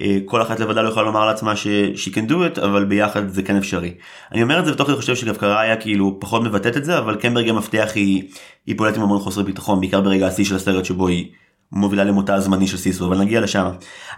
אה, 0.01 0.43
אחת 0.43 0.61
לבדה 0.61 0.83
לא 0.83 0.89
יכולה 0.89 1.07
לומר 1.07 1.27
לעצמה 1.27 1.57
ש- 1.57 1.67
she 1.95 2.11
can 2.11 2.31
do 2.31 2.33
it 2.33 2.65
אבל 2.65 2.85
ביחד 2.85 3.29
זה 3.29 3.43
כן 3.43 3.57
אפשרי. 3.57 3.95
אני 4.33 4.43
אומר 4.43 4.61
את 4.61 4.65
זה 4.65 4.73
ותוך 4.73 4.87
כדי 4.87 4.97
חושב 4.97 5.17
שדווקא 5.17 5.47
ראיה 5.47 5.77
כאילו 5.77 6.17
פחות 6.21 6.43
מבטאת 6.43 6.77
את 6.77 6.85
זה 6.85 6.99
אבל 6.99 7.17
כן 7.21 7.35
ברגע 7.35 7.53
מפתח 7.53 7.91
היא 7.95 8.23
היא 8.67 8.79
פועלת 8.79 8.97
עם 8.97 9.03
המון 9.03 9.19
חוסר 9.19 9.43
ביטחון 9.43 9.81
בעיקר 9.81 10.01
ברגע 10.01 10.27
השיא 10.27 10.45
של 10.45 10.57
הסרט 10.57 10.85
שבו 10.85 11.09
היא 11.09 11.27
מובילה 11.73 12.05
למותה 12.05 12.35
הזמני 12.35 12.67
של 12.67 12.77
סיסו 12.77 13.07
אבל 13.07 13.19
נגיע 13.19 13.41
לשם. 13.41 13.67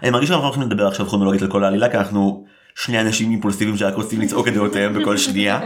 אני 0.03 0.09
מרגיש 0.09 0.29
שאנחנו 0.29 0.45
הולכים 0.45 0.63
לדבר 0.63 0.87
עכשיו 0.87 1.05
כרונולוגית 1.05 1.41
על 1.41 1.47
כל 1.47 1.63
העלילה 1.63 1.89
כי 1.89 1.97
אנחנו 1.97 2.45
שני 2.75 3.01
אנשים 3.01 3.31
אימפולסיביים 3.31 3.77
שרק 3.77 3.95
רוצים 3.95 4.21
לצעוק 4.21 4.47
את 4.47 4.53
דעותיהם 4.53 4.93
בכל 4.93 5.17
שנייה. 5.17 5.59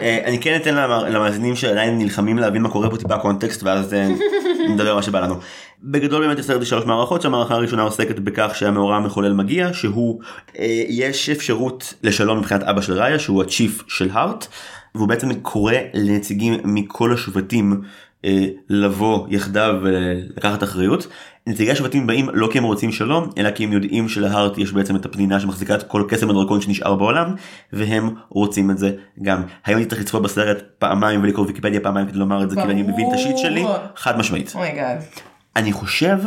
אה, 0.00 0.18
אני 0.24 0.38
כן 0.40 0.56
אתן 0.56 0.74
למ- 0.74 1.12
למאזינים 1.14 1.56
שעדיין 1.56 1.98
נלחמים 1.98 2.38
להבין 2.38 2.62
מה 2.62 2.68
קורה 2.68 2.90
פה 2.90 2.96
טיפה 2.96 3.18
קונטקסט 3.18 3.62
ואז 3.62 3.94
אה, 3.94 4.08
נדבר 4.68 4.94
מה 4.94 5.02
שבא 5.02 5.20
לנו. 5.20 5.34
בגדול 5.82 6.26
באמת 6.26 6.38
יש 6.38 6.68
שלוש 6.68 6.84
מערכות 6.84 7.22
שהמערכה 7.22 7.54
הראשונה 7.54 7.82
עוסקת 7.82 8.18
בכך 8.18 8.50
שהמאורע 8.54 8.96
המחולל 8.96 9.32
מגיע 9.32 9.68
שהוא 9.72 10.20
אה, 10.58 10.84
יש 10.88 11.30
אפשרות 11.30 11.94
לשלום 12.02 12.38
מבחינת 12.38 12.62
אבא 12.62 12.80
של 12.80 12.92
ראיה 12.92 13.18
שהוא 13.18 13.42
הצ'יף 13.42 13.82
של 13.88 14.08
הארט 14.12 14.46
והוא 14.94 15.08
בעצם 15.08 15.34
קורא 15.34 15.74
לנציגים 15.94 16.60
מכל 16.64 17.14
השבטים 17.14 17.80
לבוא 18.68 19.26
יחדיו 19.30 19.74
ולקחת 19.82 20.62
אחריות. 20.62 21.06
נציגי 21.46 21.70
השבטים 21.70 22.06
באים 22.06 22.28
לא 22.32 22.48
כי 22.52 22.58
הם 22.58 22.64
רוצים 22.64 22.92
שלום 22.92 23.30
אלא 23.38 23.50
כי 23.50 23.64
הם 23.64 23.72
יודעים 23.72 24.08
שלהארט 24.08 24.58
יש 24.58 24.72
בעצם 24.72 24.96
את 24.96 25.04
הפנינה 25.04 25.40
שמחזיקה 25.40 25.74
את 25.74 25.82
כל 25.82 26.04
קסם 26.08 26.30
הדרקון 26.30 26.60
שנשאר 26.60 26.94
בעולם 26.94 27.34
והם 27.72 28.14
רוצים 28.28 28.70
את 28.70 28.78
זה 28.78 28.92
גם. 29.22 29.42
היום 29.64 29.78
אני 29.78 29.86
צריך 29.86 30.00
לצפות 30.00 30.22
בסרט 30.22 30.62
פעמיים 30.78 31.22
ולקרוא 31.22 31.46
ויקיפדיה 31.46 31.80
פעמיים 31.80 32.06
כדי 32.06 32.18
לומר 32.18 32.42
את 32.42 32.50
זה 32.50 32.56
כי 32.56 32.62
אני 32.62 32.82
מבין 32.82 33.08
את 33.08 33.14
השיט 33.14 33.38
שלי. 33.38 33.64
חד 33.96 34.18
משמעית. 34.18 34.52
oh 34.54 34.65
my 34.65 34.76
god. 34.76 34.98
אני 35.56 35.72
חושב 35.72 36.18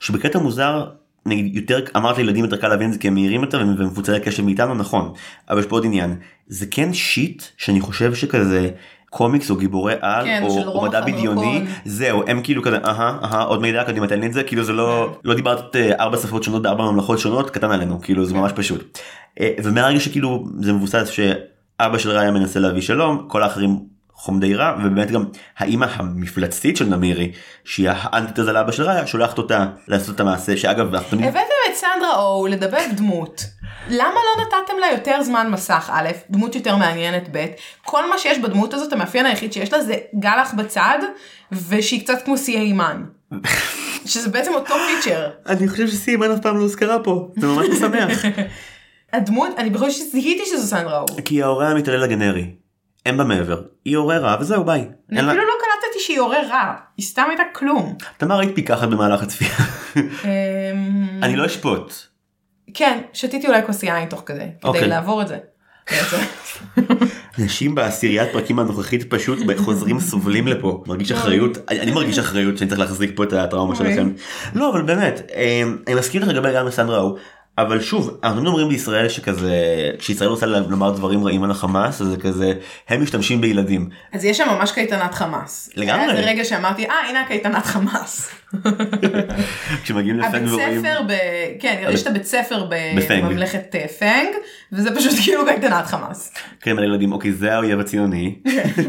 שבקטע 0.00 0.38
מוזר 0.38 0.86
נגיד 1.26 1.56
יותר 1.56 1.84
אמרת 1.96 2.18
לילדים 2.18 2.44
יותר 2.44 2.56
קל 2.56 2.68
להבין 2.68 2.88
את 2.88 2.92
זה 2.92 2.98
כי 2.98 3.08
הם 3.08 3.14
מהירים 3.14 3.40
יותר 3.42 3.64
ומפוצלי 3.78 4.20
קשב 4.20 4.44
מאיתנו 4.44 4.74
נכון 4.74 5.12
אבל 5.50 5.60
יש 5.60 5.66
פה 5.66 5.76
עוד 5.76 5.84
עניין 5.84 6.16
זה 6.46 6.66
כן 6.70 6.92
shit 6.92 7.42
שאני 7.56 7.80
חושב 7.80 8.14
שכזה 8.14 8.70
קומיקס 9.14 9.50
או 9.50 9.56
גיבורי 9.56 9.94
על 10.00 10.24
כן, 10.24 10.42
או, 10.42 10.62
או 10.66 10.82
מדע. 10.82 11.00
בדיוני 11.00 11.64
זהו 11.84 12.22
הם 12.26 12.40
כאילו 12.42 12.62
כזה 12.62 12.78
אהה 12.84 13.18
אהה 13.22 13.42
עוד 13.42 13.60
מידע 13.60 13.84
קדימה 13.84 14.06
תן 14.06 14.20
לי 14.20 14.26
את 14.26 14.32
זה 14.32 14.42
כאילו 14.42 14.64
זה 14.64 14.72
לא 14.72 15.16
לא 15.24 15.34
דיברת 15.34 15.76
אה, 15.76 15.92
ארבע 16.00 16.16
שפות 16.16 16.42
שונות 16.42 16.62
בארבע 16.62 16.84
ממלכות 16.84 17.18
שונות 17.18 17.50
קטן 17.50 17.70
עלינו 17.70 18.00
כאילו 18.00 18.24
זה 18.24 18.34
ממש 18.34 18.52
פשוט. 18.54 18.98
אה, 19.40 19.50
ומהרגע 19.64 20.00
שכאילו 20.00 20.44
זה 20.60 20.72
מבוסס 20.72 21.08
שאבא 21.08 21.98
של 21.98 22.10
ריה 22.10 22.30
מנסה 22.30 22.60
להביא 22.60 22.82
שלום 22.82 23.24
כל 23.28 23.42
האחרים 23.42 23.93
קומנדרה 24.14 24.76
ובאמת 24.78 25.10
גם 25.10 25.24
האימא 25.58 25.86
המפלצתית 25.90 26.76
של 26.76 26.84
נמירי 26.84 27.32
שהיא 27.64 27.88
האנטית 27.92 28.38
לאבא 28.38 28.72
של 28.72 28.82
ראיה 28.82 29.06
שולחת 29.06 29.38
אותה 29.38 29.66
לעשות 29.88 30.14
את 30.14 30.20
המעשה 30.20 30.56
שאגב 30.56 30.86
הבאתם 30.86 31.18
את 31.70 31.74
סנדרה 31.74 32.16
או 32.16 32.46
לדבב 32.46 32.82
דמות. 32.96 33.44
למה 33.90 34.14
לא 34.14 34.42
נתתם 34.42 34.72
לה 34.80 34.86
יותר 34.92 35.22
זמן 35.22 35.50
מסך 35.50 35.90
א', 35.92 36.08
דמות 36.30 36.54
יותר 36.54 36.76
מעניינת 36.76 37.28
ב', 37.32 37.46
כל 37.84 38.10
מה 38.10 38.18
שיש 38.18 38.38
בדמות 38.38 38.74
הזאת 38.74 38.92
המאפיין 38.92 39.26
היחיד 39.26 39.52
שיש 39.52 39.72
לה 39.72 39.80
זה 39.82 39.96
גלח 40.18 40.54
בצד 40.54 40.98
ושהיא 41.68 42.00
קצת 42.00 42.18
כמו 42.24 42.36
סי 42.36 42.56
אימן. 42.58 43.04
שזה 44.06 44.28
בעצם 44.28 44.54
אותו 44.54 44.74
פיצ'ר. 44.74 45.30
אני 45.46 45.68
חושב 45.68 45.88
שסיימן 45.88 46.30
אף 46.30 46.40
פעם 46.40 46.56
לא 46.56 46.62
הוזכרה 46.62 46.98
פה 46.98 47.28
זה 47.36 47.46
ממש 47.46 47.66
משמח 47.68 48.24
הדמות, 49.12 49.50
אני 49.58 49.70
בכל 49.70 49.90
זאת 49.90 50.10
זיהיתי 50.12 50.42
שזו 50.46 50.66
סנדרה 50.66 51.00
או. 51.00 51.06
כי 51.24 51.42
ההורה 51.42 51.70
המתעלל 51.70 52.02
הגנרי 52.02 52.50
אין 53.06 53.16
בה 53.16 53.24
מעבר 53.24 53.62
היא 53.84 53.96
הורה 53.96 54.18
רע 54.18 54.36
וזהו 54.40 54.64
ביי. 54.64 54.80
אני 54.80 55.18
אין 55.18 55.24
לה- 55.26 55.32
אפילו 55.32 55.44
לא 55.46 55.52
קלטתי 55.60 55.98
שהיא 56.00 56.20
הורה 56.20 56.38
רע, 56.50 56.74
היא 56.96 57.06
סתם 57.06 57.24
הייתה 57.28 57.42
כלום. 57.54 57.96
תמר 58.18 58.38
היית 58.38 58.54
פיקחת 58.54 58.88
במהלך 58.88 59.22
הצפייה 59.22 59.50
אמ, 59.96 61.08
אני 61.22 61.36
לא 61.36 61.46
אשפוט. 61.46 61.92
כן, 62.74 63.00
שתיתי 63.12 63.46
אולי 63.46 63.60
כוס 63.66 63.82
יין 63.82 64.08
תוך 64.08 64.22
כדי, 64.26 64.38
כדי 64.38 64.48
אוקיי. 64.64 64.88
לעבור 64.88 65.22
את 65.22 65.28
זה. 65.28 65.38
אנשים 67.38 67.74
בעשיריית 67.74 68.32
פרקים 68.32 68.58
הנוכחית 68.58 69.10
פשוט 69.10 69.38
חוזרים 69.56 70.00
סובלים 70.00 70.48
לפה 70.48 70.84
מרגיש 70.86 71.12
אחריות 71.12 71.58
אני 71.70 71.90
מרגיש 71.92 72.18
אחריות 72.18 72.58
שאני 72.58 72.68
צריך 72.70 72.80
להחזיק 72.80 73.10
פה 73.16 73.24
את 73.24 73.32
הטראומה. 73.32 73.76
שלכם 73.76 74.12
לא 74.54 74.70
אבל 74.70 74.82
באמת 74.82 75.22
אה, 75.34 75.62
אני 75.86 75.94
מסכים 75.94 76.22
לך 76.22 76.28
לגבי 76.28 76.54
גם 76.54 76.70
סנדרה 76.70 77.02
אבל 77.58 77.80
שוב 77.80 78.18
אנחנו 78.24 78.46
אומרים 78.46 78.68
בישראל 78.68 79.08
שכזה 79.08 79.54
כשישראל 79.98 80.30
רוצה 80.30 80.46
לומר 80.46 80.90
דברים 80.90 81.24
רעים 81.24 81.44
על 81.44 81.50
החמאס 81.50 82.00
אז 82.00 82.06
זה 82.06 82.16
כזה 82.16 82.52
הם 82.88 83.02
משתמשים 83.02 83.40
בילדים 83.40 83.88
אז 84.12 84.24
יש 84.24 84.38
שם 84.38 84.48
ממש 84.48 84.72
קייטנת 84.72 85.14
חמאס. 85.14 85.70
לגמרי. 85.76 86.02
היה 86.02 86.10
איזה 86.10 86.30
רגע 86.30 86.44
שאמרתי, 86.44 86.86
אה 86.86 86.94
הנה 87.08 87.20
הקייטנת 87.20 87.66
חמאס. 87.66 88.28
כשמגיעים 89.82 90.18
לפנג 90.18 90.34
הבית 90.34 90.48
ורואים 90.50 90.80
ספר, 90.80 91.02
ב... 91.08 91.12
כן, 91.60 91.84
יש 91.90 92.02
את 92.02 92.06
הבית 92.06 92.24
ספר. 92.24 92.66
בממלכת 92.70 93.74
אה, 93.74 93.88
פנג, 93.88 94.28
וזה 94.72 94.96
פשוט 94.96 95.12
כאילו 95.24 95.44
קייטנת 95.44 95.86
חמאס. 95.86 96.32
כן 96.60 96.78
על 96.78 96.84
ילדים 96.84 97.12
אוקיי 97.12 97.32
זה 97.32 97.54
האויב 97.54 97.80
הציוני 97.80 98.34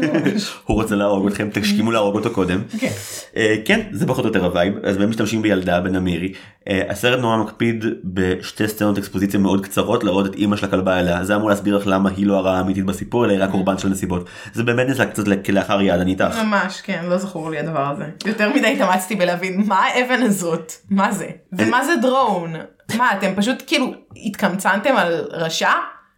הוא 0.66 0.82
רוצה 0.82 0.94
להרוג 0.94 1.26
אתכם 1.26 1.48
תשכים 1.52 1.92
להרוג 1.92 2.14
אותו 2.14 2.30
קודם 2.30 2.62
כן. 2.80 2.88
אה, 3.36 3.56
כן 3.64 3.80
זה 3.92 4.06
פחות 4.06 4.24
או 4.24 4.28
יותר 4.28 4.44
ה 4.44 4.50
vibe 4.50 4.74
אז 4.82 4.96
הם 4.96 5.10
משתמשים 5.10 5.42
בילדה 5.42 5.80
בנמירי 5.80 6.32
אה, 6.68 6.82
הסרט 6.88 7.20
נורא 7.20 7.36
מקפיד 7.36 7.84
בשתי 8.04 8.68
סצנות 8.68 8.98
אקספוזיציה 8.98 9.40
מאוד 9.40 9.64
קצרות 9.64 10.04
להראות 10.04 10.26
את 10.26 10.34
אימא 10.34 10.56
של 10.56 10.66
הכלבה 10.66 11.24
זה 11.24 11.36
אמור 11.36 11.48
להסביר 11.48 11.76
לך 11.76 11.86
למה 11.86 12.10
היא 12.16 12.26
לא 12.26 12.36
הרעה 12.36 12.58
האמיתית 12.58 12.84
בסיפור 12.84 13.24
אלא 13.24 13.32
היא 13.32 13.42
רק 13.42 13.50
קורבן 13.50 13.78
של 13.78 13.88
נסיבות 13.88 14.28
זה 14.52 14.62
באמת 14.62 14.88
נעשה 14.88 15.06
קצת 15.06 15.24
כלאחר 15.46 15.80
יד 15.80 16.00
אני 16.00 16.10
איתך 16.10 16.38
ממש, 16.44 16.80
כן, 16.80 17.04
לא 17.08 17.18
זכור 17.18 17.50
לי 17.50 17.58
הדבר 17.58 17.90
הזה. 17.90 18.04
יותר 18.26 18.52
מדי 18.54 18.66
התאמצתי 18.66 19.16
בלהבין 19.16 19.55
מה 19.56 19.78
האבן 19.80 20.22
הזאת, 20.22 20.72
מה 20.90 21.12
זה, 21.12 21.28
ומה 21.52 21.84
זה 21.84 21.96
דרון. 22.02 22.52
מה, 22.96 23.12
אתם 23.18 23.34
פשוט 23.36 23.62
כאילו 23.66 23.92
התקמצנתם 24.16 24.96
על 24.96 25.24
רשע? 25.30 25.70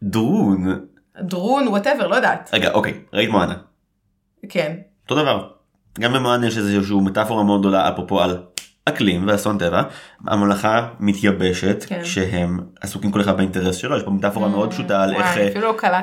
דרון 0.02 0.80
דרון, 1.20 1.68
whatever, 1.68 2.06
לא 2.06 2.16
יודעת. 2.16 2.50
רגע 2.52 2.72
אוקיי 2.72 3.00
ראית 3.12 3.30
מואנה 3.30 3.54
כן. 4.48 4.76
אותו 5.02 5.22
דבר 5.22 5.50
גם 6.00 6.12
במואנה 6.12 6.46
יש 6.46 6.58
איזשהו 6.58 7.00
מטאפורה 7.00 7.44
מאוד 7.44 7.60
גדולה 7.60 7.88
אפרופו 7.88 8.20
על 8.20 8.42
אקלים 8.88 9.24
ואסון 9.28 9.58
טבע 9.58 9.82
הממלכה 10.28 10.86
מתייבשת 11.00 11.84
כן. 11.88 12.00
כשהם 12.02 12.60
עסוקים 12.80 13.10
כל 13.10 13.20
אחד 13.20 13.36
באינטרס 13.36 13.76
שלו 13.76 13.96
יש 13.96 14.02
פה 14.02 14.10
מטאפורה 14.10 14.48
מאוד 14.48 14.70
פשוטה 14.70 15.02
על 15.02 15.14
איך 15.14 15.26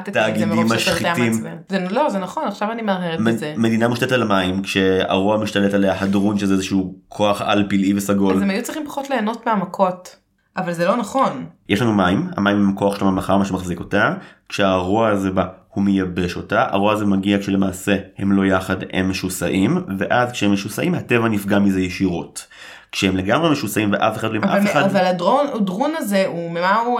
את 0.09 0.13
זה 0.13 0.19
תאגידים 0.19 0.65
משחיתים. 0.65 1.33
זה- 1.69 1.87
לא, 1.89 2.09
זה 2.09 2.19
נכון, 2.19 2.43
עכשיו 2.47 2.71
אני 2.71 2.81
מהרהרת 2.81 3.19
מ- 3.19 3.23
בזה. 3.25 3.53
מדינה 3.57 3.87
מושתתת 3.87 4.11
על 4.11 4.21
המים 4.21 4.61
כשהרוע 4.63 5.37
משתלט 5.37 5.73
עליה 5.73 6.01
הדרון 6.01 6.37
שזה 6.37 6.53
איזשהו 6.53 6.95
כוח 7.07 7.41
על 7.41 7.65
פלאי 7.69 7.93
וסגול 7.97 8.35
אז 8.35 8.41
הם 8.41 8.49
היו 8.49 8.63
צריכים 8.63 8.85
פחות 8.85 9.09
ליהנות 9.09 9.45
מהמכות. 9.45 10.15
אבל 10.57 10.73
זה 10.73 10.85
לא 10.87 10.97
נכון. 10.97 11.45
יש 11.69 11.81
לנו 11.81 11.93
מים 11.93 12.29
המים 12.37 12.57
הם 12.57 12.75
כוח 12.75 12.99
של 12.99 13.05
הממלכה 13.05 13.37
מה 13.37 13.45
שמחזיק 13.45 13.79
אותה 13.79 14.13
כשהרוע 14.49 15.09
הזה 15.09 15.31
בא 15.31 15.43
הוא 15.73 15.83
מייבש 15.83 16.35
אותה 16.37 16.65
הרוע 16.69 16.93
הזה 16.93 17.05
מגיע 17.05 17.39
כשלמעשה 17.39 17.95
הם 18.17 18.31
לא 18.31 18.45
יחד 18.45 18.75
הם 18.93 19.09
משוסעים 19.09 19.83
ואז 19.97 20.31
כשהם 20.31 20.53
משוסעים 20.53 20.93
הטבע 20.95 21.27
נפגע 21.27 21.59
מזה 21.59 21.81
ישירות. 21.81 22.47
כשהם 22.91 23.17
לגמרי 23.17 23.51
משוסעים 23.51 23.91
ואף 23.93 24.17
אחד 24.17 24.31
לא 24.31 24.35
עם 24.35 24.43
אף 24.43 24.71
אחד 24.71 24.83
אבל 24.83 25.05
הדרון, 25.05 25.47
הדרון 25.53 25.91
הזה, 25.97 26.27
הוא, 26.27 26.51
ממה 26.51 26.75
הוא, 26.75 26.99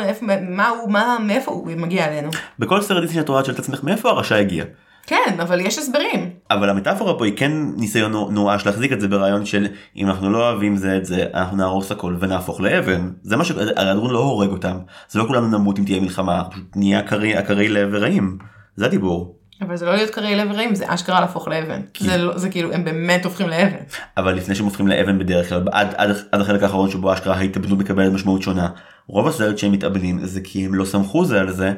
מה 0.50 0.70
הוא, 0.70 0.92
מה, 0.92 1.18
מאיפה 1.22 1.52
הוא 1.52 1.72
מגיע 1.78 2.08
אלינו? 2.08 2.30
בכל 2.60 2.82
סרט 2.82 3.02
דיסני 3.02 3.22
את 3.22 3.30
רואה 3.30 3.40
את 3.40 3.46
שואלת 3.46 3.60
עצמך 3.60 3.84
מאיפה 3.84 4.10
הרשע 4.10 4.36
הגיע. 4.36 4.64
כן, 5.08 5.36
אבל 5.42 5.60
יש 5.62 5.78
הסברים. 5.78 6.30
אבל 6.52 6.70
המטאפורה 6.70 7.18
פה 7.18 7.26
היא 7.26 7.34
כן 7.38 7.52
ניסיון 7.78 8.12
נו- 8.12 8.30
נואש 8.32 8.66
להחזיק 8.66 8.92
את 8.92 9.02
זה 9.02 9.08
ברעיון 9.08 9.46
של 9.46 9.68
אם 9.98 10.08
אנחנו 10.10 10.30
לא 10.30 10.38
אוהבים 10.50 10.76
זה 10.76 10.98
את 10.98 11.06
זה 11.06 11.26
אנחנו 11.34 11.58
נהרוס 11.58 11.92
הכל 11.92 12.16
ונהפוך 12.20 12.62
לאבן 12.62 13.12
זה 13.24 13.36
מה 13.38 13.46
ש... 13.46 13.52
הרי 13.52 13.90
הדרון 13.90 14.12
לא 14.12 14.20
הורג 14.20 14.50
אותם 14.50 14.78
זה 15.10 15.20
לא 15.20 15.24
כולנו 15.28 15.48
נמות 15.48 15.80
אם 15.80 15.84
תהיה 15.84 16.00
מלחמה 16.02 16.44
פשוט 16.52 16.64
נהיה 16.76 17.00
עקרי 17.36 17.68
לב 17.68 17.90
ורעים 17.92 18.38
זה 18.76 18.86
הדיבור 18.86 19.36
אבל 19.62 19.76
זה 19.76 19.86
לא 19.86 19.96
להיות 19.96 20.10
קרי 20.10 20.36
לב 20.36 20.52
רעים, 20.52 20.76
זה 20.76 20.86
אשכרה 20.88 21.20
להפוך 21.22 21.48
לאבן. 21.48 21.82
זה, 22.00 22.18
לא, 22.18 22.38
זה 22.38 22.50
כאילו, 22.50 22.74
הם 22.74 22.86
באמת 22.86 23.26
הופכים 23.26 23.50
לאבן. 23.50 23.84
אבל 24.18 24.34
לפני 24.34 24.56
שהם 24.56 24.66
הופכים 24.66 24.88
לאבן 24.88 25.20
בדרך 25.20 25.50
כלל 25.50 25.64
עד, 25.72 25.94
עד, 25.98 26.16
עד 26.32 26.42
החלק 26.42 26.64
האחרון 26.64 26.92
שבו 26.92 27.14
אשכרה 27.14 27.36
ההתאבדות 27.36 27.80
מקבלת 27.80 28.14
משמעות 28.14 28.42
שונה 28.42 28.70
רוב 29.08 29.28
הסרט 29.28 29.58
שהם 29.58 29.72
מתאבדים 29.72 30.26
זה 30.26 30.42
כי 30.44 30.66
הם 30.66 30.74
לא 30.74 30.86
סמכו 30.86 31.26
זה 31.26 31.40
על 31.40 31.52
זה 31.52 31.74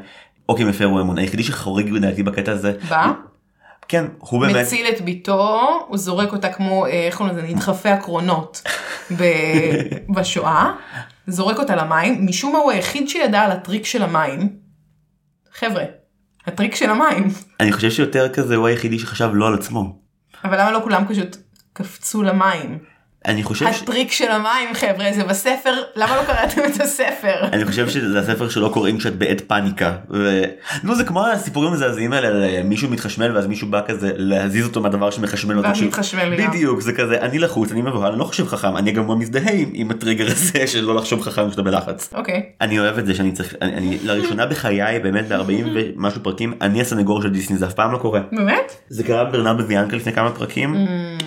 או 0.49 0.55
כי 0.55 0.63
הם 0.63 0.69
הפרו 0.69 1.01
אמון 1.01 1.17
היחידי 1.17 1.43
שחורג 1.43 1.89
לדעתי 1.89 2.23
בקטע 2.23 2.51
הזה 2.51 2.73
בא, 2.89 3.11
כן 3.87 4.05
הוא 4.19 4.41
באמת 4.41 4.55
מציל 4.55 4.87
את 4.87 5.01
ביתו, 5.01 5.61
הוא 5.87 5.97
זורק 5.97 6.33
אותה 6.33 6.53
כמו, 6.53 6.85
אה, 6.85 6.91
איך 6.91 7.17
קוראים 7.17 7.37
לזה, 7.37 7.47
נדחפי 7.47 7.89
הקרונות 7.89 8.61
ב- 9.17 9.81
בשואה, 10.15 10.71
זורק 11.27 11.59
אותה 11.59 11.75
למים, 11.75 12.25
משום 12.25 12.53
מה 12.53 12.59
הוא 12.59 12.71
היחיד 12.71 13.09
שידע 13.09 13.41
על 13.41 13.51
הטריק 13.51 13.85
של 13.85 14.03
המים. 14.03 14.49
חבר'ה, 15.53 15.83
הטריק 16.47 16.75
של 16.75 16.89
המים. 16.89 17.27
אני 17.59 17.71
חושב 17.71 17.91
שיותר 17.91 18.33
כזה 18.33 18.55
הוא 18.55 18.67
היחידי 18.67 18.99
שחשב 18.99 19.29
לא 19.33 19.47
על 19.47 19.53
עצמו 19.53 19.99
אבל 20.43 20.61
למה 20.61 20.71
לא 20.71 20.79
כולם 20.83 21.03
פשוט 21.07 21.37
קפצו 21.73 22.23
למים? 22.23 22.77
אני 23.27 23.43
חושב 23.43 23.73
ש... 23.73 23.81
הטריק 23.81 24.11
של 24.11 24.31
המים 24.31 24.73
חבר'ה 24.73 25.05
זה 25.13 25.23
בספר, 25.23 25.73
למה 25.95 26.15
לא 26.15 26.23
קראתם 26.23 26.61
את 26.65 26.81
הספר? 26.81 27.43
אני 27.53 27.65
חושב 27.65 27.89
שזה 27.89 28.19
הספר 28.19 28.49
שלא 28.49 28.69
קוראים 28.73 28.97
כשאת 28.97 29.15
בעת 29.15 29.41
פאניקה. 29.41 29.93
ו... 30.09 30.43
נו 30.83 30.95
זה 30.95 31.03
כמו 31.03 31.27
הסיפורים 31.27 31.69
המזעזעים 31.71 32.13
האלה 32.13 32.27
על 32.27 32.43
אה, 32.43 32.61
מישהו 32.63 32.89
מתחשמל 32.89 33.35
ואז 33.35 33.47
מישהו 33.47 33.67
בא 33.67 33.81
כזה 33.87 34.11
להזיז 34.15 34.65
אותו 34.65 34.81
מהדבר 34.81 35.11
שמחשמל 35.11 35.57
אותו. 35.57 35.67
ואז 35.67 35.81
מתחשמל 35.81 36.23
לגמרי. 36.23 36.47
בדיוק 36.47 36.81
זה 36.81 36.93
כזה 36.93 37.21
אני 37.21 37.39
לחוץ 37.39 37.71
אני 37.71 37.81
מבוהל 37.81 38.11
אני 38.11 38.19
לא 38.19 38.25
חושב 38.25 38.47
חכם 38.47 38.77
אני 38.77 38.91
גם 38.91 39.19
מזדהה 39.19 39.53
עם, 39.53 39.69
עם 39.73 39.91
הטריגר 39.91 40.25
הזה 40.31 40.67
של 40.67 40.81
לא 40.81 40.95
לחשוב 40.95 41.21
חכם 41.21 41.47
כשאתה 41.47 41.61
בלחץ. 41.61 42.09
אוקיי. 42.13 42.43
אני 42.61 42.79
אוהב 42.79 42.97
את 42.97 43.05
זה 43.05 43.15
שאני 43.15 43.31
צריך 43.31 43.55
אני, 43.61 43.73
אני 43.73 43.97
לראשונה 44.03 44.45
בחיי 44.45 44.99
באמת 44.99 45.27
ב-40 45.27 45.65
ומשהו 45.75 46.23
פרקים 46.23 46.53
אני 46.61 46.81
הסנגור 46.81 47.21
של 47.21 47.29
דיסני 47.29 47.57
זה 47.57 47.65
אף 47.65 47.73
פעם 47.73 47.91
לא 47.91 47.97
קורה. 47.97 48.21
באמת? 48.31 48.71
זה 48.89 49.03
קרה 49.03 49.23
בברנרד 49.23 49.57
בביאנקה 49.57 49.95
לפני 49.95 50.13
כמה 50.13 50.31
פרקים 50.31 50.75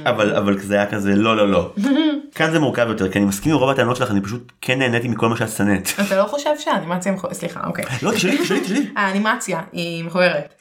אבל 0.06 0.34
אבל 0.36 0.58
זה 0.58 0.74
היה 0.74 0.86
כזה 0.86 1.16
לא 1.16 1.36
לא 1.36 1.48
לא. 1.48 1.72
כאן 2.34 2.50
זה 2.50 2.58
מורכב 2.58 2.86
יותר 2.88 3.12
כי 3.12 3.18
אני 3.18 3.26
מסכים 3.26 3.52
עם 3.52 3.58
רוב 3.58 3.70
הטענות 3.70 3.96
שלך 3.96 4.10
אני 4.10 4.20
פשוט 4.20 4.52
כן 4.60 4.78
נהניתי 4.78 5.08
מכל 5.08 5.28
מה 5.28 5.36
שאת 5.36 5.48
שנאת. 5.48 5.88
אתה 6.06 6.16
לא 6.18 6.26
חושב 6.26 6.50
שהאנימציה 6.58 7.12
מכוערת? 7.12 7.36
סליחה, 7.36 7.60
אוקיי. 7.66 7.84
לא 8.02 8.12
תשאלי 8.12 8.38
תשאלי 8.38 8.60
תשאלי. 8.64 8.86
האנימציה 8.96 9.60
היא 9.72 10.04
מכוערת. 10.04 10.54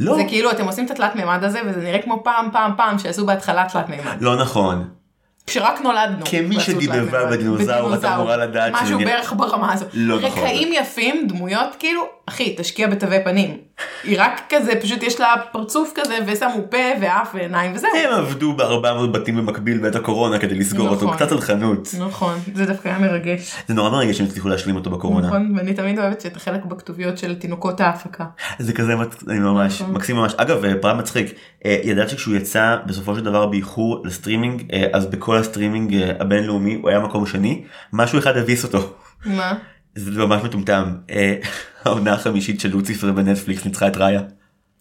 לא. 0.00 0.16
זה 0.16 0.24
כאילו 0.28 0.50
אתם 0.50 0.64
עושים 0.64 0.86
את 0.86 0.90
התלת 0.90 1.16
מימד 1.16 1.44
הזה 1.44 1.60
וזה 1.66 1.80
נראה 1.80 2.02
כמו 2.02 2.20
פעם 2.24 2.48
פעם 2.52 2.72
פעם 2.76 2.98
שעשו 2.98 3.26
בהתחלה 3.26 3.66
תלת 3.72 3.88
מימד. 3.88 4.16
לא 4.22 4.36
נכון. 4.36 4.88
כשרק 5.46 5.80
נולדנו. 5.80 6.24
כמי 6.24 6.60
שדיבבה. 6.60 7.26
בדינוזאור, 7.30 7.94
את 7.94 8.04
אמורה 8.04 8.36
לדעת 8.36 8.72
משהו 8.82 8.98
בערך 8.98 9.32
ברמה 9.36 9.72
הזו. 9.72 9.86
לא 9.92 10.16
נכון. 10.16 10.30
רקעים 10.30 10.72
יפים, 10.72 11.28
דמויות 11.28 11.76
כאילו, 11.78 12.02
אחי, 12.26 12.54
תשקיע 12.58 12.88
בתווי 12.88 13.24
פנים. 13.24 13.56
היא 14.04 14.16
רק 14.20 14.40
כזה, 14.48 14.72
פשוט 14.82 15.02
יש 15.02 15.20
לה 15.20 15.34
פרצוף 15.52 15.92
כזה 15.94 16.18
ושמו 16.26 16.62
פה 16.70 16.76
ואף 17.00 17.34
ועיניים 17.34 17.72
וזהו. 17.74 17.90
הם 17.94 18.14
עבדו 18.14 18.52
ב-400 18.52 19.06
בתים 19.12 19.36
במקביל 19.36 19.78
בעת 19.78 19.94
הקורונה 19.94 20.38
כדי 20.38 20.54
לסגור 20.54 20.88
אותו 20.88 21.04
נכון. 21.04 21.16
קצת 21.16 21.32
אלכנות. 21.32 21.88
נכון, 21.98 22.38
זה 22.54 22.66
דווקא 22.66 22.88
היה 22.88 22.98
מרגש. 22.98 23.54
זה 23.68 23.74
נורא 23.74 23.90
מרגש 23.90 24.18
שהם 24.18 24.26
הצליחו 24.26 24.48
להשלים 24.48 24.76
אותו 24.76 24.90
בקורונה. 24.90 25.26
נכון, 25.26 25.54
ואני 25.56 25.74
תמיד 25.74 25.98
אוהבת 25.98 26.20
שאת 26.20 26.36
החלק 26.36 26.64
בכתוביות 26.64 27.18
של 27.18 27.34
תינוקות 27.34 27.80
ההפקה. 27.80 28.24
זה 28.58 28.72
כזה 28.72 28.94
ממש 29.26 29.82
נכון. 29.82 29.94
מקסים 29.94 30.16
ממש 30.16 30.34
אגב 30.36 30.64
אה, 30.64 30.74
פרט 30.80 30.96
מצחיק 30.96 31.34
אה, 31.64 31.78
ידעת 31.84 32.08
שכשהוא 32.08 32.36
יצא 32.36 32.76
בסופו 32.86 33.14
של 33.14 33.24
דבר 33.24 33.46
באיחור 33.46 34.02
לסטרימינג 34.04 34.72
אה, 34.72 34.86
אז 34.92 35.06
בכל 35.06 35.36
הסטרימינג 35.36 35.96
הבינלאומי 36.18 36.78
הוא 36.82 36.90
היה 36.90 37.00
מקום 37.00 37.26
שני 37.26 37.64
משהו 37.92 38.18
אחד 38.18 38.36
הביס 38.36 38.64
אותו. 38.64 38.92
מה? 39.24 39.54
זה 39.94 40.10
ממש 40.10 40.42
מטומטם 40.44 40.96
אה, 41.10 41.36
העונה 41.84 42.12
החמישית 42.12 42.60
של 42.60 42.70
לוציפר 42.70 43.12
בנטפליקס 43.12 43.64
ניצחה 43.64 43.86
את 43.88 43.96
ראיה. 43.96 44.22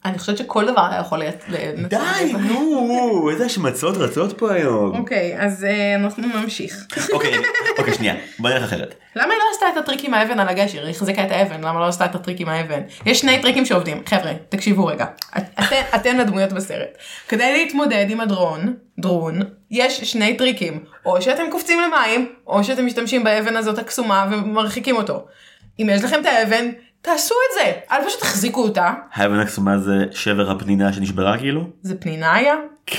אני 0.06 0.20
חושבת 0.20 0.38
שכל 0.38 0.66
דבר 0.66 0.86
היה 0.92 1.00
יכול 1.00 1.22
לנצח. 1.50 1.98
די, 2.24 2.34
נו, 2.34 3.30
איזה 3.32 3.46
השמצות 3.46 3.98
רצות 3.98 4.38
פה 4.38 4.52
היום. 4.54 5.00
אוקיי, 5.00 5.36
אז 5.40 5.64
אה, 5.64 5.96
אנחנו 5.96 6.24
נמשיך. 6.42 6.86
אוקיי, 7.14 7.34
אוקיי, 7.78 7.94
שנייה, 7.94 8.16
בוא 8.40 8.50
נלך 8.50 8.64
אחרת. 8.64 8.96
למה 9.16 9.34
היא 9.34 9.40
לא 9.40 9.44
עשתה 9.54 9.66
את 9.74 9.78
הטריק 9.78 10.04
עם 10.06 10.14
האבן 10.14 10.40
על 10.40 10.48
הגשר? 10.50 10.82
היא 10.86 10.90
החזיקה 10.90 11.24
את 11.26 11.32
האבן, 11.32 11.62
למה 11.64 11.80
לא 11.80 11.88
עשתה 11.88 12.06
את 12.06 12.16
הטריק 12.16 12.40
עם 12.42 12.50
האבן? 12.50 12.82
יש 13.06 13.20
שני 13.20 13.42
טריקים 13.42 13.66
שעובדים. 13.66 14.02
חבר'ה, 14.06 14.32
תקשיבו 14.50 14.86
רגע. 14.86 15.06
את- 15.38 15.44
אתן- 15.60 15.96
אתן 15.96 16.20
הדמויות 16.20 16.54
בסרט. 16.54 16.98
כדי 17.28 17.52
להתמודד 17.52 18.06
עם 18.10 18.20
הדרון, 18.22 18.74
דרון, 19.00 19.40
יש 19.72 20.02
שני 20.02 20.38
טריקים. 20.38 20.84
או 21.06 21.22
שאתם 21.22 21.44
קופצים 21.52 21.80
למים, 21.80 22.30
או 22.48 22.64
שאתם 22.64 22.86
משתמשים 22.86 23.24
באבן 23.24 23.56
הזאת 23.56 23.80
הקסומה 23.80 24.28
ומרחיקים 24.32 24.96
אותו. 24.96 25.26
אם 25.80 25.90
יש 25.92 26.04
לכם 26.04 26.20
את 26.22 26.26
האבן, 26.26 26.66
תעשו 27.02 27.36
את 27.50 27.60
זה. 27.60 27.72
אל 27.92 28.06
פשוט 28.08 28.20
תחזיקו 28.20 28.64
אותה. 28.64 28.94
האבן 29.14 29.40
הקסומה 29.40 29.78
זה 29.78 30.06
שבר 30.12 30.52
הפנינה 30.52 30.94
שנשברה 30.94 31.38
כאילו? 31.38 31.64
זה 31.82 31.96
פנינה 31.96 32.36
היה? 32.36 32.56
כן, 32.86 32.98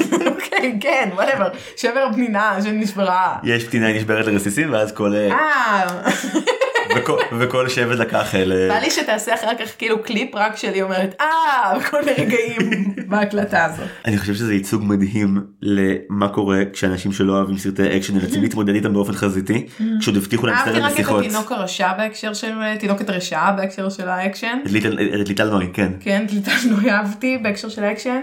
כן, 0.80 1.08
whatever. 1.14 1.48
שבר 1.76 2.06
הפנינה 2.10 2.58
שנשברה. 2.64 3.36
יש 3.44 3.64
פנינה 3.68 3.92
נשברת 3.92 4.26
לרסיסים 4.26 4.72
ואז 4.72 4.92
כל 4.92 5.14
אה, 5.14 5.32
אה, 5.32 6.10
וכל- 7.38 7.68
שבט 7.68 7.98
לקח 7.98 8.34
אל... 8.34 8.68
בא 8.68 8.78
לי 8.78 8.90
שתעשה 8.90 9.34
אחר 9.34 9.54
כך 9.60 9.70
כאילו 9.78 10.02
קליפ 10.02 10.34
רק 10.34 10.56
שלי 10.56 10.82
אומרת 10.82 11.14
אה 11.20 11.78
בכל 11.78 11.98
מיני 12.04 12.12
רגעים 12.12 12.70
בהקלטה 13.10 13.64
הזאת. 13.64 13.86
אני 14.04 14.18
חושב 14.18 14.34
שזה 14.34 14.54
ייצוג 14.54 14.82
מדהים 14.84 15.40
למה 15.62 16.28
קורה 16.28 16.58
כשאנשים 16.72 17.12
שלא 17.12 17.32
אוהבים 17.32 17.58
סרטי 17.58 17.96
אקשן 17.96 18.14
נאלצים 18.14 18.42
להתמודד 18.42 18.74
איתם 18.74 18.92
באופן 18.92 19.12
חזיתי 19.12 19.66
כשעוד 20.00 20.16
הבטיחו 20.16 20.46
להם 20.46 20.56
אהבתי 20.56 20.70
סרט 20.72 20.82
רק 20.82 20.90
את 20.90 20.94
בשיחות. 20.96 21.24
התינוק 21.24 21.52
הרשע 21.52 21.92
בהקשר 21.98 22.34
של 22.34 22.52
תינוקת 22.80 23.08
הרשעה 23.08 23.52
בהקשר 23.52 23.88
של 23.90 24.08
האקשן. 24.08 24.58
את 24.66 24.70
ליטל- 24.70 24.98
ליטל 25.28 25.50
נוי 25.50 25.68
כן. 25.72 25.92
כן, 26.00 26.24
קליטה 26.28 26.50
לא 26.70 26.90
אהבתי 26.90 27.38
בהקשר 27.42 27.68
של 27.68 27.84
האקשן. 27.84 28.20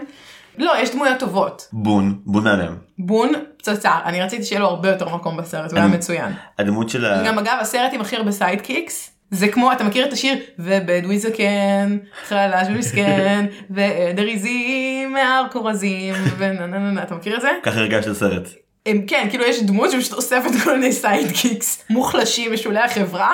לא, 0.57 0.73
יש 0.79 0.91
דמויות 0.91 1.19
טובות. 1.19 1.67
בון 1.73 2.19
בון 2.25 2.43
מהמם. 2.43 2.75
בון 2.99 3.33
פצצה, 3.57 3.91
אני 4.05 4.21
רציתי 4.21 4.43
שיהיה 4.43 4.61
לו 4.61 4.67
הרבה 4.67 4.89
יותר 4.89 5.15
מקום 5.15 5.37
בסרט, 5.37 5.71
הוא 5.71 5.79
היה 5.79 5.87
מצוין. 5.87 6.33
הדמות 6.59 6.89
של 6.89 7.05
ה... 7.05 7.23
גם 7.25 7.39
אגב 7.39 7.57
הסרט 7.61 7.93
עם 7.93 8.01
הכי 8.01 8.15
הרבה 8.15 8.31
sidekicks. 8.31 9.11
זה 9.31 9.47
כמו 9.47 9.71
אתה 9.71 9.83
מכיר 9.83 10.07
את 10.07 10.13
השיר 10.13 10.35
ובדואי 10.59 11.19
זקן 11.19 11.97
חלש 12.27 12.67
ומסכן 12.69 13.45
ועדר 13.69 14.23
עיזים 14.23 15.13
מהר 15.13 15.45
כרוזים 15.51 16.15
ונה 16.37 16.67
נה 16.67 16.79
נה 16.79 16.91
נה 16.91 17.03
אתה 17.03 17.15
מכיר 17.15 17.35
את 17.35 17.41
זה? 17.41 17.49
ככה 17.63 17.79
הרגשת 17.79 18.07
את 18.07 18.11
הסרט. 18.11 18.47
הם, 18.85 19.01
כן 19.07 19.27
כאילו 19.29 19.43
יש 19.45 19.63
דמות 19.63 19.91
שפשוט 19.91 20.13
אוספת 20.13 20.49
כל 20.63 20.79
מיני 20.79 20.91
sidekicks 20.91 21.85
מוחלשים 21.89 22.53
משולי 22.53 22.79
החברה 22.79 23.33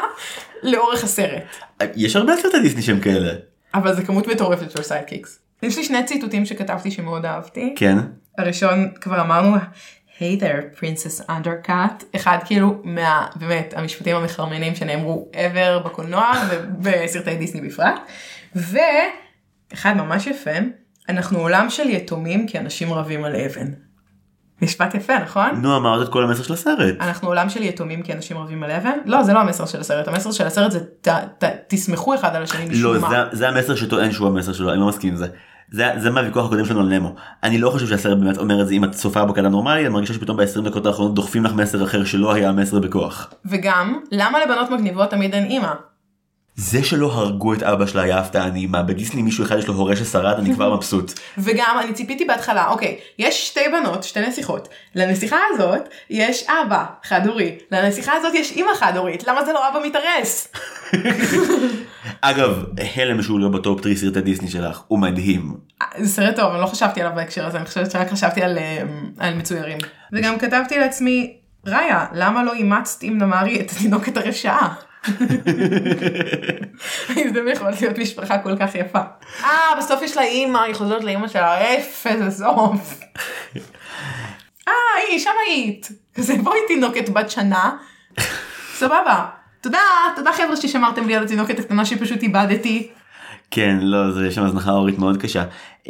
לאורך 0.63 1.03
הסרט. 1.03 1.43
יש 1.95 2.15
הרבה 2.15 2.33
סרטי 2.41 2.59
דיסני 2.59 2.81
שהם 2.81 2.99
כאלה. 2.99 3.33
אבל 3.73 3.95
זה 3.95 4.03
כמות 4.03 4.27
מטורפת 4.27 4.71
של 4.71 4.83
sidekicks. 4.83 5.39
יש 5.63 5.77
לי 5.77 5.83
שני 5.83 6.03
ציטוטים 6.03 6.45
שכתבתי 6.45 6.91
שמאוד 6.91 7.25
אהבתי. 7.25 7.73
כן. 7.77 7.97
הראשון 8.37 8.91
כבר 9.01 9.21
אמרנו 9.21 9.55
hey 10.19 10.39
there 10.41 10.79
princess 10.79 11.29
undercut 11.29 12.03
אחד 12.15 12.37
כאילו 12.45 12.81
מה 12.83 13.27
באמת 13.35 13.73
המשפטים 13.77 14.15
המחרמנים 14.15 14.75
שנאמרו 14.75 15.31
ever 15.33 15.85
בקולנוע 15.85 16.31
ובסרטי 16.49 17.35
דיסני 17.41 17.61
בפרט. 17.61 17.99
ואחד 18.55 19.93
ממש 19.97 20.27
יפה 20.27 20.51
אנחנו 21.09 21.39
עולם 21.39 21.69
של 21.69 21.89
יתומים 21.89 22.47
כי 22.47 22.59
אנשים 22.59 22.93
רבים 22.93 23.23
על 23.23 23.35
אבן. 23.35 23.84
משפט 24.61 24.95
יפה 24.95 25.19
נכון? 25.19 25.49
נו 25.61 25.77
אמרת 25.77 26.07
את 26.07 26.13
כל 26.13 26.23
המסר 26.23 26.43
של 26.43 26.53
הסרט. 26.53 26.95
אנחנו 27.01 27.27
עולם 27.27 27.49
של 27.49 27.63
יתומים 27.63 28.01
כי 28.01 28.13
אנשים 28.13 28.37
רבים 28.37 28.63
על 28.63 28.71
אבן? 28.71 28.97
לא 29.05 29.23
זה 29.23 29.33
לא 29.33 29.39
המסר 29.39 29.65
של 29.65 29.79
הסרט 29.79 30.07
המסר 30.07 30.31
של 30.31 30.47
הסרט 30.47 30.71
זה 30.71 30.79
ת, 31.01 31.07
ת, 31.07 31.43
תסמכו 31.67 32.15
אחד 32.15 32.35
על 32.35 32.43
השני 32.43 32.65
משום 32.69 32.93
לא 32.93 32.99
מה. 33.01 33.09
זה- 33.09 33.23
זה 33.37 33.49
המסר 33.49 33.75
שטוען 33.75 34.11
שהוא 34.11 34.27
המסר 34.27 34.53
שלו 34.53 34.71
אני 34.71 34.79
לא 34.79 34.87
מסכים 34.87 35.09
עם 35.09 35.15
זה. 35.15 35.27
זה 35.71 35.91
זה 35.97 36.09
מהוויכוח 36.11 36.45
הקודם 36.45 36.65
שלנו 36.65 36.79
על 36.79 36.85
נמו. 36.85 37.15
אני 37.43 37.57
לא 37.57 37.69
חושב 37.69 37.87
שהסרט 37.87 38.17
באמת 38.17 38.37
אומר 38.37 38.61
את 38.61 38.67
זה 38.67 38.73
אם 38.73 38.83
את 38.83 38.91
צופה 38.91 39.33
כאדם 39.35 39.51
נורמלי 39.51 39.81
אני 39.81 39.89
מרגישה 39.89 40.13
שפתאום 40.13 40.37
ב-20 40.37 40.61
דקות 40.65 40.85
האחרונות 40.85 41.13
דוחפים 41.15 41.45
לך 41.45 41.53
מסר 41.53 41.83
אחר 41.83 42.03
שלא 42.03 42.33
היה 42.33 42.49
המסר 42.49 42.79
בכוח. 42.79 43.33
וגם 43.45 43.99
למה 44.11 44.39
לבנות 44.45 44.69
מגניבות 44.71 45.09
תמיד 45.11 45.33
אין 45.33 45.45
אימא? 45.45 45.71
זה 46.57 46.83
שלא 46.83 47.13
הרגו 47.13 47.53
את 47.53 47.63
אבא 47.63 47.85
שלה 47.85 48.01
היה 48.01 48.19
הפתעה 48.19 48.49
נעימה 48.49 48.83
בדיסני 48.83 49.21
מישהו 49.21 49.45
אחד 49.45 49.57
יש 49.57 49.67
לו 49.67 49.73
הורה 49.73 49.95
ששרד 49.95 50.39
אני 50.39 50.53
כבר 50.53 50.73
מבסוט. 50.75 51.19
וגם 51.37 51.77
אני 51.83 51.93
ציפיתי 51.93 52.25
בהתחלה 52.25 52.67
אוקיי 52.67 52.97
יש 53.19 53.47
שתי 53.47 53.59
בנות 53.71 54.03
שתי 54.03 54.21
נסיכות 54.21 54.69
לנסיכה 54.95 55.37
הזאת 55.53 55.81
יש 56.09 56.45
אבא 56.47 56.85
חד 57.03 57.27
הורי 57.27 57.57
לנסיכה 57.71 58.13
הזאת 58.13 58.33
יש 58.33 58.51
אימא 58.51 58.75
חד 58.75 58.97
הורית 58.97 59.27
למה 59.27 59.45
זה 59.45 59.53
לא 59.53 59.69
אבא 59.69 59.79
מתארס 59.87 60.47
אגב 62.21 62.63
הלם 62.95 63.21
שהוא 63.21 63.39
לא 63.39 63.49
בטופ 63.49 63.81
3 63.83 63.99
סרטי 63.99 64.21
דיסני 64.21 64.49
שלך 64.49 64.81
הוא 64.87 64.99
מדהים. 64.99 65.53
זה 65.97 66.09
סרט 66.09 66.35
טוב 66.35 66.51
אני 66.51 66.61
לא 66.61 66.67
חשבתי 66.67 67.01
עליו 67.01 67.15
בהקשר 67.15 67.45
הזה 67.45 67.57
אני 67.57 67.65
חושבת 67.65 67.91
שרק 67.91 68.09
חשבתי 68.09 68.41
על, 68.41 68.57
אה, 68.57 68.81
על 69.19 69.35
מצוירים 69.35 69.77
וגם 70.13 70.37
כתבתי 70.39 70.79
לעצמי 70.79 71.37
ראיה 71.65 72.05
למה 72.13 72.43
לא 72.43 72.53
אימצת 72.53 73.03
עם 73.03 73.17
נמרי 73.17 73.61
את 73.61 73.71
התינוקת 73.71 74.17
הרשעה. 74.17 74.73
זה 77.33 77.51
יכול 77.51 77.69
להיות 77.81 77.97
משפחה 77.97 78.37
כל 78.37 78.57
כך 78.59 78.75
יפה. 78.75 78.99
אה 79.43 79.77
בסוף 79.77 80.01
יש 80.01 80.17
לה 80.17 80.23
אימא 80.23 80.57
היא 80.57 80.75
חוזרת 80.75 81.03
לאימא 81.03 81.27
שלה 81.27 81.75
אפס 81.77 82.37
סוף. 82.37 82.99
אה 84.67 84.73
היא 85.07 85.19
שם 85.19 85.29
היית. 85.47 85.89
כזה 86.15 86.33
בואי 86.43 86.59
תינוקת 86.67 87.09
בת 87.09 87.29
שנה. 87.29 87.71
סבבה. 88.73 89.25
תודה 89.61 89.79
תודה 90.15 90.33
חבר'ה 90.33 90.55
ששמרתם 90.55 91.07
לי 91.07 91.15
על 91.15 91.23
התינוקת 91.23 91.59
הקטנה 91.59 91.85
שפשוט 91.85 92.23
איבדתי. 92.23 92.91
כן 93.51 93.77
לא 93.81 94.11
זה 94.11 94.31
שם 94.31 94.43
הזנחה 94.43 94.71
הורית 94.71 94.99
מאוד 94.99 95.17
קשה. 95.17 95.43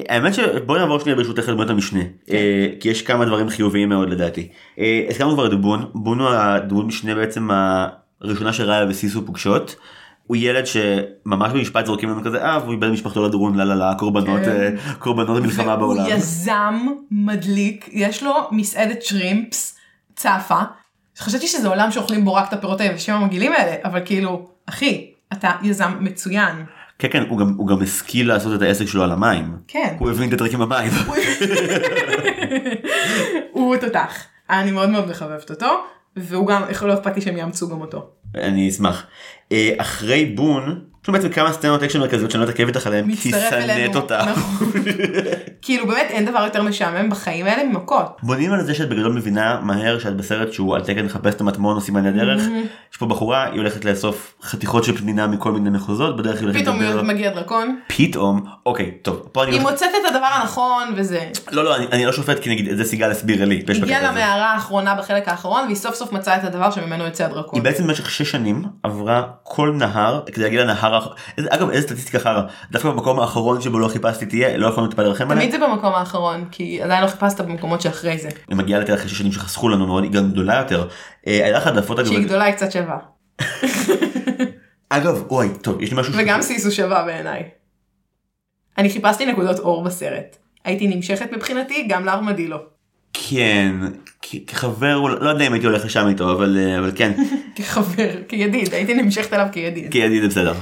האמת 0.09 0.33
שבואי 0.33 0.79
נעבור 0.79 0.99
שנייה 0.99 1.15
ברשותך 1.15 1.49
לדמות 1.49 1.69
המשנה 1.69 1.99
אה, 2.31 2.67
כי 2.79 2.89
יש 2.89 3.01
כמה 3.01 3.25
דברים 3.25 3.49
חיוביים 3.49 3.89
מאוד 3.89 4.09
לדעתי. 4.09 4.47
אה, 4.79 5.05
הזכרנו 5.09 5.33
כבר 5.33 5.45
את 5.45 5.61
בון 5.61 5.85
בון 5.93 6.19
הוא 6.19 6.29
הדמות 6.29 6.85
משנה 6.85 7.15
בעצם 7.15 7.49
הראשונה 8.29 8.53
שראיה 8.53 8.85
וסיסו 8.89 9.25
פוגשות. 9.25 9.75
הוא 10.27 10.37
ילד 10.37 10.65
שממש 10.65 11.51
במשפט 11.51 11.85
זורקים 11.85 12.09
לנו 12.09 12.23
כזה 12.23 12.45
אה 12.45 12.59
והוא 12.59 12.71
איבד 12.71 12.89
משפחתו 12.89 13.27
לדרון 13.27 13.55
לה 13.55 13.65
לה 13.65 13.75
לה 13.75 13.93
קורבנות 13.99 14.41
כן. 14.45 14.49
אה, 14.49 14.93
קורבנות 14.99 15.43
מלחמה 15.43 15.75
בעולם. 15.75 16.05
הוא 16.05 16.13
יזם 16.13 16.87
מדליק, 17.11 17.89
יש 17.91 18.23
לו 18.23 18.33
מסעדת 18.51 19.03
שרימפס 19.03 19.77
צפה. 20.15 20.59
חשבתי 21.17 21.47
שזה 21.47 21.67
עולם 21.67 21.91
שאוכלים 21.91 22.25
בו 22.25 22.33
רק 22.33 22.47
את 22.47 22.53
הפירות 22.53 22.81
היבשים 22.81 23.15
המגעילים 23.15 23.51
האלה, 23.51 23.75
אבל 23.83 24.01
כאילו, 24.05 24.49
אחי, 24.65 25.11
אתה 25.33 25.51
יזם 25.63 25.91
מצוין. 25.99 26.65
כן 26.99 27.07
כן 27.11 27.23
הוא 27.29 27.39
גם 27.39 27.53
הוא 27.57 27.67
גם 27.67 27.81
השכיל 27.81 28.27
לעשות 28.27 28.55
את 28.55 28.61
העסק 28.61 28.85
שלו 28.85 29.03
על 29.03 29.11
המים. 29.11 29.57
כן. 29.67 29.95
הוא 29.99 30.09
הבין 30.09 30.29
את 30.29 30.33
הטריקים 30.33 30.59
במים. 30.59 30.91
הוא 33.51 33.77
תותח. 33.81 34.23
אני 34.49 34.71
מאוד 34.71 34.89
מאוד 34.89 35.09
מחבבת 35.09 35.49
אותו, 35.49 35.67
והוא 36.15 36.47
גם, 36.47 36.61
לא 36.81 36.93
אכפת 36.93 37.15
לי 37.15 37.21
שהם 37.21 37.37
יאמצו 37.37 37.69
גם 37.69 37.81
אותו. 37.81 38.09
אני 38.37 38.69
אשמח. 38.69 39.07
אה, 39.51 39.73
אחרי 39.77 40.25
בון, 40.25 40.85
יש 41.05 41.09
לנו 41.09 41.17
בעצם 41.17 41.29
כמה 41.29 41.53
סצנות 41.53 41.83
אקשן 41.83 41.99
מרכזיות 41.99 42.31
שאני 42.31 42.43
לא 42.43 42.49
אתעכב 42.49 42.67
איתך 42.67 42.87
עליהן, 42.87 43.15
כי. 43.15 43.31
שנאת 43.31 43.95
אותה. 43.95 44.21
נכון. 44.31 44.71
כאילו 45.61 45.87
באמת 45.87 46.07
אין 46.09 46.25
דבר 46.25 46.43
יותר 46.45 46.63
משעמם 46.63 47.09
בחיים 47.09 47.45
האלה 47.45 47.63
ממכות. 47.63 48.17
בונים 48.23 48.53
על 48.53 48.61
זה 48.63 48.73
שאת 48.75 48.89
בגדול 48.89 49.13
מבינה 49.13 49.59
מהר 49.63 49.99
שאת 49.99 50.15
בסרט 50.17 50.53
שהוא 50.53 50.75
על 50.75 50.81
תקן 50.81 51.05
לחפש 51.05 51.33
את 51.33 51.41
המטמון 51.41 51.75
או 51.75 51.81
סימני 51.81 52.09
הדרך. 52.09 52.41
יש 52.93 52.97
פה 52.97 53.05
בחורה 53.05 53.43
היא 53.45 53.57
הולכת 53.59 53.85
לאסוף 53.85 54.33
חתיכות 54.43 54.83
של 54.83 54.97
פנינה 54.97 55.27
מכל 55.27 55.51
מיני 55.51 55.69
מחוזות 55.69 56.17
בדרך 56.17 56.35
היא 56.39 56.43
הולכת 56.43 56.59
פתאום. 56.61 57.07
מגיע 57.07 57.29
דרקון, 57.29 57.79
פתאום 57.87 58.45
אוקיי 58.65 58.91
טוב 59.01 59.27
היא 59.47 59.61
מוצאת 59.61 59.89
את 60.01 60.15
הדבר 60.15 60.25
הנכון 60.25 60.93
וזה. 60.95 61.19
לא 61.51 61.63
לא 61.63 61.75
אני- 61.75 62.05
לא 62.05 62.11
שופט 62.11 62.39
כי 62.39 62.49
נגיד 62.49 62.67
את 62.69 62.77
זה 62.77 62.83
סיגל 62.83 63.11
הסבירה 63.11 63.45
לי. 63.45 63.63
הגיעה. 63.83 64.01
למערה 64.11 64.53
האחרונה 64.53 64.95
בחלק 64.95 65.27
האחרון 65.27 65.63
והיא 65.63 65.75
סוף 65.75 65.95
סוף 65.95 66.11
מצאה 66.11 66.35
את 66.37 66.43
הדבר 66.43 66.71
שממנו 66.71 67.03
יוצא 67.03 67.25
הדרקון. 67.25 67.59
היא 67.59 67.63
בעצם 67.63 67.87
במשך 67.87 68.09
שש 68.11 68.31
שנים 68.31 68.63
עברה 68.83 69.23
כל 69.43 69.71
נהר 69.75 70.21
כדי 70.33 70.43
להגיע 70.43 70.63
לנהר 70.63 70.94
איזה- 71.37 71.49
אגב 71.51 71.69
איזה 71.69 71.87
סטטיסטיקה 71.87 72.19
חרא 72.19 72.41
דווקא 72.71 72.89
במקום 72.89 73.19
האחרון 73.19 73.61
שבו 73.61 73.79
לא 73.79 73.87
חיפשתי 73.87 74.25
תהיה 74.25 74.57
לא 74.57 74.67
יכולנו 74.67 74.89
טיפה 74.89 75.01
לרחם 75.03 75.31
עליה. 75.31 75.47
תמיד 75.47 75.51
זה 75.61 75.67
במקום 75.67 75.93
האחרון 75.95 76.45
כי 76.51 76.81
עדיין 76.81 77.03
לא 77.03 77.07
חיפשת 77.07 77.41
במקומות 77.41 77.81
שאחרי 77.81 78.17
זה. 78.17 78.29
היא 78.47 78.57
מגיעה 78.57 78.79
לתל 78.79 78.93
אחרי 78.93 79.09
שש 79.09 79.17
שנים 79.17 79.31
שחסכו 79.31 79.69
לנו 79.69 79.87
מאוד 79.87 80.03
היא 80.03 80.11
גם 80.11 80.31
גדולה 80.31 80.55
יותר. 80.57 80.87
אה, 81.27 81.33
היה 81.45 81.57
לך 81.57 81.67
העדפות 81.67 81.99
אגב. 81.99 82.07
שהיא 82.07 82.25
גדולה 82.25 82.43
היא 82.43 82.53
קצת 82.53 82.71
שווה. 82.71 82.97
אגב 84.89 85.23
אוי 85.29 85.49
טוב 85.61 85.81
יש 85.81 85.91
לי 85.91 85.99
משהו. 85.99 86.13
וגם 86.17 86.41
סיסו 86.41 86.71
שווה 86.71 87.03
בעיניי. 87.05 87.43
אני 88.77 88.89
חיפשתי 88.89 89.25
נקודות 89.25 89.59
אור 89.59 89.83
בסרט. 89.83 90.37
הייתי 90.65 90.87
נמשכת 90.87 91.31
מבחינתי 91.33 91.85
גם 91.89 92.05
לארמדילו. 92.05 92.57
כן 93.29 93.75
כ- 94.21 94.35
כחבר 94.47 94.97
לא 94.99 95.29
יודע 95.29 95.47
אם 95.47 95.53
הייתי 95.53 95.67
הולך 95.67 95.85
לשם 95.85 96.07
איתו 96.07 96.31
אבל 96.31 96.57
אה, 96.59 96.79
אבל 96.79 96.91
כן 96.95 97.11
כחבר, 97.55 98.09
כידיד, 98.27 98.73
הייתי 98.73 98.93
נמשכת 98.93 99.33
אליו 99.33 99.47
כידיד. 99.51 99.91
כידיד 99.91 100.21
זה 100.21 100.27
בסדר. 100.27 100.53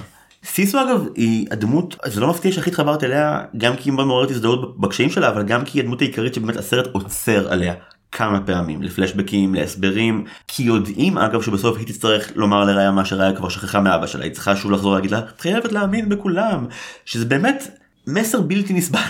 סיסו 0.45 0.81
אגב 0.81 1.07
היא 1.15 1.47
הדמות 1.51 1.95
זה 2.05 2.21
לא 2.21 2.29
מפתיע 2.29 2.51
שהכי 2.51 2.69
התחברת 2.69 3.03
אליה 3.03 3.41
גם 3.57 3.75
כי 3.75 3.89
היא 3.89 3.93
מאוד 3.93 4.07
מעוררת 4.07 4.31
הזדהות 4.31 4.79
בקשיים 4.79 5.09
שלה 5.09 5.29
אבל 5.29 5.43
גם 5.43 5.65
כי 5.65 5.77
היא 5.77 5.83
הדמות 5.83 6.01
העיקרית 6.01 6.33
שבאמת 6.33 6.57
הסרט 6.57 6.87
עוצר 6.91 7.51
עליה 7.51 7.73
כמה 8.11 8.41
פעמים 8.41 8.83
לפלשבקים 8.83 9.55
להסברים 9.55 10.25
כי 10.47 10.63
יודעים 10.63 11.17
אגב 11.17 11.41
שבסוף 11.41 11.77
היא 11.77 11.87
תצטרך 11.87 12.31
לומר 12.35 12.63
לראיה 12.63 12.91
מה 12.91 13.05
שראיה 13.05 13.35
כבר 13.35 13.49
שכחה 13.49 13.79
מאבא 13.79 14.07
שלה 14.07 14.23
היא 14.23 14.33
צריכה 14.33 14.55
שוב 14.55 14.71
לחזור 14.71 14.93
להגיד 14.95 15.11
לה 15.11 15.19
את 15.19 15.41
חייבת 15.41 15.71
להאמין 15.71 16.09
בכולם 16.09 16.65
שזה 17.05 17.25
באמת 17.25 17.77
מסר 18.07 18.41
בלתי 18.41 18.73
נסבל. 18.73 18.99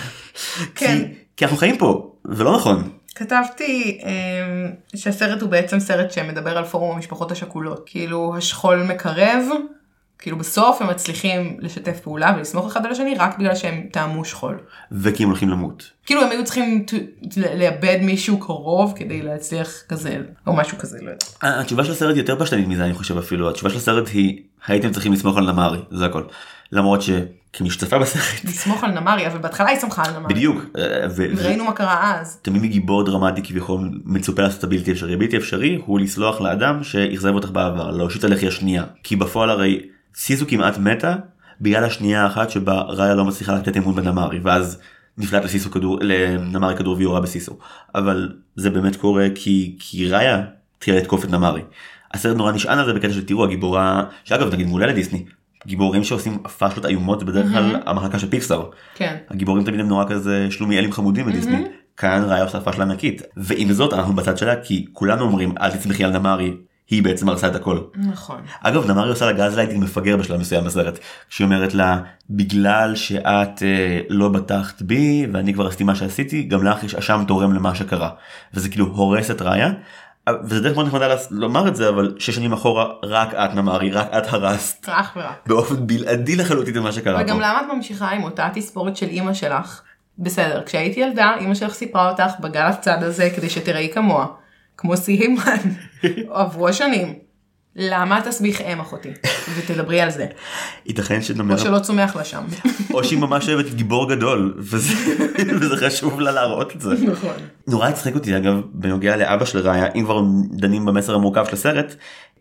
כן. 0.74 0.98
כי, 1.08 1.14
כי 1.36 1.44
אנחנו 1.44 1.56
חיים 1.56 1.78
פה, 1.78 2.12
ולא 2.24 2.56
נכון. 2.56 2.90
כתבתי 3.14 4.00
אה, 4.04 4.70
שהסרט 4.96 5.42
הוא 5.42 5.50
בעצם 5.50 5.80
סרט 5.80 6.12
שמדבר 6.12 6.58
על 6.58 6.64
פורום 6.64 6.96
המשפחות 6.96 7.32
השכולות. 7.32 7.82
כאילו 7.86 8.34
השכול 8.36 8.82
מקרב, 8.82 9.44
כאילו 10.24 10.38
בסוף 10.38 10.82
הם 10.82 10.90
מצליחים 10.90 11.56
לשתף 11.60 12.00
פעולה 12.00 12.34
ולסמוך 12.36 12.66
אחד 12.66 12.86
על 12.86 12.92
השני 12.92 13.14
רק 13.18 13.38
בגלל 13.38 13.54
שהם 13.54 13.86
טעמו 13.92 14.24
שכול. 14.24 14.58
וכי 14.92 15.22
הם 15.22 15.28
הולכים 15.28 15.48
למות. 15.48 15.90
כאילו 16.06 16.22
הם 16.22 16.30
היו 16.30 16.44
צריכים 16.44 16.84
לאבד 17.36 17.98
מישהו 18.02 18.40
קרוב 18.40 18.92
כדי 18.96 19.22
להצליח 19.22 19.82
כזה, 19.88 20.18
או 20.46 20.56
משהו 20.56 20.78
כזה, 20.78 20.98
לא 21.02 21.10
יודעת. 21.10 21.34
התשובה 21.42 21.84
של 21.84 21.92
הסרט 21.92 22.16
יותר 22.16 22.38
פשטנית 22.38 22.68
מזה 22.68 22.84
אני 22.84 22.94
חושב 22.94 23.18
אפילו 23.18 23.50
התשובה 23.50 23.70
של 23.70 23.76
הסרט 23.76 24.08
היא 24.08 24.42
הייתם 24.66 24.90
צריכים 24.90 25.12
לסמוך 25.12 25.36
על 25.36 25.52
נמרי 25.52 25.78
זה 25.90 26.06
הכל 26.06 26.22
למרות 26.72 27.00
שכמשתתפה 27.02 27.98
בסרט 27.98 28.44
לסמוך 28.44 28.84
על 28.84 28.90
נמרי, 28.90 29.26
אבל 29.26 29.38
בהתחלה 29.38 29.68
היא 29.68 29.78
סמכה 29.78 30.02
על 30.06 30.18
נמרי. 30.18 30.34
בדיוק 30.34 30.64
אה, 30.78 31.06
ו- 31.16 31.26
וראינו 31.36 31.64
מה 31.64 31.72
קרה 31.72 32.20
אז. 32.20 32.38
תמיד 32.42 32.62
מגיבור 32.62 33.04
דרמטי 33.04 33.42
כביכול 33.42 33.90
מצופה 34.04 34.42
לעשות 34.42 34.58
את 34.58 34.64
הבלתי 34.64 34.92
אפשרי 34.92 35.16
בלתי 35.16 35.36
אפשרי 35.36 35.80
הוא 35.86 36.00
לסלוח 36.00 36.40
לאדם 36.40 36.82
שאכזב 36.82 37.34
אותך 37.34 37.50
בעבר 37.50 37.90
להושיט 37.90 38.24
הלחי 38.24 38.48
השנייה 38.48 38.84
כי 39.02 39.16
בפועל 39.16 39.50
הרי 39.50 39.80
סיזו 40.14 40.46
כמעט 40.48 40.78
מתה 40.78 41.16
בגלל 41.60 41.84
השנייה 41.84 42.22
האחת 42.22 42.50
שבה 42.50 42.80
ראיה 42.80 43.14
לא 43.14 43.24
מצליחה 43.24 43.54
לתת 43.54 43.76
אמון 43.76 43.94
בנמרי 43.94 44.38
ואז 44.42 44.78
נפלט 45.18 45.44
לסיסו 45.44 45.70
כדור 45.70 45.98
לנמרי 46.02 46.76
כדור 46.76 46.96
ויורה 46.98 47.20
בסיסו 47.20 47.58
אבל 47.94 48.32
זה 48.56 48.70
באמת 48.70 48.96
קורה 48.96 49.26
כי 49.34 49.76
כי 49.78 50.08
ראיה 50.08 50.42
תהיה 50.78 50.96
לתקוף 50.96 51.24
את 51.24 51.30
נמרי. 51.30 51.62
הסרט 52.14 52.36
נורא 52.36 52.52
נשען 52.52 52.78
על 52.78 52.86
זה 52.86 52.92
בקטע 52.92 53.12
של 53.12 53.24
תראו 53.24 53.44
הגיבורה 53.44 54.04
שאגב 54.24 54.54
נגיד 54.54 54.66
מעולה 54.66 54.86
לדיסני 54.86 55.24
גיבורים 55.66 56.04
שעושים 56.04 56.38
פאשלות 56.58 56.86
איומות 56.86 57.20
זה 57.20 57.26
בדרך 57.26 57.50
כלל 57.52 57.76
המחלקה 57.86 58.18
של 58.18 58.30
פיקסאר. 58.30 58.70
כן. 58.94 59.16
הגיבורים 59.30 59.64
תמיד 59.64 59.80
הם 59.80 59.88
נורא 59.88 60.04
כזה 60.08 60.46
שלומיאלים 60.50 60.92
חמודים 60.92 61.26
בדיסני. 61.26 61.64
כאן 61.96 62.24
ראיה 62.26 62.42
עושה 62.42 62.60
פאשלה 62.60 62.84
ענקית. 62.84 63.22
ועם 63.36 63.72
זאת 63.72 63.92
אנחנו 63.92 64.14
בצד 64.14 64.38
שלה 64.38 64.56
כי 64.56 64.86
כולנו 64.92 65.24
אומרים 65.24 65.54
אל 65.60 65.70
תסמכי 65.70 66.04
על 66.04 66.18
נמרי 66.18 66.56
היא 66.90 67.02
בעצם 67.02 67.28
הרסה 67.28 67.46
את 67.46 67.54
הכל. 67.54 67.78
נכון. 67.94 68.40
אגב 68.60 68.90
נמרי 68.90 69.08
עושה 69.08 69.26
לה 69.26 69.32
גזלייטינג 69.32 69.84
מפגר 69.84 70.16
בשלב 70.16 70.40
מסוים 70.40 70.64
בסרט. 70.64 70.98
כשהיא 71.28 71.44
אומרת 71.44 71.74
לה 71.74 71.98
בגלל 72.30 72.94
שאת 72.96 73.62
אה, 73.62 74.00
לא 74.08 74.28
בטחת 74.28 74.82
בי 74.82 75.26
ואני 75.32 75.54
כבר 75.54 75.66
עשיתי 75.66 75.84
מה 75.84 75.94
שעשיתי 75.94 76.42
גם 76.42 76.64
לך 76.64 76.84
יש 76.84 76.94
אשם 76.94 77.24
תורם 77.28 77.52
למה 77.52 77.74
שקרה. 77.74 78.10
וזה 78.54 78.68
כאילו 78.68 78.86
הורס 78.86 79.30
את 79.30 79.42
ראיה. 79.42 79.70
וזה 80.44 80.60
דרך 80.60 80.74
מאוד 80.76 80.86
נחמדה 80.86 81.14
לומר 81.30 81.68
את 81.68 81.76
זה 81.76 81.88
אבל 81.88 82.14
שש 82.18 82.34
שנים 82.34 82.52
אחורה 82.52 82.86
רק 83.02 83.34
את 83.34 83.54
נמרי 83.54 83.90
רק 83.90 84.08
את 84.18 84.32
הרסת 84.32 84.88
אך 84.88 85.12
ורק. 85.16 85.46
באופן 85.46 85.86
בלעדי 85.86 86.36
לחלוטין 86.36 86.76
את 86.76 86.82
מה 86.82 86.92
שקרה 86.92 87.18
פה. 87.18 87.24
וגם 87.24 87.40
למה 87.40 87.60
את 87.60 87.66
ממשיכה 87.76 88.10
עם 88.10 88.24
אותה 88.24 88.48
תספורת 88.54 88.96
של 88.96 89.06
אימא 89.06 89.34
שלך? 89.34 89.82
בסדר, 90.18 90.62
כשהייתי 90.66 91.00
ילדה, 91.00 91.34
אימא 91.40 91.54
שלך 91.54 91.74
סיפרה 91.74 92.10
אותך 92.10 92.32
בגל 92.40 92.60
הצד 92.60 93.02
הזה 93.02 93.30
כדי 93.36 93.50
שתראי 93.50 93.90
כמוה. 93.94 94.26
כמו 94.76 94.96
סיימן. 94.96 95.56
עברו 96.30 96.68
השנים. 96.68 97.14
למה 97.76 98.20
תסביך 98.24 98.60
אם 98.60 98.80
אחותי? 98.80 99.12
ותדברי 99.56 100.00
על 100.00 100.10
זה. 100.10 100.26
ייתכן 100.86 101.22
שנאמר 101.22 101.54
או 101.54 101.58
שלא 101.58 101.78
צומח 101.78 102.16
לה 102.16 102.24
שם. 102.24 102.44
או 102.92 103.04
שהיא 103.04 103.18
ממש 103.18 103.48
אוהבת 103.48 103.74
גיבור 103.74 104.08
גדול 104.08 104.54
וזה, 104.58 104.94
וזה 105.60 105.76
חשוב 105.76 106.20
לה 106.20 106.32
להראות 106.32 106.76
את 106.76 106.80
זה. 106.80 106.94
נכון. 107.06 107.34
נורא 107.66 107.88
הצחיק 107.88 108.14
אותי 108.14 108.36
אגב 108.36 108.60
בנוגע 108.72 109.16
לאבא 109.16 109.44
של 109.44 109.58
ראיה 109.58 109.86
אם 109.94 110.04
כבר 110.04 110.22
דנים 110.50 110.84
במסר 110.84 111.14
המורכב 111.14 111.44
של 111.44 111.52
הסרט. 111.52 111.94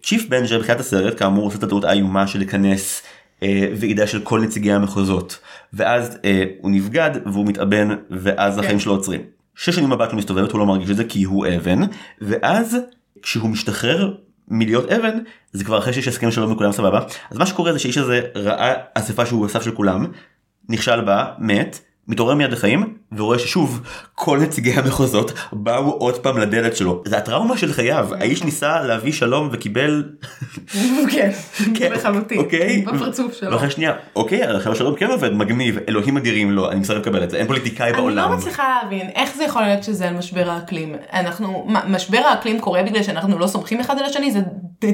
chief 0.03 0.25
בנג'ה 0.29 0.59
בתחילת 0.59 0.79
הסרט 0.79 1.19
כאמור 1.19 1.45
עושה 1.45 1.57
את 1.57 1.63
הטעות 1.63 1.83
האיומה 1.83 2.27
של 2.27 2.39
לכנס 2.39 3.01
אה, 3.43 3.67
ועידה 3.75 4.07
של 4.07 4.21
כל 4.21 4.41
נציגי 4.41 4.71
המחוזות 4.71 5.39
ואז 5.73 6.17
אה, 6.25 6.43
הוא 6.61 6.71
נבגד 6.71 7.11
והוא 7.25 7.47
מתאבן 7.47 7.89
ואז 8.11 8.57
החיים 8.57 8.79
שלו 8.79 8.91
עוצרים. 8.91 9.21
שש 9.55 9.75
שנים 9.75 9.91
הבת 9.91 10.09
שלו 10.09 10.17
מסתובבת 10.17 10.51
הוא 10.51 10.59
לא 10.59 10.65
מרגיש 10.65 10.89
את 10.89 10.95
זה 10.95 11.03
כי 11.03 11.23
הוא 11.23 11.47
אבן 11.47 11.79
ואז 12.21 12.77
כשהוא 13.21 13.49
משתחרר 13.49 14.15
מלהיות 14.47 14.91
אבן 14.91 15.17
זה 15.51 15.63
כבר 15.63 15.77
אחרי 15.77 15.93
שיש 15.93 16.07
הסכם 16.07 16.31
שלום 16.31 16.51
וכולם 16.51 16.71
סבבה. 16.71 16.99
אז 17.31 17.37
מה 17.37 17.45
שקורה 17.45 17.73
זה 17.73 17.79
שהאיש 17.79 17.97
הזה 17.97 18.21
ראה 18.35 18.73
אספה 18.93 19.25
שהוא 19.25 19.45
אסף 19.45 19.63
של 19.63 19.71
כולם 19.71 20.05
נכשל 20.69 21.01
בה 21.01 21.33
מת 21.39 21.79
מתעורר 22.07 22.35
מיד 22.35 22.51
לחיים 22.51 22.93
ורואה 23.11 23.39
ששוב 23.39 23.81
כל 24.15 24.39
נציגי 24.39 24.73
המחוזות 24.73 25.33
באו 25.51 25.91
עוד 25.91 26.17
פעם 26.17 26.37
לדלת 26.37 26.75
שלו 26.75 27.03
זה 27.05 27.17
הטראומה 27.17 27.57
של 27.57 27.73
חייו 27.73 28.09
האיש 28.19 28.43
ניסה 28.43 28.81
להביא 28.81 29.11
שלום 29.11 29.49
וקיבל 29.51 30.03
כן. 31.11 31.31
כן, 31.77 31.91
לחלוטין. 31.91 32.37
אוקיי 32.37 32.81
בפרצוף 32.81 33.33
שלו. 33.33 33.51
ואחרי 33.51 33.71
שנייה 33.71 33.93
אוקיי 34.15 34.43
עכשיו 34.43 34.71
השלום 34.71 34.95
כן 34.95 35.11
עובד 35.11 35.33
מגניב 35.33 35.77
אלוהים 35.89 36.17
אדירים 36.17 36.51
לו 36.51 36.71
אני 36.71 36.79
מסרב 36.79 36.97
לקבל 36.97 37.23
את 37.23 37.29
זה 37.29 37.37
אין 37.37 37.47
פוליטיקאי 37.47 37.89
אני 37.89 37.97
בעולם. 37.97 38.31
לא 38.31 38.37
מצליחה 38.37 38.79
להבין 38.83 39.09
איך 39.15 39.35
זה 39.35 39.43
יכול 39.43 39.61
להיות 39.61 39.83
שזה 39.83 40.07
על 40.07 40.17
משבר 40.17 40.49
האקלים. 40.49 40.95
אנחנו, 41.13 41.67
משבר 41.87 42.17
האקלים 42.17 42.59
קורה 42.59 42.83
בגלל 42.83 43.03
שאנחנו 43.03 43.39
לא 43.39 43.47
סומכים 43.47 43.79
אחד 43.79 43.97
על 43.99 44.05
השני, 44.05 44.31
זה 44.31 44.39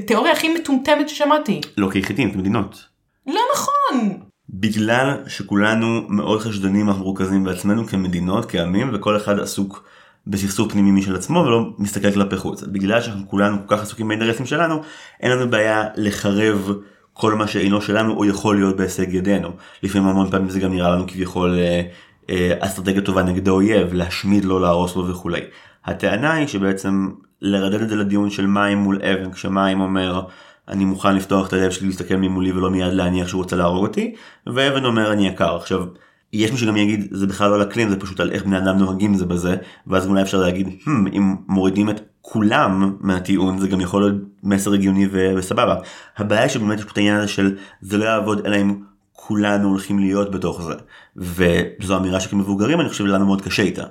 תיאוריה 0.06 0.34
הכי 0.34 0.54
מטומטמת 0.54 1.10
ששמעתי. 1.10 1.62
לא 1.78 1.90
כיחידים 1.90 2.32
כמדינות. 2.32 2.86
לא 3.28 3.42
נכון. 3.54 4.29
בגלל 4.54 5.18
שכולנו 5.28 6.02
מאוד 6.10 6.42
חשדנים 6.42 6.90
אנחנו 6.90 7.04
מרוכזים 7.04 7.44
בעצמנו 7.44 7.88
כמדינות 7.88 8.52
כעמים 8.52 8.90
וכל 8.94 9.18
אחד 9.18 9.40
עסוק 9.40 9.84
בסכסוך 10.28 10.72
פנימי 10.72 10.92
משל 10.92 11.16
עצמו 11.16 11.40
ולא 11.40 11.70
מסתכל 11.78 12.12
כלפי 12.12 12.38
חוץ 12.38 12.64
בגלל 12.64 13.02
שאנחנו 13.02 13.30
כולנו 13.30 13.58
כל 13.68 13.76
כך 13.76 13.82
עסוקים 13.82 14.08
באינטרסים 14.08 14.46
שלנו 14.46 14.82
אין 15.22 15.32
לנו 15.32 15.50
בעיה 15.50 15.84
לחרב 15.96 16.72
כל 17.14 17.34
מה 17.34 17.48
שאינו 17.48 17.82
שלנו 17.82 18.14
או 18.14 18.26
יכול 18.26 18.56
להיות 18.56 18.78
בהישג 18.78 19.14
ידינו 19.14 19.50
לפעמים 19.84 20.08
המון 20.08 20.32
פעמים 20.32 20.50
זה 20.50 20.60
גם 20.60 20.74
נראה 20.74 20.90
לנו 20.90 21.08
כביכול 21.08 21.58
אה, 21.60 21.82
אה, 22.30 22.54
אסטרטגיה 22.60 23.02
טובה 23.02 23.24
נגד 23.24 23.48
האויב 23.48 23.94
להשמיד 23.94 24.46
לו 24.46 24.60
להרוס 24.60 24.96
לו 24.96 25.08
וכולי. 25.08 25.42
הטענה 25.86 26.34
היא 26.34 26.48
שבעצם 26.48 27.10
לרדד 27.42 27.82
את 27.82 27.90
זה 27.90 27.96
לדיון 27.96 28.30
של 28.30 28.48
מים 28.48 28.78
מול 28.78 29.00
אבן 29.02 29.32
כשמים 29.32 29.82
אומר 29.82 30.22
אני 30.70 30.86
מוכן 30.86 31.16
לפתוח 31.16 31.48
את 31.48 31.54
הלב 31.54 31.72
שלי 31.72 31.88
להסתכל 31.88 32.16
ממולי 32.16 32.52
ולא 32.52 32.70
מיד 32.72 32.94
להניח 32.94 33.28
שהוא 33.28 33.42
רוצה 33.42 33.56
להרוג 33.56 33.84
אותי 33.84 34.16
ואבן 34.48 34.86
אומר 34.86 35.14
אני 35.14 35.28
יקר 35.28 35.56
עכשיו 35.56 35.86
יש 36.34 36.52
מי 36.52 36.58
שגם 36.58 36.78
יגיד 36.78 37.08
זה 37.12 37.28
בכלל 37.28 37.50
לא 37.50 37.56
על 37.56 37.62
אקלים 37.64 37.90
זה 37.90 38.00
פשוט 38.00 38.20
על 38.20 38.32
איך 38.32 38.44
בני 38.44 38.58
אדם 38.58 38.78
נוהגים 38.78 39.16
זה 39.16 39.26
בזה 39.26 39.56
ואז 39.88 40.08
אולי 40.08 40.22
אפשר 40.22 40.38
להגיד 40.38 40.68
hmm, 40.68 40.90
אם 41.14 41.36
מורידים 41.48 41.90
את 41.90 42.02
כולם 42.22 42.96
מהטיעון 43.00 43.58
זה 43.58 43.68
גם 43.68 43.82
יכול 43.82 44.02
להיות 44.02 44.16
מסר 44.44 44.74
הגיוני 44.74 45.08
ו- 45.12 45.34
וסבבה. 45.38 45.76
הבעיה 46.18 46.50
שבאמת 46.50 46.78
יש 46.80 46.86
פה 46.86 46.92
את 46.92 46.98
העניין 46.98 47.16
הזה 47.16 47.28
של 47.28 47.58
זה 47.82 47.98
לא 47.98 48.06
יעבוד 48.06 48.46
אלא 48.46 48.56
אם 48.56 48.76
כולנו 49.14 49.70
הולכים 49.70 50.00
להיות 50.00 50.32
בתוך 50.32 50.62
זה 50.62 50.74
וזו 51.18 51.98
אמירה 51.98 52.20
שכמבוגרים 52.20 52.82
אני 52.82 52.90
חושב 52.90 53.06
לנו 53.06 53.26
מאוד 53.26 53.42
קשה 53.42 53.64
איתה. 53.64 53.84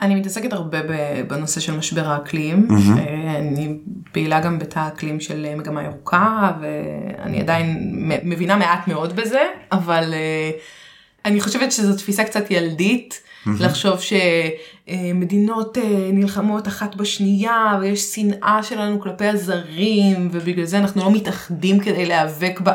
אני 0.00 0.14
מתעסקת 0.14 0.52
הרבה 0.52 0.78
בנושא 1.28 1.60
של 1.60 1.76
משבר 1.76 2.08
האקלים. 2.08 2.68
אה, 2.98 3.38
אני 3.38 3.78
פעילה 4.12 4.40
גם 4.40 4.58
בתא 4.58 4.78
האקלים 4.78 5.20
של 5.20 5.46
אה, 5.48 5.56
מגמה 5.56 5.82
ירוקה 5.84 6.52
ואני 6.60 7.40
עדיין 7.40 7.78
מבינה 8.22 8.56
מעט 8.56 8.88
מאוד 8.88 9.16
בזה, 9.16 9.40
אבל 9.72 10.14
אה, 10.14 10.50
אני 11.24 11.40
חושבת 11.40 11.72
שזו 11.72 11.96
תפיסה 11.96 12.24
קצת 12.24 12.50
ילדית. 12.50 13.22
לחשוב 13.60 13.98
שמדינות 14.86 15.78
נלחמות 16.12 16.68
אחת 16.68 16.94
בשנייה 16.94 17.78
ויש 17.80 18.14
שנאה 18.14 18.62
שלנו 18.62 19.00
כלפי 19.00 19.26
הזרים 19.26 20.28
ובגלל 20.32 20.64
זה 20.64 20.78
אנחנו 20.78 21.04
לא 21.04 21.10
מתאחדים 21.10 21.80
כדי 21.80 22.06
להיאבק 22.06 22.60
בה. 22.60 22.72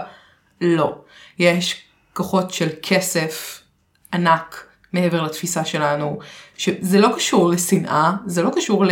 לא. 0.62 0.96
יש 1.40 1.82
כוחות 2.14 2.52
של 2.52 2.68
כסף 2.82 3.62
ענק 4.14 4.71
מעבר 4.94 5.22
לתפיסה 5.22 5.66
שלנו, 5.66 6.20
שזה 6.58 7.00
לא 7.00 7.10
קשור 7.16 7.50
לשנאה, 7.50 8.12
זה 8.26 8.44
לא 8.44 8.50
קשור 8.56 8.86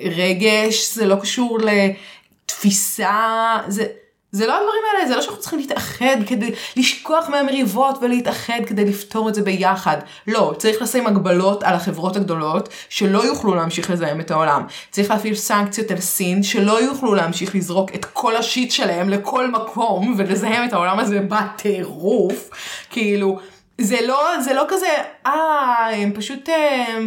לרגש, 0.00 0.94
זה 0.94 1.06
לא 1.06 1.16
קשור 1.16 1.58
לתפיסה, 1.58 3.56
זה, 3.68 3.86
זה 4.32 4.46
לא 4.46 4.52
הדברים 4.52 4.82
האלה, 4.92 5.08
זה 5.08 5.16
לא 5.16 5.22
שאנחנו 5.22 5.40
צריכים 5.40 5.58
להתאחד 5.58 6.16
כדי 6.26 6.50
לשכוח 6.76 7.28
מהמריבות 7.28 7.98
ולהתאחד 8.02 8.60
כדי 8.66 8.84
לפתור 8.84 9.28
את 9.28 9.34
זה 9.34 9.42
ביחד. 9.42 9.96
לא, 10.26 10.54
צריך 10.58 10.82
לשים 10.82 11.06
הגבלות 11.06 11.62
על 11.62 11.74
החברות 11.74 12.16
הגדולות 12.16 12.68
שלא 12.88 13.24
יוכלו 13.24 13.54
להמשיך 13.54 13.90
לזהם 13.90 14.20
את 14.20 14.30
העולם. 14.30 14.62
צריך 14.90 15.10
להפעיל 15.10 15.34
סנקציות 15.34 15.90
על 15.90 16.00
סין 16.00 16.42
שלא 16.42 16.82
יוכלו 16.82 17.14
להמשיך 17.14 17.54
לזרוק 17.54 17.94
את 17.94 18.04
כל 18.04 18.36
השיט 18.36 18.70
שלהם 18.70 19.08
לכל 19.08 19.50
מקום 19.50 20.14
ולזהם 20.18 20.64
את 20.64 20.72
העולם 20.72 20.98
הזה 20.98 21.20
בטירוף. 21.20 22.50
כאילו, 22.90 23.38
זה 23.80 23.96
לא, 24.06 24.40
זה 24.40 24.54
לא 24.54 24.64
כזה, 24.68 24.86
אה, 25.26 25.90
הם 25.92 26.12
פשוט 26.14 26.48
אה, 26.48 26.98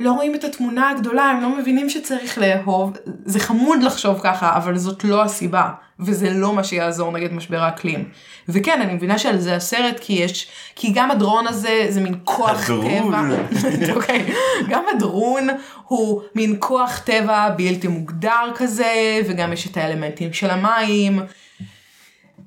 לא 0.00 0.12
רואים 0.12 0.34
את 0.34 0.44
התמונה 0.44 0.90
הגדולה, 0.90 1.22
הם 1.22 1.40
לא 1.42 1.56
מבינים 1.56 1.90
שצריך 1.90 2.38
לאהוב. 2.38 2.92
זה 3.24 3.40
חמוד 3.40 3.82
לחשוב 3.82 4.20
ככה, 4.22 4.56
אבל 4.56 4.78
זאת 4.78 5.04
לא 5.04 5.22
הסיבה, 5.22 5.70
וזה 6.00 6.30
לא 6.30 6.52
מה 6.52 6.64
שיעזור 6.64 7.12
נגד 7.12 7.32
משבר 7.32 7.60
האקלים. 7.60 8.08
וכן, 8.48 8.80
אני 8.82 8.94
מבינה 8.94 9.18
שעל 9.18 9.38
זה 9.38 9.56
הסרט, 9.56 9.98
כי 10.00 10.12
יש, 10.12 10.48
כי 10.76 10.92
גם 10.94 11.10
הדרון 11.10 11.46
הזה 11.46 11.86
זה 11.88 12.00
מין 12.00 12.14
כוח 12.24 12.70
הדרון. 12.70 13.12
טבע. 13.12 13.94
אוקיי, 13.96 14.24
גם 14.68 14.82
הדרון 14.94 15.48
הוא 15.84 16.22
מין 16.34 16.56
כוח 16.58 16.98
טבע 16.98 17.50
בלתי 17.56 17.88
מוגדר 17.88 18.52
כזה, 18.54 19.20
וגם 19.28 19.52
יש 19.52 19.66
את 19.66 19.76
האלמנטים 19.76 20.32
של 20.32 20.50
המים. 20.50 21.20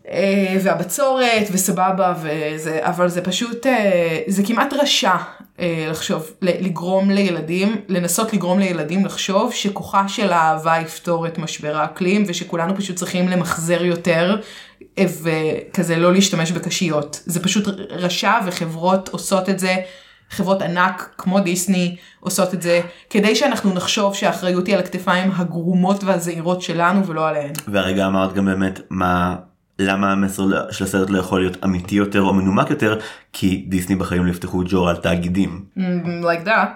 אה, 0.09 0.57
והבצורת 0.63 1.47
וסבבה 1.51 2.13
וזה 2.21 2.79
אבל 2.81 3.07
זה 3.07 3.21
פשוט 3.21 3.65
אה, 3.65 4.19
זה 4.27 4.43
כמעט 4.43 4.73
רשע 4.73 5.15
אה, 5.59 5.87
לחשוב 5.89 6.31
לגרום 6.41 7.11
לילדים 7.11 7.81
לנסות 7.87 8.33
לגרום 8.33 8.59
לילדים 8.59 9.05
לחשוב 9.05 9.53
שכוחה 9.53 10.07
של 10.07 10.33
האהבה 10.33 10.77
יפתור 10.77 11.27
את 11.27 11.37
משבר 11.37 11.77
האקלים 11.77 12.23
ושכולנו 12.27 12.75
פשוט 12.75 12.95
צריכים 12.95 13.27
למחזר 13.27 13.85
יותר 13.85 14.41
וכזה 14.99 15.95
לא 15.95 16.13
להשתמש 16.13 16.51
בקשיות 16.51 17.23
זה 17.25 17.43
פשוט 17.43 17.67
רשע 17.89 18.33
וחברות 18.45 19.09
עושות 19.09 19.49
את 19.49 19.59
זה. 19.59 19.75
חברות 20.29 20.61
ענק 20.61 21.13
כמו 21.17 21.39
דיסני 21.39 21.95
עושות 22.19 22.53
את 22.53 22.61
זה 22.61 22.81
כדי 23.09 23.35
שאנחנו 23.35 23.73
נחשוב 23.73 24.15
שהאחריות 24.15 24.67
היא 24.67 24.75
על 24.75 24.81
הכתפיים 24.81 25.31
הגרומות 25.35 26.03
והזהירות 26.03 26.61
שלנו 26.61 27.07
ולא 27.07 27.27
עליהן. 27.27 27.53
והרגע 27.67 28.07
אמרת 28.07 28.33
גם 28.33 28.45
באמת 28.45 28.79
מה 28.89 29.35
למה 29.85 30.11
המסר 30.11 30.71
של 30.71 30.83
הסרט 30.83 31.09
לא 31.09 31.17
יכול 31.17 31.41
להיות 31.41 31.57
אמיתי 31.63 31.95
יותר 31.95 32.21
או 32.21 32.33
מנומק 32.33 32.69
יותר 32.69 32.99
כי 33.33 33.65
דיסני 33.69 33.95
בחיים 33.95 34.25
לא 34.25 34.31
יפתחו 34.31 34.63
ג'ור 34.65 34.89
על 34.89 34.95
תאגידים. 34.95 35.65
Mm, 35.77 35.79
like 36.23 36.47
that. 36.47 36.67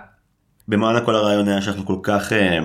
במענה 0.68 1.01
כל 1.01 1.16
הרעיון 1.16 1.47
היה 1.47 1.62
שאנחנו 1.62 1.86
כל 1.86 1.97
כך 2.03 2.34
אה, 2.34 2.60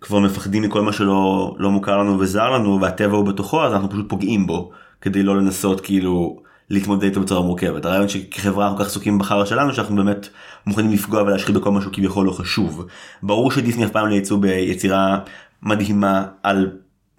כבר 0.00 0.18
מפחדים 0.18 0.62
מכל 0.62 0.82
מה 0.82 0.92
שלא 0.92 1.54
לא 1.58 1.70
מוכר 1.70 1.98
לנו 1.98 2.18
וזר 2.18 2.50
לנו 2.50 2.80
והטבע 2.80 3.16
הוא 3.16 3.26
בתוכו 3.26 3.64
אז 3.64 3.72
אנחנו 3.72 3.90
פשוט 3.90 4.08
פוגעים 4.08 4.46
בו 4.46 4.70
כדי 5.00 5.22
לא 5.22 5.36
לנסות 5.36 5.80
כאילו 5.80 6.42
להתמודד 6.70 7.04
איתו 7.04 7.20
בצורה 7.20 7.42
מורכבת 7.42 7.84
הרעיון 7.84 8.08
שכחברה 8.08 8.66
אנחנו 8.66 8.78
כך 8.78 8.86
עסוקים 8.86 9.18
בחרא 9.18 9.44
שלנו 9.44 9.74
שאנחנו 9.74 9.96
באמת 9.96 10.28
מוכנים 10.66 10.92
לפגוע 10.92 11.22
ולהשחית 11.22 11.54
בכל 11.54 11.70
משהו 11.70 11.92
כביכול 11.92 12.26
לא 12.26 12.30
חשוב. 12.30 12.86
ברור 13.22 13.50
שדיסני 13.50 13.84
אף 13.84 13.90
פעם 13.90 14.06
לא 14.06 14.14
יצאו 14.14 14.36
ביצירה 14.36 15.18
מדהימה 15.62 16.24
על 16.42 16.70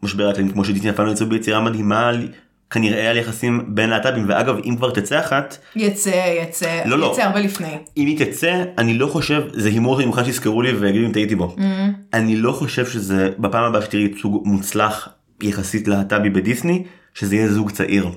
משבר 0.03 0.27
האקלים 0.27 0.51
כמו 0.51 0.65
שדיסני 0.65 0.89
אף 0.89 0.95
פעם 0.95 1.05
לא 1.05 1.11
יצאו 1.11 1.25
ביצירה 1.25 1.59
מדהימה 1.59 2.07
על 2.07 2.27
כנראה 2.69 3.09
על 3.09 3.17
יחסים 3.17 3.65
בין 3.67 3.89
להט"בים 3.89 4.25
ואגב 4.27 4.55
אם 4.65 4.75
כבר 4.77 4.91
תצא 4.91 5.19
אחת 5.19 5.57
יצא 5.75 6.35
יצא 6.41 6.81
לא, 6.85 6.99
לא. 6.99 7.11
יצא 7.13 7.23
הרבה 7.23 7.39
לפני. 7.39 7.77
אם 7.97 8.07
היא 8.07 8.25
תצא 8.25 8.63
אני 8.77 8.93
לא 8.93 9.07
חושב 9.07 9.43
זה 9.53 9.69
הימור 9.69 9.95
שאני 9.95 10.05
מוכן 10.05 10.25
שיזכרו 10.25 10.61
לי 10.61 10.71
ויגידו 10.71 11.05
אם 11.05 11.11
טעיתי 11.11 11.35
בו. 11.35 11.55
Mm-hmm. 11.57 11.61
אני 12.13 12.35
לא 12.35 12.51
חושב 12.51 12.85
שזה 12.85 13.29
בפעם 13.39 13.63
הבאה 13.63 13.81
שתראי 13.81 14.03
ייצוג 14.03 14.41
מוצלח 14.45 15.09
יחסית 15.41 15.87
להט"בי 15.87 16.29
בדיסני 16.29 16.83
שזה 17.13 17.35
יהיה 17.35 17.47
זוג 17.47 17.71
צעיר. 17.71 18.09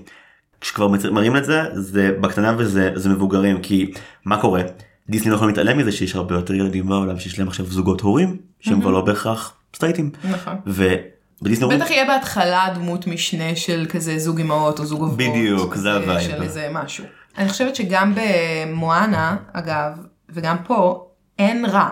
כשכבר 0.61 0.88
מראים 1.12 1.36
את 1.36 1.44
זה 1.44 1.62
זה 1.74 2.11
בקטנה 2.20 2.55
וזה 2.59 2.90
זה 2.94 3.09
מבוגרים 3.09 3.62
כי 3.62 3.92
מה 4.24 4.40
קורה 4.40 4.62
דיסני 5.09 5.30
לא 5.30 5.36
יכולים 5.36 5.55
להתעלם 5.55 5.78
מזה 5.78 5.92
שיש 5.92 6.14
הרבה 6.14 6.34
יותר 6.34 6.55
ילדים 6.55 6.86
בעולם 6.86 7.18
שיש 7.18 7.38
להם 7.38 7.49
עכשיו 7.49 7.66
זוגות 7.66 8.01
הורים 8.01 8.36
שהם 8.61 8.80
כבר 8.80 8.90
לא 8.90 9.01
בהכרח 9.01 9.55
סטרייטים. 9.76 10.11
נכון. 10.30 10.55
ובדיסני 10.66 11.17
אומרים 11.62 11.80
בטח 11.80 11.91
יהיה 11.91 12.05
בהתחלה 12.07 12.68
דמות 12.74 13.07
משנה 13.07 13.57
של 13.57 13.86
כזה 13.89 14.18
זוג 14.18 14.41
אמהות 14.41 14.78
או 14.80 14.84
זוג 14.86 15.03
אבות. 15.03 15.16
בדיוק, 15.16 15.74
זה 15.74 15.89
אה, 15.91 15.95
ה 15.96 16.01
vibe. 16.01 16.20
של 16.30 16.43
איזה 16.43 16.68
משהו. 16.72 17.05
אני 17.39 17.49
חושבת 17.49 17.76
שגם 17.76 18.14
במואנה 18.14 19.36
אגב 19.53 19.93
וגם 20.28 20.57
פה 20.66 21.07
אין 21.39 21.64
רע. 21.66 21.89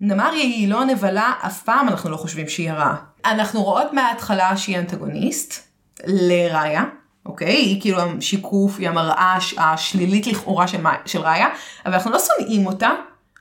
נמרי 0.00 0.36
היא 0.40 0.68
לא 0.68 0.84
נבלה 0.84 1.32
אף 1.46 1.62
פעם 1.62 1.88
אנחנו 1.88 2.10
לא 2.10 2.16
חושבים 2.16 2.48
שהיא 2.48 2.72
רעה. 2.72 2.94
אנחנו 3.24 3.62
רואות 3.62 3.92
מההתחלה 3.92 4.56
שהיא 4.56 4.78
אנטגוניסט 4.78 5.68
לראיה. 6.06 6.84
אוקיי? 7.26 7.52
היא 7.54 7.80
כאילו 7.80 7.98
השיקוף, 8.18 8.78
היא 8.78 8.88
המראה 8.88 9.34
הש- 9.36 9.54
השלילית 9.58 10.26
לכאורה 10.26 10.68
של, 10.68 10.78
של 11.06 11.20
ראיה, 11.20 11.48
אבל 11.86 11.94
אנחנו 11.94 12.10
לא 12.10 12.18
שונאים 12.18 12.66
אותה 12.66 12.90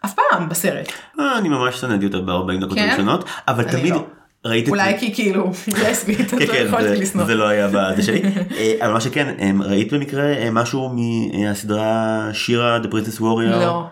אף 0.05 0.13
פעם 0.13 0.49
בסרט. 0.49 0.87
"אה, 1.19 1.37
אני 1.37 1.49
ממש 1.49 1.75
שונאתי 1.81 2.05
אותה 2.05 2.17
ב-40 2.19 2.61
דקות 2.65 2.77
כן? 2.77 2.87
הראשונות 2.89 3.25
אבל 3.47 3.71
תמיד 3.71 3.93
לא. 3.93 4.05
ראית 4.45 4.65
את 4.65 4.69
אולי 4.69 4.99
כי 4.99 5.13
כאילו, 5.13 5.51
לסבית, 5.89 6.29
כן, 6.29 6.37
לא 6.47 6.53
יכולתי 6.53 6.87
זה- 6.87 6.95
לשנוא. 6.95 7.25
זה 7.25 7.35
לא 7.35 7.47
היה 7.47 7.67
בזה 7.73 8.01
שלי. 8.03 8.21
אה, 8.57 8.73
אבל 8.81 8.93
מה 8.93 9.01
שכן, 9.01 9.35
אה, 9.39 9.51
ראית 9.65 9.93
במקרה 9.93 10.23
אה, 10.33 10.49
משהו 10.51 10.95
מהסדרה 10.95 11.89
שירה 12.33 12.79
The 12.83 12.87
Princess 12.87 13.19
Warrior? 13.19 13.55
לא. 13.59 13.87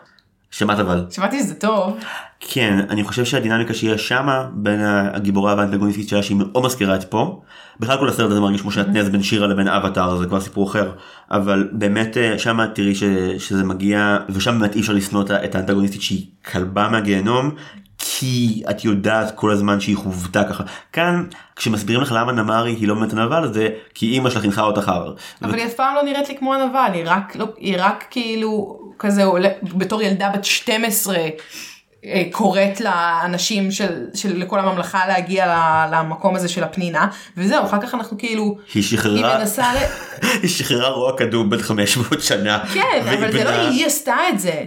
שמעת 0.51 0.79
אבל. 0.79 1.05
שמעתי 1.09 1.39
שזה 1.39 1.55
טוב. 1.55 1.97
כן, 2.39 2.79
אני 2.89 3.03
חושב 3.03 3.25
שהדינמיקה 3.25 3.73
שיש 3.73 4.07
שמה 4.07 4.45
בין 4.53 4.79
הגיבורה 4.83 5.55
והאנטגוניסטית 5.57 6.09
שלה 6.09 6.23
שהיא 6.23 6.37
מאוד 6.37 6.65
מזכירה 6.65 6.95
את 6.95 7.03
פה. 7.03 7.41
בכלל 7.79 7.97
כל 7.97 8.09
הסרט 8.09 8.31
הזה 8.31 8.39
מרגיש 8.39 8.61
כמו 8.61 8.71
שעטנז 8.71 9.09
בין 9.09 9.23
שירה 9.23 9.47
לבין 9.47 9.67
אבטאר 9.67 10.17
זה 10.17 10.25
כבר 10.25 10.39
סיפור 10.41 10.69
אחר. 10.69 10.91
אבל 11.31 11.67
באמת 11.71 12.17
שמה 12.37 12.67
תראי 12.67 12.95
ש, 12.95 13.03
שזה 13.37 13.63
מגיע 13.63 14.17
ושם 14.29 14.59
באמת 14.59 14.75
אי 14.75 14.81
אפשר 14.81 14.93
לשנוא 14.93 15.21
את 15.23 15.31
את 15.31 15.55
האנטגוניסטית 15.55 16.01
שהיא 16.01 16.25
כלבה 16.51 16.89
מהגיהנום. 16.91 17.51
כי 18.19 18.63
את 18.69 18.85
יודעת 18.85 19.35
כל 19.35 19.51
הזמן 19.51 19.79
שהיא 19.79 19.97
חוותה 19.97 20.43
ככה 20.43 20.63
כאן 20.93 21.23
כשמסבירים 21.55 22.01
לך 22.01 22.11
למה 22.11 22.31
נמרי 22.31 22.71
היא 22.71 22.87
לא 22.87 22.95
באמת 22.95 23.13
הנבל 23.13 23.53
זה 23.53 23.69
כי 23.93 24.11
אימא 24.11 24.29
שלך 24.29 24.41
חינכה 24.41 24.61
אותך 24.61 24.89
הר. 24.89 25.13
אבל 25.41 25.55
היא 25.55 25.65
אף 25.65 25.73
פעם 25.73 25.95
לא 25.95 26.03
נראית 26.03 26.29
לי 26.29 26.37
כמו 26.37 26.53
הנבל, 26.53 26.89
היא 26.93 27.03
רק, 27.05 27.35
לא, 27.35 27.45
היא 27.57 27.75
רק 27.79 28.05
כאילו 28.09 28.79
כזה 28.99 29.23
עולה, 29.23 29.49
בתור 29.63 30.01
ילדה 30.01 30.29
בת 30.29 30.45
12 30.45 31.17
אה, 32.05 32.23
קוראת 32.31 32.81
לאנשים 32.81 33.71
של, 33.71 34.05
של 34.13 34.37
לכל 34.37 34.59
הממלכה 34.59 35.07
להגיע 35.07 35.45
למקום 35.91 36.35
הזה 36.35 36.49
של 36.49 36.63
הפנינה 36.63 37.07
וזהו 37.37 37.65
אחר 37.65 37.81
כך 37.81 37.95
אנחנו 37.95 38.17
כאילו 38.17 38.43
היא 38.43 38.55
היא 38.73 38.83
שחררה 38.83 39.37
מנסה 39.39 39.73
ל... 39.73 39.77
היא 40.41 40.49
שחררה 40.49 40.89
רוע 40.89 41.17
קדום 41.17 41.49
בן 41.49 41.61
500 41.61 42.21
שנה. 42.21 42.59
כן 42.73 43.01
אבל 43.17 43.31
זה 43.31 43.43
לא 43.43 43.49
היא 43.49 43.85
עשתה 43.85 44.15
את 44.29 44.39
זה 44.39 44.63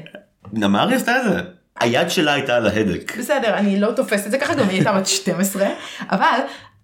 נמרי 0.53 0.95
עשתה 0.95 1.17
את 1.17 1.25
זה. 1.25 1.62
היד 1.83 2.11
שלה 2.11 2.33
הייתה 2.33 2.57
על 2.57 2.67
ההדק. 2.67 3.13
בסדר 3.19 3.55
אני 3.55 3.81
לא 3.81 3.93
תופסת 3.93 4.27
את 4.27 4.31
זה 4.31 4.39
ככה 4.39 4.55
גם 4.55 4.69
היא 4.69 4.77
הייתה 4.77 4.93
בת 4.93 5.07
12 5.07 5.69
אבל 6.11 6.39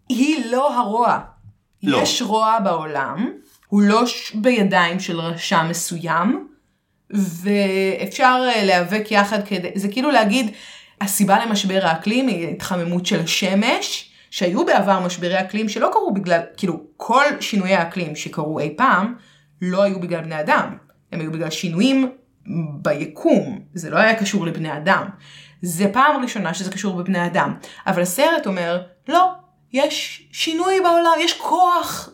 היא 0.09 0.51
לא 0.51 0.79
הרוע. 0.79 1.19
לא. 1.83 1.99
יש 1.99 2.23
רוע 2.23 2.59
בעולם 2.65 3.33
הוא 3.69 3.83
לא 3.83 4.03
בידיים 4.35 5.01
של 5.01 5.21
רשע 5.21 5.63
מסוים 5.63 6.49
ואפשר 7.11 8.49
אה, 8.55 8.65
להיאבק 8.65 9.07
יחד 9.11 9.47
כדי 9.47 9.71
זה 9.75 9.89
כאילו 9.89 10.11
להגיד 10.11 10.51
הסיבה 11.01 11.45
למשבר 11.47 11.81
האקלים 11.83 12.29
היא 12.29 12.49
התחממות 12.49 13.07
של 13.07 13.21
השמש 13.21 14.11
שהיו 14.31 14.67
בעבר 14.67 15.01
משברי 15.01 15.41
אקלים 15.41 15.69
שלא 15.69 15.89
קרו 15.93 16.15
בגלל 16.15 16.41
כאילו 16.57 16.81
כל 16.97 17.25
שינויי 17.41 17.75
האקלים 17.75 18.17
שקרו 18.17 18.61
אי 18.61 18.75
פעם 18.77 19.15
לא 19.63 19.83
היו 19.83 20.01
בגלל 20.01 20.21
בני 20.21 20.41
אדם 20.41 20.77
הם 21.13 21.21
היו 21.21 21.33
בגלל 21.33 21.51
שינויים 21.51 22.11
ביקום 22.83 23.61
זה 23.75 23.91
לא 23.91 23.99
היה 23.99 24.15
קשור 24.15 24.47
לבני 24.47 24.77
אדם 24.77 25.09
זה 25.63 25.91
פעם 25.93 26.23
ראשונה 26.23 26.55
שזה 26.55 26.71
קשור 26.71 26.97
בבני 26.97 27.27
אדם 27.27 27.55
אבל 27.87 28.03
הסרט 28.03 28.47
אומר 28.47 28.83
לא 29.09 29.33
יש 29.73 30.29
שינוי 30.33 30.81
בעולם, 30.81 31.13
יש 31.21 31.33
כוח 31.33 32.09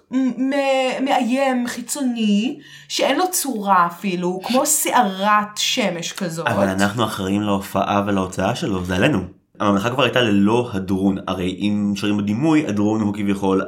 מאיים 1.01 1.67
חיצוני 1.67 2.61
שאין 2.89 3.17
לו 3.17 3.25
צורה 3.31 3.87
אפילו, 3.87 4.41
כמו 4.45 4.67
סערת 4.67 5.57
שמש 5.57 6.13
כזאת. 6.13 6.47
אבל 6.47 6.69
אנחנו 6.69 7.05
אחראים 7.05 7.43
להופעה 7.43 8.03
ולהוצאה 8.07 8.55
שלו 8.55 8.85
זה 8.85 8.97
עלינו. 8.97 9.21
הממלכה 9.61 9.91
כבר 9.91 10.03
הייתה 10.03 10.21
ללא 10.21 10.71
הדרון 10.73 11.19
הרי 11.27 11.57
אם 11.61 11.91
נשארים 11.93 12.17
בדימוי 12.17 12.67
הדרון 12.67 13.01
הוא 13.01 13.15
כביכול 13.15 13.63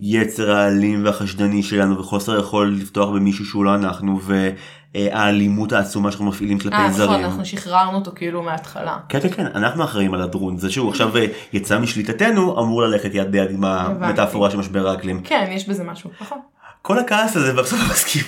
היצר 0.00 0.50
האלים 0.50 1.04
והחשדני 1.04 1.62
שלנו 1.62 1.98
וחוסר 1.98 2.38
יכול 2.38 2.76
לפתוח 2.80 3.08
במישהו 3.08 3.44
שהוא 3.44 3.64
לא 3.64 3.74
אנחנו 3.74 4.20
והאלימות 4.94 5.72
העצומה 5.72 6.10
שאנחנו 6.10 6.26
מפעילים 6.26 6.58
כלפי 6.58 6.76
אה, 6.76 6.90
זרים. 6.90 7.10
נכון, 7.10 7.24
אנחנו 7.24 7.44
שחררנו 7.44 7.98
אותו 7.98 8.12
כאילו 8.14 8.42
מההתחלה. 8.42 8.96
כן 9.08 9.20
כן 9.20 9.28
כן 9.28 9.46
אנחנו 9.46 9.84
אחראים 9.84 10.14
על 10.14 10.22
הדרון 10.22 10.58
זה 10.58 10.70
שהוא 10.70 10.90
עכשיו 10.90 11.16
אה, 11.16 11.26
יצא 11.52 11.78
משליטתנו 11.78 12.62
אמור 12.62 12.82
ללכת 12.82 13.10
יד 13.14 13.32
ביד 13.32 13.50
עם 13.50 13.64
המטאפורה 13.64 14.50
של 14.50 14.58
משבר 14.58 14.88
האקלים. 14.88 15.20
כן, 15.24 15.48
יש 15.50 15.68
בזה 15.68 15.84
משהו, 15.84 16.10
נכון. 16.20 16.38
כל 16.86 16.98
הכעס 16.98 17.36
הזה 17.36 17.52
בסוף 17.52 17.80
מסכים. 17.90 18.22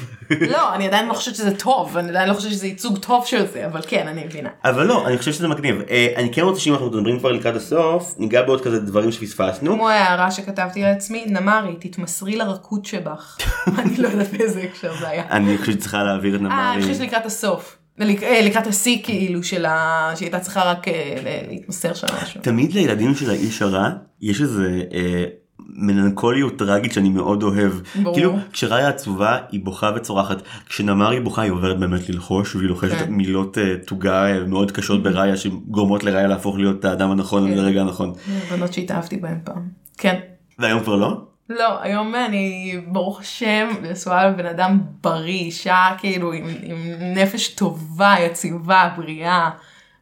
לא, 0.50 0.74
אני 0.74 0.86
עדיין 0.86 1.09
לא 1.09 1.14
חושבת 1.14 1.34
שזה 1.34 1.56
טוב, 1.56 1.96
אני 1.96 2.09
עדיין 2.09 2.28
לא 2.28 2.34
חושבת 2.34 2.52
שזה 2.52 2.66
ייצוג 2.66 2.98
טוב 2.98 3.26
של 3.26 3.46
זה, 3.46 3.66
אבל 3.66 3.80
כן, 3.86 4.09
אני 4.09 4.24
מבינה. 4.24 4.48
אבל 4.64 4.86
לא 4.86 5.06
אני 5.06 5.18
חושב 5.18 5.32
שזה 5.32 5.48
מגניב 5.48 5.76
אה, 5.90 6.12
אני 6.16 6.32
כן 6.32 6.42
רוצה 6.42 6.61
שאם 6.61 6.72
אנחנו 6.72 6.86
מדברים 6.86 7.18
כבר 7.18 7.32
לקראת 7.32 7.56
הסוף 7.56 8.14
ניגע 8.18 8.42
בעוד 8.42 8.61
כזה 8.61 8.80
דברים 8.80 9.12
שפספסנו. 9.12 9.74
כמו 9.74 9.88
ההערה 9.88 10.30
שכתבתי 10.30 10.82
לעצמי, 10.82 11.24
נמרי, 11.26 11.76
תתמסרי 11.80 12.36
לרכות 12.36 12.84
שבך. 12.84 13.38
אני 13.78 13.96
לא 13.96 14.09
יודעת 14.09 14.32
באיזה 14.32 14.61
הקשר 14.61 14.92
זה 15.00 15.09
היה. 15.09 15.24
אני 15.30 15.59
חושב 15.59 15.72
שצריכה 15.72 16.02
להעביר 16.02 16.36
את 16.36 16.40
אה, 16.40 16.46
אני 16.46 16.76
נמרי. 16.76 16.82
חושבת 16.82 16.96
שלקראת 16.96 17.26
הסוף. 17.26 17.76
אה, 18.00 18.40
לקראת 18.42 18.66
השיא 18.66 18.98
כאילו 19.02 19.42
של 19.42 19.66
ה... 19.66 20.11
שהיא 20.16 20.26
הייתה 20.26 20.40
צריכה 20.40 20.62
רק 20.62 20.88
אה, 20.88 21.14
להתמסר 21.50 21.94
שם 21.94 22.06
משהו. 22.22 22.40
תמיד 22.42 22.72
לילדים 22.72 23.14
של 23.14 23.30
האיש 23.30 23.62
הרע 23.62 23.88
יש 24.20 24.40
איזה 24.40 24.82
אה, 24.92 25.24
מלנכוליות 25.69 26.59
טראגית 26.59 26.93
שאני 26.93 27.09
מאוד 27.09 27.43
אוהב. 27.43 27.73
ברור. 28.03 28.14
כאילו 28.14 28.37
כשראיה 28.53 28.89
עצובה 28.89 29.39
היא 29.51 29.61
בוכה 29.64 29.91
וצורחת 29.97 30.43
כשנמרי 30.66 31.21
בוכה 31.21 31.43
היא 31.43 31.53
עוברת 31.53 31.79
באמת 31.79 32.09
ללחוש 32.09 32.57
והיא 32.57 32.69
לוחשת 32.69 32.99
כן. 32.99 33.12
מילות 33.12 33.59
אה, 33.59 33.75
תוגה 33.87 34.27
אה, 34.27 34.45
מאוד 34.45 34.71
קשות 34.71 35.03
בראיה 35.03 35.37
שגורמות 35.37 36.05
לראיה 36.05 36.27
להפוך 36.27 36.59
להיות 36.59 36.85
האדם 36.85 37.11
הנכון 37.11 37.51
כן. 37.51 37.57
לרגע 37.59 37.81
הנכון. 37.81 38.12
בנות 38.51 38.73
שהתאהבתי 38.73 39.16
בהן 39.16 39.39
פעם. 39.45 39.69
כן. 39.99 40.21
והיום 40.59 40.81
כבר 40.81 40.97
לא? 40.97 41.21
לא, 41.49 41.83
היום 41.83 42.14
אני, 42.14 42.81
ברוך 42.87 43.21
השם, 43.21 43.69
נשואה 43.83 44.29
לבן 44.29 44.47
אדם 44.47 44.81
בריא, 45.03 45.41
אישה 45.41 45.87
כאילו 45.99 46.33
עם, 46.33 46.45
עם 46.62 46.77
נפש 47.14 47.49
טובה, 47.49 48.14
יציבה, 48.21 48.89
בריאה, 48.97 49.51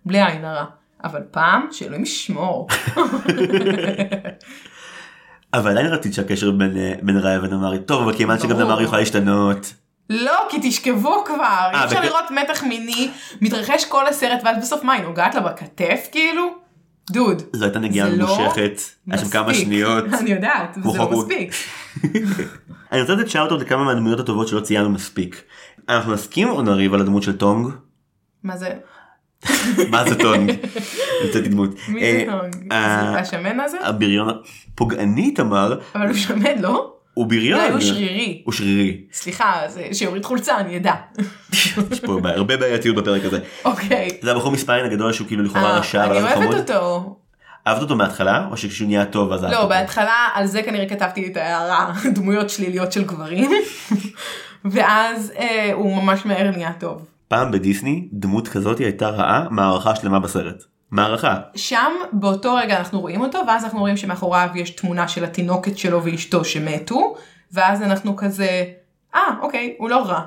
בלי 0.06 0.22
עין 0.22 0.44
הרע. 0.44 0.64
אבל 1.04 1.22
פעם, 1.30 1.66
שאלוהים 1.70 2.02
ישמור. 2.02 2.68
אבל 5.58 5.70
עדיין 5.70 5.86
רצית 5.86 6.14
שהקשר 6.14 6.50
בין, 6.50 6.76
אה, 6.76 6.92
בין 7.02 7.16
ראיה 7.18 7.40
ונמרי, 7.42 7.78
טוב, 7.78 8.02
אבל 8.02 8.16
כיוון 8.16 8.38
שגם. 8.38 8.60
נמרי 8.60 8.84
יכולה 8.84 9.00
להשתנות. 9.00 9.72
לא, 10.10 10.46
כי 10.48 10.56
תשכבו 10.62 11.24
כבר, 11.24 11.68
אי 11.74 11.84
אפשר 11.84 12.00
לראות 12.00 12.24
מתח 12.30 12.62
מיני, 12.62 13.10
מתרחש 13.40 13.84
כל 13.84 14.06
הסרט, 14.06 14.40
ואז 14.44 14.56
בסוף 14.62 14.84
מה, 14.84 14.92
היא 14.92 15.02
נוגעת 15.02 15.34
לה 15.34 15.40
בכתף 15.40 16.08
כאילו? 16.12 16.54
דוד. 17.10 17.42
זו 17.52 17.64
הייתה 17.64 17.78
נגיעה 17.78 18.10
זה 18.10 18.16
לא 18.16 18.26
ממושכת, 18.26 18.80
היה 19.10 19.18
שם 19.18 19.28
כמה. 19.28 19.54
שניות. 19.54 20.04
אני 20.20 20.30
יודעת, 20.30 20.78
וזה 20.78 20.98
לא. 20.98 21.10
מספיק. 21.10 21.52
אני 22.92 23.00
רוצה 23.00 23.14
לתת 23.14 23.30
שאוט 23.30 23.52
לכמה 23.52 23.84
מהדמויות 23.84 24.20
הטובות 24.20 24.48
שלא 24.48 24.60
ציינו 24.60 24.90
מספיק. 24.90 25.42
אנחנו 25.88 26.12
נסכים 26.12 26.48
או 26.48 26.62
נריב 26.62 26.94
על 26.94 27.00
הדמות 27.00 27.22
של 27.22 27.36
טונג? 27.36 27.72
מה 28.44 28.56
זה? 28.56 28.74
מה 29.90 30.04
זה 30.08 30.18
טונג? 30.18 30.52
המצאתי 31.24 31.48
דמות. 31.48 31.70
מי 31.88 32.02
אה, 32.02 32.12
זה 32.12 32.32
טונג? 32.32 32.72
אה, 32.72 33.10
זה 33.12 33.18
השמן 33.18 33.60
הזה? 33.60 33.78
הבריון 33.82 34.28
הפוגעני 34.72 35.30
תמר 35.30 35.78
אבל 35.94 36.06
הוא 36.06 36.16
שמן, 36.16 36.58
לא? 36.60 36.92
הוא 37.14 37.26
בריון. 37.26 37.60
אולי 37.60 37.72
הוא 37.72 37.80
שרירי. 37.80 38.42
הוא 38.44 38.52
שרירי. 38.52 39.00
סליחה, 39.12 39.62
שיוריד 39.92 40.24
חולצה, 40.24 40.58
אני 40.58 40.76
אדע. 40.76 40.94
יש 41.90 42.00
פה 42.00 42.18
הרבה 42.24 42.56
בעייתיות 42.56 42.96
בפרק 42.96 43.24
הזה. 43.24 43.38
אוקיי. 43.64 44.08
זה 44.22 44.32
הבחור 44.32 44.52
מספיין 44.52 44.84
הגדול 44.84 45.12
שהוא 45.12 45.26
כאילו 45.26 45.42
לכאורה 45.42 45.70
אה, 45.70 45.78
רשע 45.78 46.04
אני 46.04 46.22
אוהבת. 46.22 46.70
אותו. 46.70 47.16
אהבת 47.66 47.82
אותו 47.82 47.96
מההתחלה 47.96 48.46
או 48.50 48.56
שכשהוא 48.56 48.88
נהיה 48.88 49.04
טוב 49.04 49.32
אז 49.32 49.44
לא? 49.44 49.66
בהתחלה 49.66 50.28
על 50.34 50.46
זה 50.46 50.62
כנראה 50.62 50.88
כתבתי 50.88 51.26
את 51.26 51.36
ההערה, 51.36 51.92
דמויות 52.14 52.50
שליליות 52.50 52.92
של 52.92 53.04
גברים. 53.04 53.50
ואז 54.64 55.32
הוא 55.72 56.02
ממש 56.02 56.26
מהר 56.26 56.50
נהיה 56.50 56.72
טוב. 56.78 57.06
פעם 57.28 57.50
בדיסני 57.50 58.08
דמות 58.12 58.48
כזאת 58.48 58.78
הייתה 58.78 59.08
רעה 59.08 59.46
מערכה 59.50 59.96
שלמה 59.96 60.20
בסרט. 60.20 60.62
מערכה. 60.90 61.36
שם 61.56 61.92
באותו 62.12 62.54
רגע 62.54 62.78
אנחנו 62.78 63.00
רואים 63.00 63.20
אותו 63.20 63.38
ואז 63.48 63.64
אנחנו 63.64 63.80
רואים 63.80 63.96
שמאחוריו 63.96 64.48
יש 64.54 64.70
תמונה 64.70 65.08
של 65.08 65.24
התינוקת 65.24 65.78
שלו 65.78 66.04
ואשתו 66.04 66.44
שמתו 66.44 67.14
ואז 67.52 67.82
אנחנו 67.82 68.16
כזה 68.16 68.64
אה 69.14 69.34
אוקיי 69.42 69.74
הוא 69.78 69.90
לא 69.90 70.02
רע. 70.02 70.20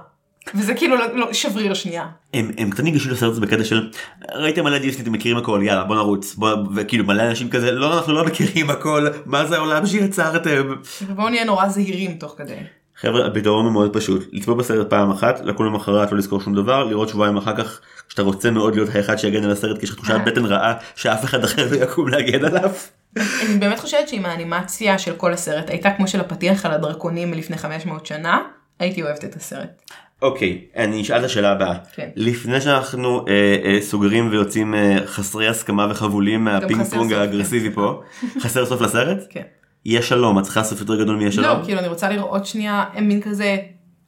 וזה 0.56 0.74
כאילו 0.74 0.96
לא, 0.96 1.16
לא 1.16 1.34
שבריר 1.34 1.74
שנייה. 1.74 2.06
הם, 2.34 2.52
הם 2.58 2.70
קצת 2.70 2.84
ניגשו 2.84 3.10
לסרט 3.10 3.32
הזה 3.32 3.42
בקטע 3.42 3.64
של 3.64 3.92
ראיתם 4.36 4.64
מלא 4.64 4.78
דיסני 4.78 5.04
אתם 5.04 5.12
מכירים 5.12 5.38
הכל 5.38 5.62
יאללה 5.64 5.84
בוא 5.84 5.96
נרוץ 5.96 6.36
בוא 6.36 6.50
וכאילו 6.76 7.06
מלא 7.06 7.24
אנשים 7.30 7.50
כזה 7.50 7.72
לא 7.72 7.98
אנחנו 7.98 8.14
לא 8.14 8.26
מכירים 8.26 8.70
הכל 8.70 9.08
מה 9.26 9.46
זה 9.46 9.56
העולם 9.56 9.86
שיצרתם. 9.86 10.76
ובואו 11.08 11.30
נהיה 11.30 11.46
נורא 11.46 11.68
זהירים 11.68 12.14
תוך 12.14 12.36
כדי. 12.38 12.58
חבר'ה 13.02 13.28
הפתרון 13.28 13.66
הוא 13.66 13.74
מאוד 13.74 13.94
פשוט 13.94 14.28
לצפות 14.32 14.58
בסרט 14.58 14.90
פעם 14.90 15.12
אחת 15.12 15.42
לקום 15.44 15.66
למחרת 15.66 16.12
לא 16.12 16.18
לזכור 16.18 16.42
שום 16.42 16.56
דבר 16.56 16.84
לראות 16.84 17.10
שבועיים 17.10 17.38
אחר 17.38 17.56
כך 17.56 17.82
כשאתה 18.08 18.22
רוצה 18.22 18.52
מאוד 18.52 18.76
להיות 18.76 18.90
האחד 18.96 19.16
שיגן 19.16 19.44
על 19.44 19.52
הסרט 19.52 19.78
כי 19.78 19.86
יש 19.86 19.90
לך 19.90 19.96
תחושת 19.96 20.16
בטן 20.26 20.46
רעה 20.46 20.74
שאף 20.96 21.24
אחד 21.24 21.44
אחר 21.44 21.68
לא 21.72 21.84
יקום 21.84 22.08
להגן 22.08 22.46
עליו. 22.46 22.70
אני 23.18 23.58
באמת 23.60 23.80
חושבת 23.80 24.08
שאם 24.08 24.26
האנימציה 24.26 25.00
של 25.00 25.14
כל 25.16 25.34
הסרט 25.34 25.70
הייתה 25.70 25.92
כמו 25.92 26.08
של 26.08 26.20
הפתיח 26.20 26.66
על 26.66 26.72
הדרקונים 26.72 27.32
מלפני 27.32 27.58
500 27.58 28.06
שנה 28.06 28.42
הייתי 28.80 29.04
אוהבת 29.04 29.24
את 29.24 29.36
הסרט. 29.36 29.82
אוקיי 30.22 30.62
אני 30.76 31.02
אשאל 31.02 31.20
את 31.20 31.24
השאלה 31.24 31.52
הבאה 31.52 31.76
כן. 31.96 32.10
לפני 32.16 32.62
שאנחנו 32.62 33.26
אה, 33.28 33.58
אה, 33.66 33.82
סוגרים 33.82 34.30
ויוצאים 34.32 34.76
אה, 34.76 34.98
חסרי 35.06 35.48
הסכמה 35.48 35.88
וחבולים 35.92 36.44
מהפינג 36.44 36.84
פונג 36.84 37.14
האגרסיבי 37.14 37.72
פה 37.72 38.02
חסר 38.42 38.66
סוף 38.66 38.82
לסרט 38.82 39.18
כן. 39.30 39.42
יש 39.86 40.10
שלום 40.10 40.40
את 40.40 40.44
צריכה 40.44 40.64
סוף 40.64 40.80
יותר 40.80 41.04
גדול 41.04 41.16
מיש 41.16 41.36
שלום. 41.36 41.60
לא, 41.60 41.66
כאילו 41.66 41.80
אני 41.80 41.88
רוצה 41.88 42.10
לראות 42.10 42.46
שנייה, 42.46 42.86
הם 42.94 43.08
מין 43.08 43.22
כזה, 43.22 43.58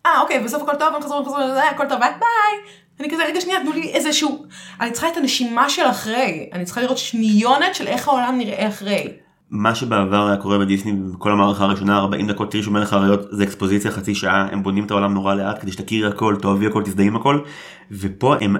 אה 0.05 0.21
אוקיי, 0.21 0.43
בסוף 0.43 0.61
הכל 0.61 0.75
טוב, 0.79 0.95
הם 0.95 1.01
חזרו, 1.01 1.17
הם 1.17 1.25
חזרו, 1.25 1.37
זה, 1.53 1.69
הכל 1.69 1.83
טוב, 1.89 1.99
ביי. 1.99 2.73
אני 2.99 3.09
כזה, 3.11 3.23
רגע 3.25 3.41
שנייה, 3.41 3.59
תנו 3.59 3.71
לי 3.71 3.91
איזשהו, 3.93 4.45
אני 4.81 4.91
צריכה 4.91 5.07
את 5.07 5.17
הנשימה 5.17 5.69
של 5.69 5.81
אחרי, 5.89 6.49
אני 6.53 6.65
צריכה 6.65 6.81
לראות 6.81 6.97
שניונת 6.97 7.75
של 7.75 7.87
איך 7.87 8.07
העולם 8.07 8.37
נראה 8.37 8.67
אחרי. 8.67 9.07
מה 9.51 9.75
שבעבר 9.75 10.27
היה 10.27 10.37
קורה 10.37 10.59
בדיסני 10.59 10.91
בכל 10.93 11.31
המערכה 11.31 11.63
הראשונה 11.63 11.97
40 11.97 12.27
דקות 12.27 12.51
תראי 12.51 12.63
שהוא 12.63 12.73
מלך 12.73 12.93
האריות 12.93 13.21
זה 13.31 13.43
אקספוזיציה 13.43 13.91
חצי 13.91 14.15
שעה 14.15 14.47
הם 14.51 14.63
בונים 14.63 14.85
את 14.85 14.91
העולם 14.91 15.13
נורא 15.13 15.35
לאט 15.35 15.61
כדי 15.61 15.71
שתכירי 15.71 16.07
הכל 16.07 16.35
תאהבי 16.41 16.67
הכל 16.67 16.83
תזדהי 16.83 17.07
עם 17.07 17.15
הכל 17.15 17.39
ופה 17.91 18.35
הם 18.41 18.55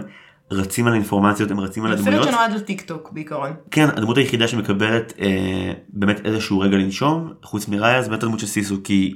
רצים 0.51 0.87
על 0.87 0.93
אינפורמציות 0.93 1.51
הם 1.51 1.59
רצים 1.59 1.85
על 1.85 1.97
סרט 1.97 2.07
הדמויות. 2.07 2.27
שנועד 2.27 2.53
לטיק 2.53 2.81
טוק 2.81 3.09
בעיקרון. 3.11 3.53
כן 3.71 3.87
הדמות 3.89 4.17
היחידה 4.17 4.47
שמקבלת 4.47 5.13
אה, 5.19 5.73
באמת 5.89 6.25
איזשהו 6.25 6.59
רגע 6.59 6.77
לנשום 6.77 7.33
חוץ 7.43 7.67
מראיה 7.67 8.01
זה 8.01 8.09
באמת 8.09 8.23
הדמות 8.23 8.39
של 8.39 8.47
סיסו 8.47 8.77
כי 8.83 9.15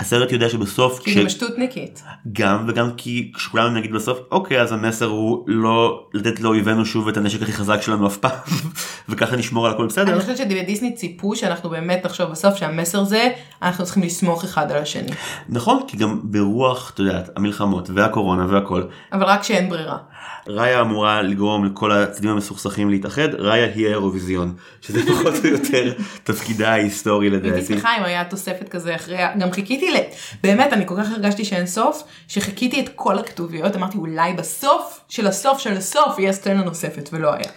הסרט 0.00 0.32
יודע 0.32 0.48
שבסוף 0.48 0.98
כי 0.98 1.10
היא 1.10 1.22
גם 1.22 1.28
שטותניקית. 1.28 2.02
גם 2.32 2.64
וגם 2.68 2.90
כי 2.96 3.32
כשכולנו 3.34 3.74
נגיד 3.74 3.92
בסוף 3.92 4.18
אוקיי 4.30 4.60
אז 4.60 4.72
המסר 4.72 5.06
הוא 5.06 5.44
לא 5.46 6.06
לתת 6.14 6.40
לאויבינו 6.40 6.84
שוב 6.84 7.08
את 7.08 7.16
הנשק 7.16 7.42
הכי 7.42 7.52
חזק 7.52 7.82
שלנו 7.82 8.06
אף 8.06 8.16
פעם 8.16 8.38
וככה 9.08 9.36
נשמור 9.36 9.66
על 9.66 9.72
הכל 9.72 9.86
בסדר. 9.86 10.12
אני 10.12 10.20
חושבת 10.20 10.36
שבדיסני 10.36 10.94
ציפו 10.94 11.36
שאנחנו 11.36 11.70
באמת 11.70 12.06
נחשוב 12.06 12.30
בסוף 12.30 12.56
שהמסר 12.56 13.04
זה, 13.04 13.28
אנחנו 13.62 13.84
צריכים 13.84 14.02
לסמוך 14.02 14.44
אחד 14.44 14.72
על 14.72 14.82
השני. 14.82 15.12
נכון 15.48 15.80
כי 15.86 15.96
גם 15.96 16.20
ברוח 16.24 16.90
את 16.94 16.98
יודעת 16.98 17.30
המלחמות 17.36 17.90
והקורונה 17.94 18.46
והכל 18.48 18.82
אבל 19.12 19.24
רק 19.24 19.42
שאין 19.42 19.68
ברירה. 19.68 19.98
ראיה 20.46 20.80
אמורה 20.80 21.22
לגרום 21.22 21.64
לכל 21.64 21.92
הצדדים 21.92 22.30
המסוכסכים 22.30 22.90
להתאחד 22.90 23.34
ראיה 23.34 23.66
היא 23.74 23.86
האירוויזיון 23.86 24.54
שזה 24.80 25.00
פחות 25.12 25.34
או 25.44 25.48
יותר 25.48 25.92
תפקידה 26.24 26.72
ההיסטורי 26.72 27.30
הייתי 27.30 27.48
לדעתי. 27.48 27.66
שמחה 27.66 27.98
אם 27.98 28.02
היה 28.02 28.24
תוספת 28.24 28.68
כזה 28.68 28.96
אחרי, 28.96 29.16
גם 29.38 29.52
חיכיתי 29.52 29.90
ל... 29.90 29.96
באמת, 30.42 30.72
אני 30.72 30.86
כל 30.86 30.94
כך 30.98 31.12
הרגשתי 31.12 31.44
שאין 31.44 31.66
סוף, 31.66 32.02
שחיכיתי 32.28 32.80
את 32.80 32.88
כל 32.94 33.18
הכתוביות, 33.18 33.76
אמרתי 33.76 33.98
אולי 33.98 34.32
בסוף 34.32 35.00
של 35.08 35.26
הסוף 35.26 35.58
של 35.58 35.72
הסוף 35.72 36.18
יהיה 36.18 36.32
סצנה 36.32 36.62
נוספת, 36.62 37.08
ולא 37.12 37.32
היה. 37.34 37.50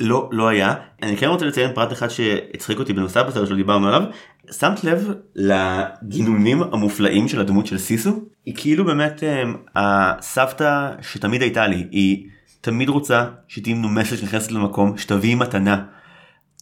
לא 0.00 0.28
לא 0.32 0.48
היה 0.48 0.74
אני 1.02 1.16
כן 1.16 1.26
רוצה 1.26 1.44
לציין 1.44 1.72
פרט 1.74 1.92
אחד 1.92 2.08
שהצחיק 2.08 2.78
אותי 2.78 2.92
בנוסף 2.92 3.22
בסרט 3.22 3.46
שלא 3.48 3.56
דיברנו 3.56 3.88
עליו 3.88 4.02
שמת 4.50 4.84
לב 4.84 5.12
לגינונים 5.34 6.62
המופלאים 6.62 7.28
של 7.28 7.40
הדמות 7.40 7.66
של 7.66 7.78
סיסו 7.78 8.22
היא 8.46 8.54
כאילו 8.56 8.84
באמת 8.84 9.22
אמ, 9.22 9.54
הסבתא 9.76 10.90
שתמיד 11.02 11.42
הייתה 11.42 11.66
לי 11.66 11.86
היא 11.90 12.26
תמיד 12.60 12.88
רוצה 12.88 13.24
שתהיי 13.48 13.74
מנומסת 13.74 14.18
שנכנסת 14.18 14.52
למקום 14.52 14.98
שתביאי 14.98 15.34
מתנה. 15.34 15.82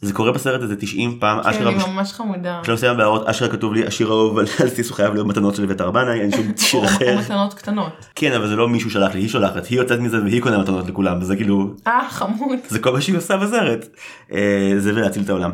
זה 0.03 0.13
קורה 0.13 0.33
בסרט 0.33 0.63
הזה 0.63 0.77
90 0.77 1.17
פעם 1.21 1.43
כן, 1.43 1.49
אשכרה 1.49 1.71
היא 1.71 1.79
ממש 1.89 2.13
חמודה. 2.13 2.61
בשלב 2.63 2.75
מסוים 2.75 2.97
בהערות 2.97 3.29
אשכרה 3.29 3.49
כתוב 3.49 3.75
לי 3.75 3.87
השיר 3.87 4.09
האהוב 4.09 4.39
על 4.39 4.47
סיסו 4.75 4.95
חייב 4.95 5.15
להיות 5.15 5.27
מתנות 5.27 5.55
של 5.55 5.63
אביתר 5.63 5.91
בנאי 5.91 6.21
אין 6.21 6.31
שום 6.31 6.53
שיר 6.57 6.85
אחר. 6.85 7.15
או 7.17 7.21
מתנות 7.21 7.55
קטנות. 7.55 7.93
כן 8.15 8.33
אבל 8.33 8.49
זה 8.49 8.57
לא 8.57 8.69
מישהו 8.69 8.91
שלח 8.91 9.15
לי 9.15 9.21
היא 9.21 9.29
שולחת 9.29 9.67
היא 9.67 9.79
יוצאת 9.79 10.01
מזה 10.01 10.23
והיא 10.23 10.43
קונה 10.43 10.59
מתנות 10.59 10.89
לכולם 10.89 11.19
וזה 11.21 11.37
כאילו 11.37 11.75
אה, 11.87 12.09
חמוד. 12.11 12.59
זה 12.69 12.79
כל 12.79 12.93
מה 12.93 13.01
שהיא 13.01 13.17
עושה 13.17 13.37
בסרט. 13.37 13.87
אה, 14.33 14.75
זה 14.79 14.95
ולהציל 14.95 15.23
את 15.23 15.29
העולם. 15.29 15.51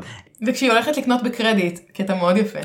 וכשהיא 0.47 0.71
הולכת 0.71 0.97
לקנות 0.97 1.23
בקרדיט, 1.23 1.81
קטע 1.95 2.15
מאוד 2.15 2.37
יפה. 2.37 2.59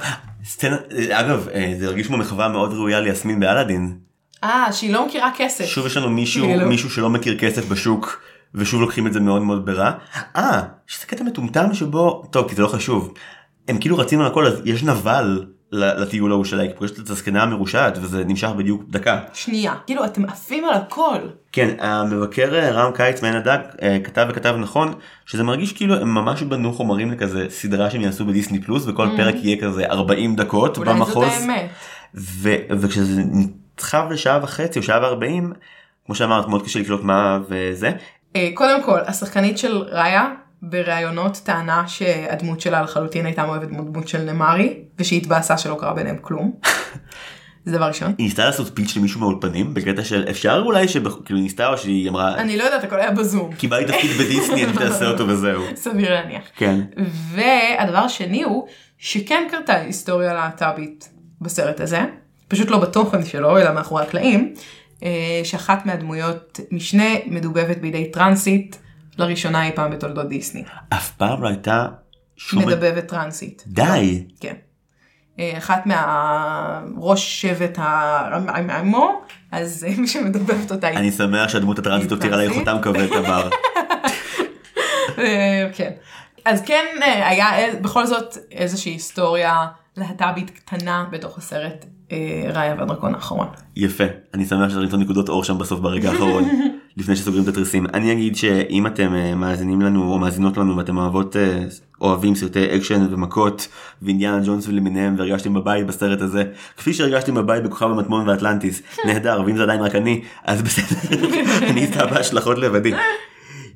סצנה, 0.45 0.78
אגב 1.11 1.47
אה, 1.53 1.74
זה 1.80 1.86
הרגיש 1.86 2.07
כמו 2.07 2.17
מחווה 2.17 2.47
מאוד 2.47 2.74
ראויה 2.74 2.99
ליסמין 2.99 3.39
באלאדין. 3.39 3.97
אה, 4.43 4.67
שהיא 4.71 4.93
לא 4.93 5.07
מכירה 5.07 5.32
כסף. 5.38 5.65
שוב 5.65 5.86
יש 5.86 5.97
לנו 5.97 6.09
מישהו 6.09 6.45
כאילו. 6.45 6.69
מישהו 6.69 6.89
שלא 6.89 7.09
מכיר 7.09 7.39
כסף 7.39 7.65
בשוק 7.65 8.21
ושוב 8.55 8.82
לוקחים 8.82 9.07
את 9.07 9.13
זה 9.13 9.19
מאוד 9.19 9.41
מאוד 9.41 9.65
ברע. 9.65 9.91
אה 10.36 10.61
יש 10.89 10.95
איזה 10.95 11.07
קטע 11.07 11.24
מטומטם 11.24 11.74
שבו 11.74 12.24
טוב 12.32 12.49
כי 12.49 12.55
זה 12.55 12.61
לא 12.61 12.67
חשוב. 12.67 13.13
הם 13.67 13.78
כאילו 13.78 13.97
רצים 13.97 14.21
על 14.21 14.28
הכל 14.28 14.47
אז 14.47 14.61
יש 14.65 14.84
נבל 14.84 15.45
לטיול 15.74 16.32
ההוא 16.32 16.45
שלה 16.45 16.63
היא 16.63 16.71
פוגשת 16.78 16.99
את 16.99 17.09
הזקנה 17.09 17.43
המרושעת 17.43 17.97
וזה 18.01 18.24
נמשך 18.26 18.47
בדיוק 18.57 18.84
דקה. 18.89 19.19
שנייה. 19.34 19.74
כאילו, 19.86 20.05
אתם 20.05 20.26
עפים 20.26 20.65
על 20.65 20.74
הכל. 20.74 21.17
כן 21.51 21.76
המבקר 21.80 22.55
אה, 22.55 22.71
רם 22.71 22.91
קיץ 22.91 23.21
מעין 23.21 23.36
הדג 23.36 23.57
אה, 23.82 23.97
כתב 24.03 24.26
וכתב 24.30 24.55
נכון 24.59 24.93
שזה 25.26 25.43
מרגיש 25.43 25.74
כאילו 25.74 25.95
הם 25.95 26.13
ממש 26.13 26.41
בנו 26.43 26.74
חומרים 26.74 27.11
לכזה 27.11 27.45
סדרה 27.49 27.89
שהם 27.89 28.01
יעשו 28.01 28.26
בדיסני 28.26 28.61
פלוס 28.61 28.88
וכל 28.88 29.07
פרק 29.17 29.36
יהיה 29.41 29.61
כזה 29.61 29.86
40 29.86 30.36
דקות 30.36 30.78
Mm. 30.78 30.80
אולי 30.80 30.89
זאת 30.91 30.99
במחוז 30.99 31.28
האמת. 31.41 31.69
ו- 32.15 32.55
וכשזה 32.69 33.21
נדחב 33.32 34.05
לשעה 34.11 34.39
וחצי 34.43 34.80
או 34.80 34.84
שעה 34.84 35.01
וארבעים 35.01 35.53
כמו 36.05 36.15
שאמרת 36.15 36.47
מאוד 36.47 36.63
קשה 36.65 36.80
לקלוט 36.80 37.03
מה 37.03 37.39
וזה 37.49 37.91
אה, 38.36 38.49
קודם 38.53 38.84
כל, 38.84 38.99
השחקנית 39.07 39.57
של 39.57 39.78
ראיה 39.78 40.28
בראיונות 40.70 41.41
טענה 41.43 41.84
שהדמות 41.88 42.61
שלה 42.61 42.82
לחלוטין 42.82 43.26
הייתה 43.26 43.45
מאוהבת 43.45 43.68
דמות 43.68 44.07
של 44.07 44.32
נמרי, 44.32 44.80
ושהיא 44.99 45.20
התבאסה 45.20 45.57
שלא 45.57 45.78
קרה 45.80 45.93
ביניהם 45.93 46.18
כלום. 46.22 46.53
זה 47.66 47.72
דבר 47.72 47.86
ראשון. 47.86 48.14
היא 48.18 48.26
ניסתה 48.26 48.45
לעשות 48.45 48.72
פיץ' 48.74 48.95
למישהו 48.95 49.20
מהאולפנים 49.20 49.74
בקטע 49.74 50.03
של 50.03 50.26
אפשר 50.30 50.61
אולי 50.66 50.88
שכאילו 50.88 51.39
ניסתה 51.39 51.68
או 51.68 51.78
שהיא 51.78 52.09
אמרה 52.09 52.36
אני 52.36 52.57
לא 52.57 52.64
יודעת, 52.64 52.84
הכל 52.84 52.99
היה 52.99 53.11
בזום. 53.11 53.53
קיבלתי 53.53 53.91
תפקיד 53.91 54.11
בדיסני 54.11 54.66
אני 54.66 54.74
תעשה 54.74 55.07
אותו 55.07 55.28
וזהו. 55.28 55.64
סביר 55.76 56.14
להניח. 56.14 56.43
כן. 56.55 56.80
והדבר 57.32 57.97
השני 57.97 58.43
הוא 58.43 58.68
שכן 58.97 59.47
קרתה 59.51 59.76
היסטוריה 59.76 60.34
להט"בית 60.34 61.09
בסרט 61.41 61.80
הזה, 61.80 62.01
פשוט 62.47 62.70
לא 62.70 62.78
בתוכן 62.78 63.26
שלו 63.26 63.57
אלא 63.57 63.74
מאחורי 63.74 64.03
הקלעים, 64.03 64.53
אה, 65.03 65.41
שאחת 65.43 65.86
מהדמויות 65.86 66.59
משנה 66.72 67.09
מדובבת 67.26 67.78
בידי 67.78 68.11
טרנסית 68.11 68.82
לראשונה 69.18 69.66
אי 69.66 69.72
פעם 69.76 69.91
בתולדות 69.91 70.30
דיסני. 70.30 70.64
אף 70.89 71.11
פעם 71.11 71.43
לא 71.43 71.47
הייתה 71.47 71.88
שום 72.38 72.68
מדבבת 72.68 73.07
טרנסית. 73.07 73.64
די 73.68 74.26
כן. 74.39 74.53
אה, 75.39 75.53
אחת 75.57 75.86
מהראש 75.86 77.41
שבט 77.41 77.78
האמו, 77.78 79.22
אז 79.51 79.86
מי 79.97 80.07
שמדבבת 80.07 80.72
אותה 80.72 80.88
היא 80.88 80.97
אני 80.97 81.11
שמח 81.11 81.49
שהדמות 81.49 81.80
הטרנסית 81.80 82.11
הותירה 82.11 82.38
טרנסית? 82.38 82.57
חותם 82.57 82.78
כבד 82.82 83.07
תמר. 83.07 83.49
אה, 85.20 85.70
כן. 85.74 85.91
אז 86.45 86.61
כן 86.66 86.86
אה, 87.01 87.30
היה 87.30 87.47
בכל 87.82 88.05
זאת 88.05 88.38
איזושהי 88.51 88.91
היסטוריה 88.91 89.66
להט"בית 89.97 90.49
קטנה 90.49 91.05
בתוך 91.11 91.38
הסרט 91.38 91.86
ראיה 92.53 92.76
והדרקון 92.78 93.16
האחרון. 93.16 93.47
יפה, 93.76 94.03
אני 94.34 94.45
שמח 94.45 94.70
שאתה 94.70 94.80
למצוא 94.80 94.99
נקודות 94.99 95.30
אור 95.30 95.43
שם 95.43 95.57
בסוף 95.57 95.80
ברגע 95.80 96.11
האחרון, 96.11 96.43
לפני 96.97 97.15
שסוגרים 97.15 97.43
את 97.43 97.47
התריסים. 97.47 97.85
אני 97.93 98.11
אגיד 98.11 98.35
שאם 98.35 98.87
אתם 98.87 99.15
אה, 99.15 99.35
מאזינים 99.35 99.81
לנו 99.81 100.11
או 100.11 100.19
מאזינות 100.19 100.57
לנו 100.57 100.77
ואתם 100.77 100.97
אוהבות, 100.97 101.35
אה, 101.35 101.59
אוהבים 102.01 102.35
סרטי 102.35 102.75
אקשן 102.75 103.13
ומכות 103.13 103.67
ואינדיאנה 104.01 104.39
ג'ונס 104.45 104.67
למיניהם 104.67 105.15
והרגשתם 105.17 105.53
בבית 105.53 105.87
בסרט 105.87 106.21
הזה, 106.21 106.43
כפי 106.77 106.93
שהרגשתם 106.93 107.35
בבית 107.35 107.63
בכוכב 107.63 107.85
המטמון 107.85 108.29
ואטלנטיס, 108.29 108.81
נהדר, 109.05 109.41
ואם 109.45 109.57
זה 109.57 109.63
עדיין 109.63 109.81
רק 109.81 109.95
אני, 109.95 110.21
אז 110.45 110.61
בסדר, 110.61 111.17
אני 111.69 111.85
אשא 111.86 112.05
בהשלכות 112.05 112.57
לבדי. 112.57 112.93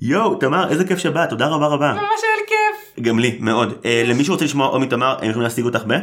יואו, 0.01 0.36
תמר, 0.36 0.70
איזה 0.70 0.86
כיף 0.86 0.99
שבאת, 0.99 1.30
תודה 1.30 1.47
רבה 1.47 1.68
רבה. 1.68 1.93
ממש 1.93 2.01
היה 2.01 2.41
לי 2.41 2.47
כיף. 2.47 3.05
גם 3.05 3.20
לי, 3.20 3.38
מאוד. 3.39 3.74
אה, 3.86 4.03
למי 4.05 4.26
שרוצה 4.26 4.45
לשמוע 4.45 4.68
עוד 4.68 4.82
מתמר, 4.82 5.18
הם 5.22 5.30
יכולים 5.30 5.41
להשיג 5.41 5.65
אותך 5.65 5.84
ב? 5.88 5.93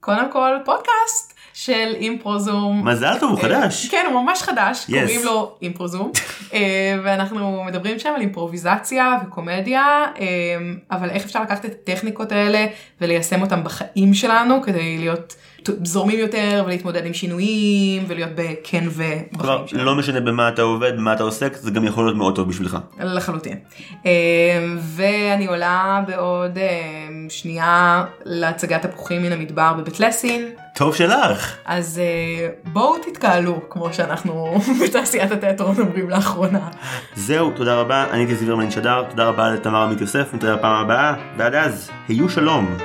קודם 0.00 0.32
כל 0.32 0.50
פודקאסט 0.64 1.27
של 1.64 1.94
אימפרוזום. 2.00 2.88
מזל 2.88 3.18
טוב, 3.20 3.30
הוא 3.30 3.40
חדש. 3.40 3.88
כן, 3.88 4.06
הוא 4.12 4.22
ממש 4.22 4.42
חדש, 4.42 4.84
Yes. 4.88 4.90
קוראים 4.92 5.24
לו 5.24 5.56
אימפרוזום, 5.62 6.12
אה, 6.54 6.60
ואנחנו 7.04 7.64
מדברים 7.64 7.98
שם 7.98 8.12
על 8.14 8.20
אימפרוביזציה 8.20 9.16
וקומדיה, 9.26 10.04
אה, 10.20 10.26
אבל 10.90 11.10
איך 11.10 11.24
אפשר 11.24 11.42
לקחת 11.42 11.64
את 11.64 11.70
הטכניקות 11.70 12.32
האלה 12.32 12.66
וליישם 13.00 13.42
אותם 13.42 13.64
בחיים 13.64 14.14
שלנו 14.14 14.62
כדי 14.62 14.98
להיות 14.98 15.34
זורמים 15.84 16.18
יותר 16.18 16.62
ולהתמודד 16.66 17.06
עם 17.06 17.14
שינויים 17.14 18.04
ולהיות 18.08 18.30
בכן 18.34 18.84
ובחיים 18.86 19.66
שלנו. 19.66 19.84
לא 19.84 19.94
משנה 19.94 20.20
במה 20.20 20.48
אתה 20.48 20.62
עובד, 20.62 20.96
במה 20.96 21.12
אתה 21.12 21.22
עוסק, 21.22 21.56
זה 21.56 21.70
גם 21.70 21.84
יכול 21.84 22.04
להיות 22.04 22.16
מאוד 22.16 22.36
טוב 22.36 22.48
בשבילך. 22.48 22.78
לחלוטין. 23.00 23.56
אה, 24.06 24.10
ואני 24.80 25.46
עולה 25.46 26.02
בעוד 26.06 26.58
אה, 26.58 26.68
שנייה 27.28 28.04
להצגת 28.24 28.86
תפוחים 28.86 29.22
מן 29.22 29.32
המדבר 29.32 29.72
בבית 29.72 30.00
לסין. 30.00 30.48
טוב 30.74 30.94
שלך. 30.94 31.56
אז 31.64 31.98
אה, 31.98 32.48
בואו 32.64 32.98
תתקהלו, 32.98 33.60
כמו 33.70 33.92
שאנחנו 33.92 34.58
בתעשיית 34.84 35.32
התיאטרון 35.32 35.76
אומרים 35.80 36.10
לאחרונה. 36.10 36.68
זהו, 37.14 37.50
תודה 37.50 37.74
רבה, 37.74 38.06
אני 38.10 38.20
הייתי 38.20 38.34
זיברמן 38.34 38.70
שדר, 38.70 39.04
תודה 39.10 39.24
רבה 39.24 39.50
לתמר 39.50 39.82
עמית 39.82 40.00
יוסף, 40.00 40.34
נתראה 40.34 40.56
בפעם 40.56 40.84
הבאה, 40.84 41.14
ועד 41.36 41.54
אז, 41.54 41.90
היו 42.08 42.28
שלום. 42.28 42.76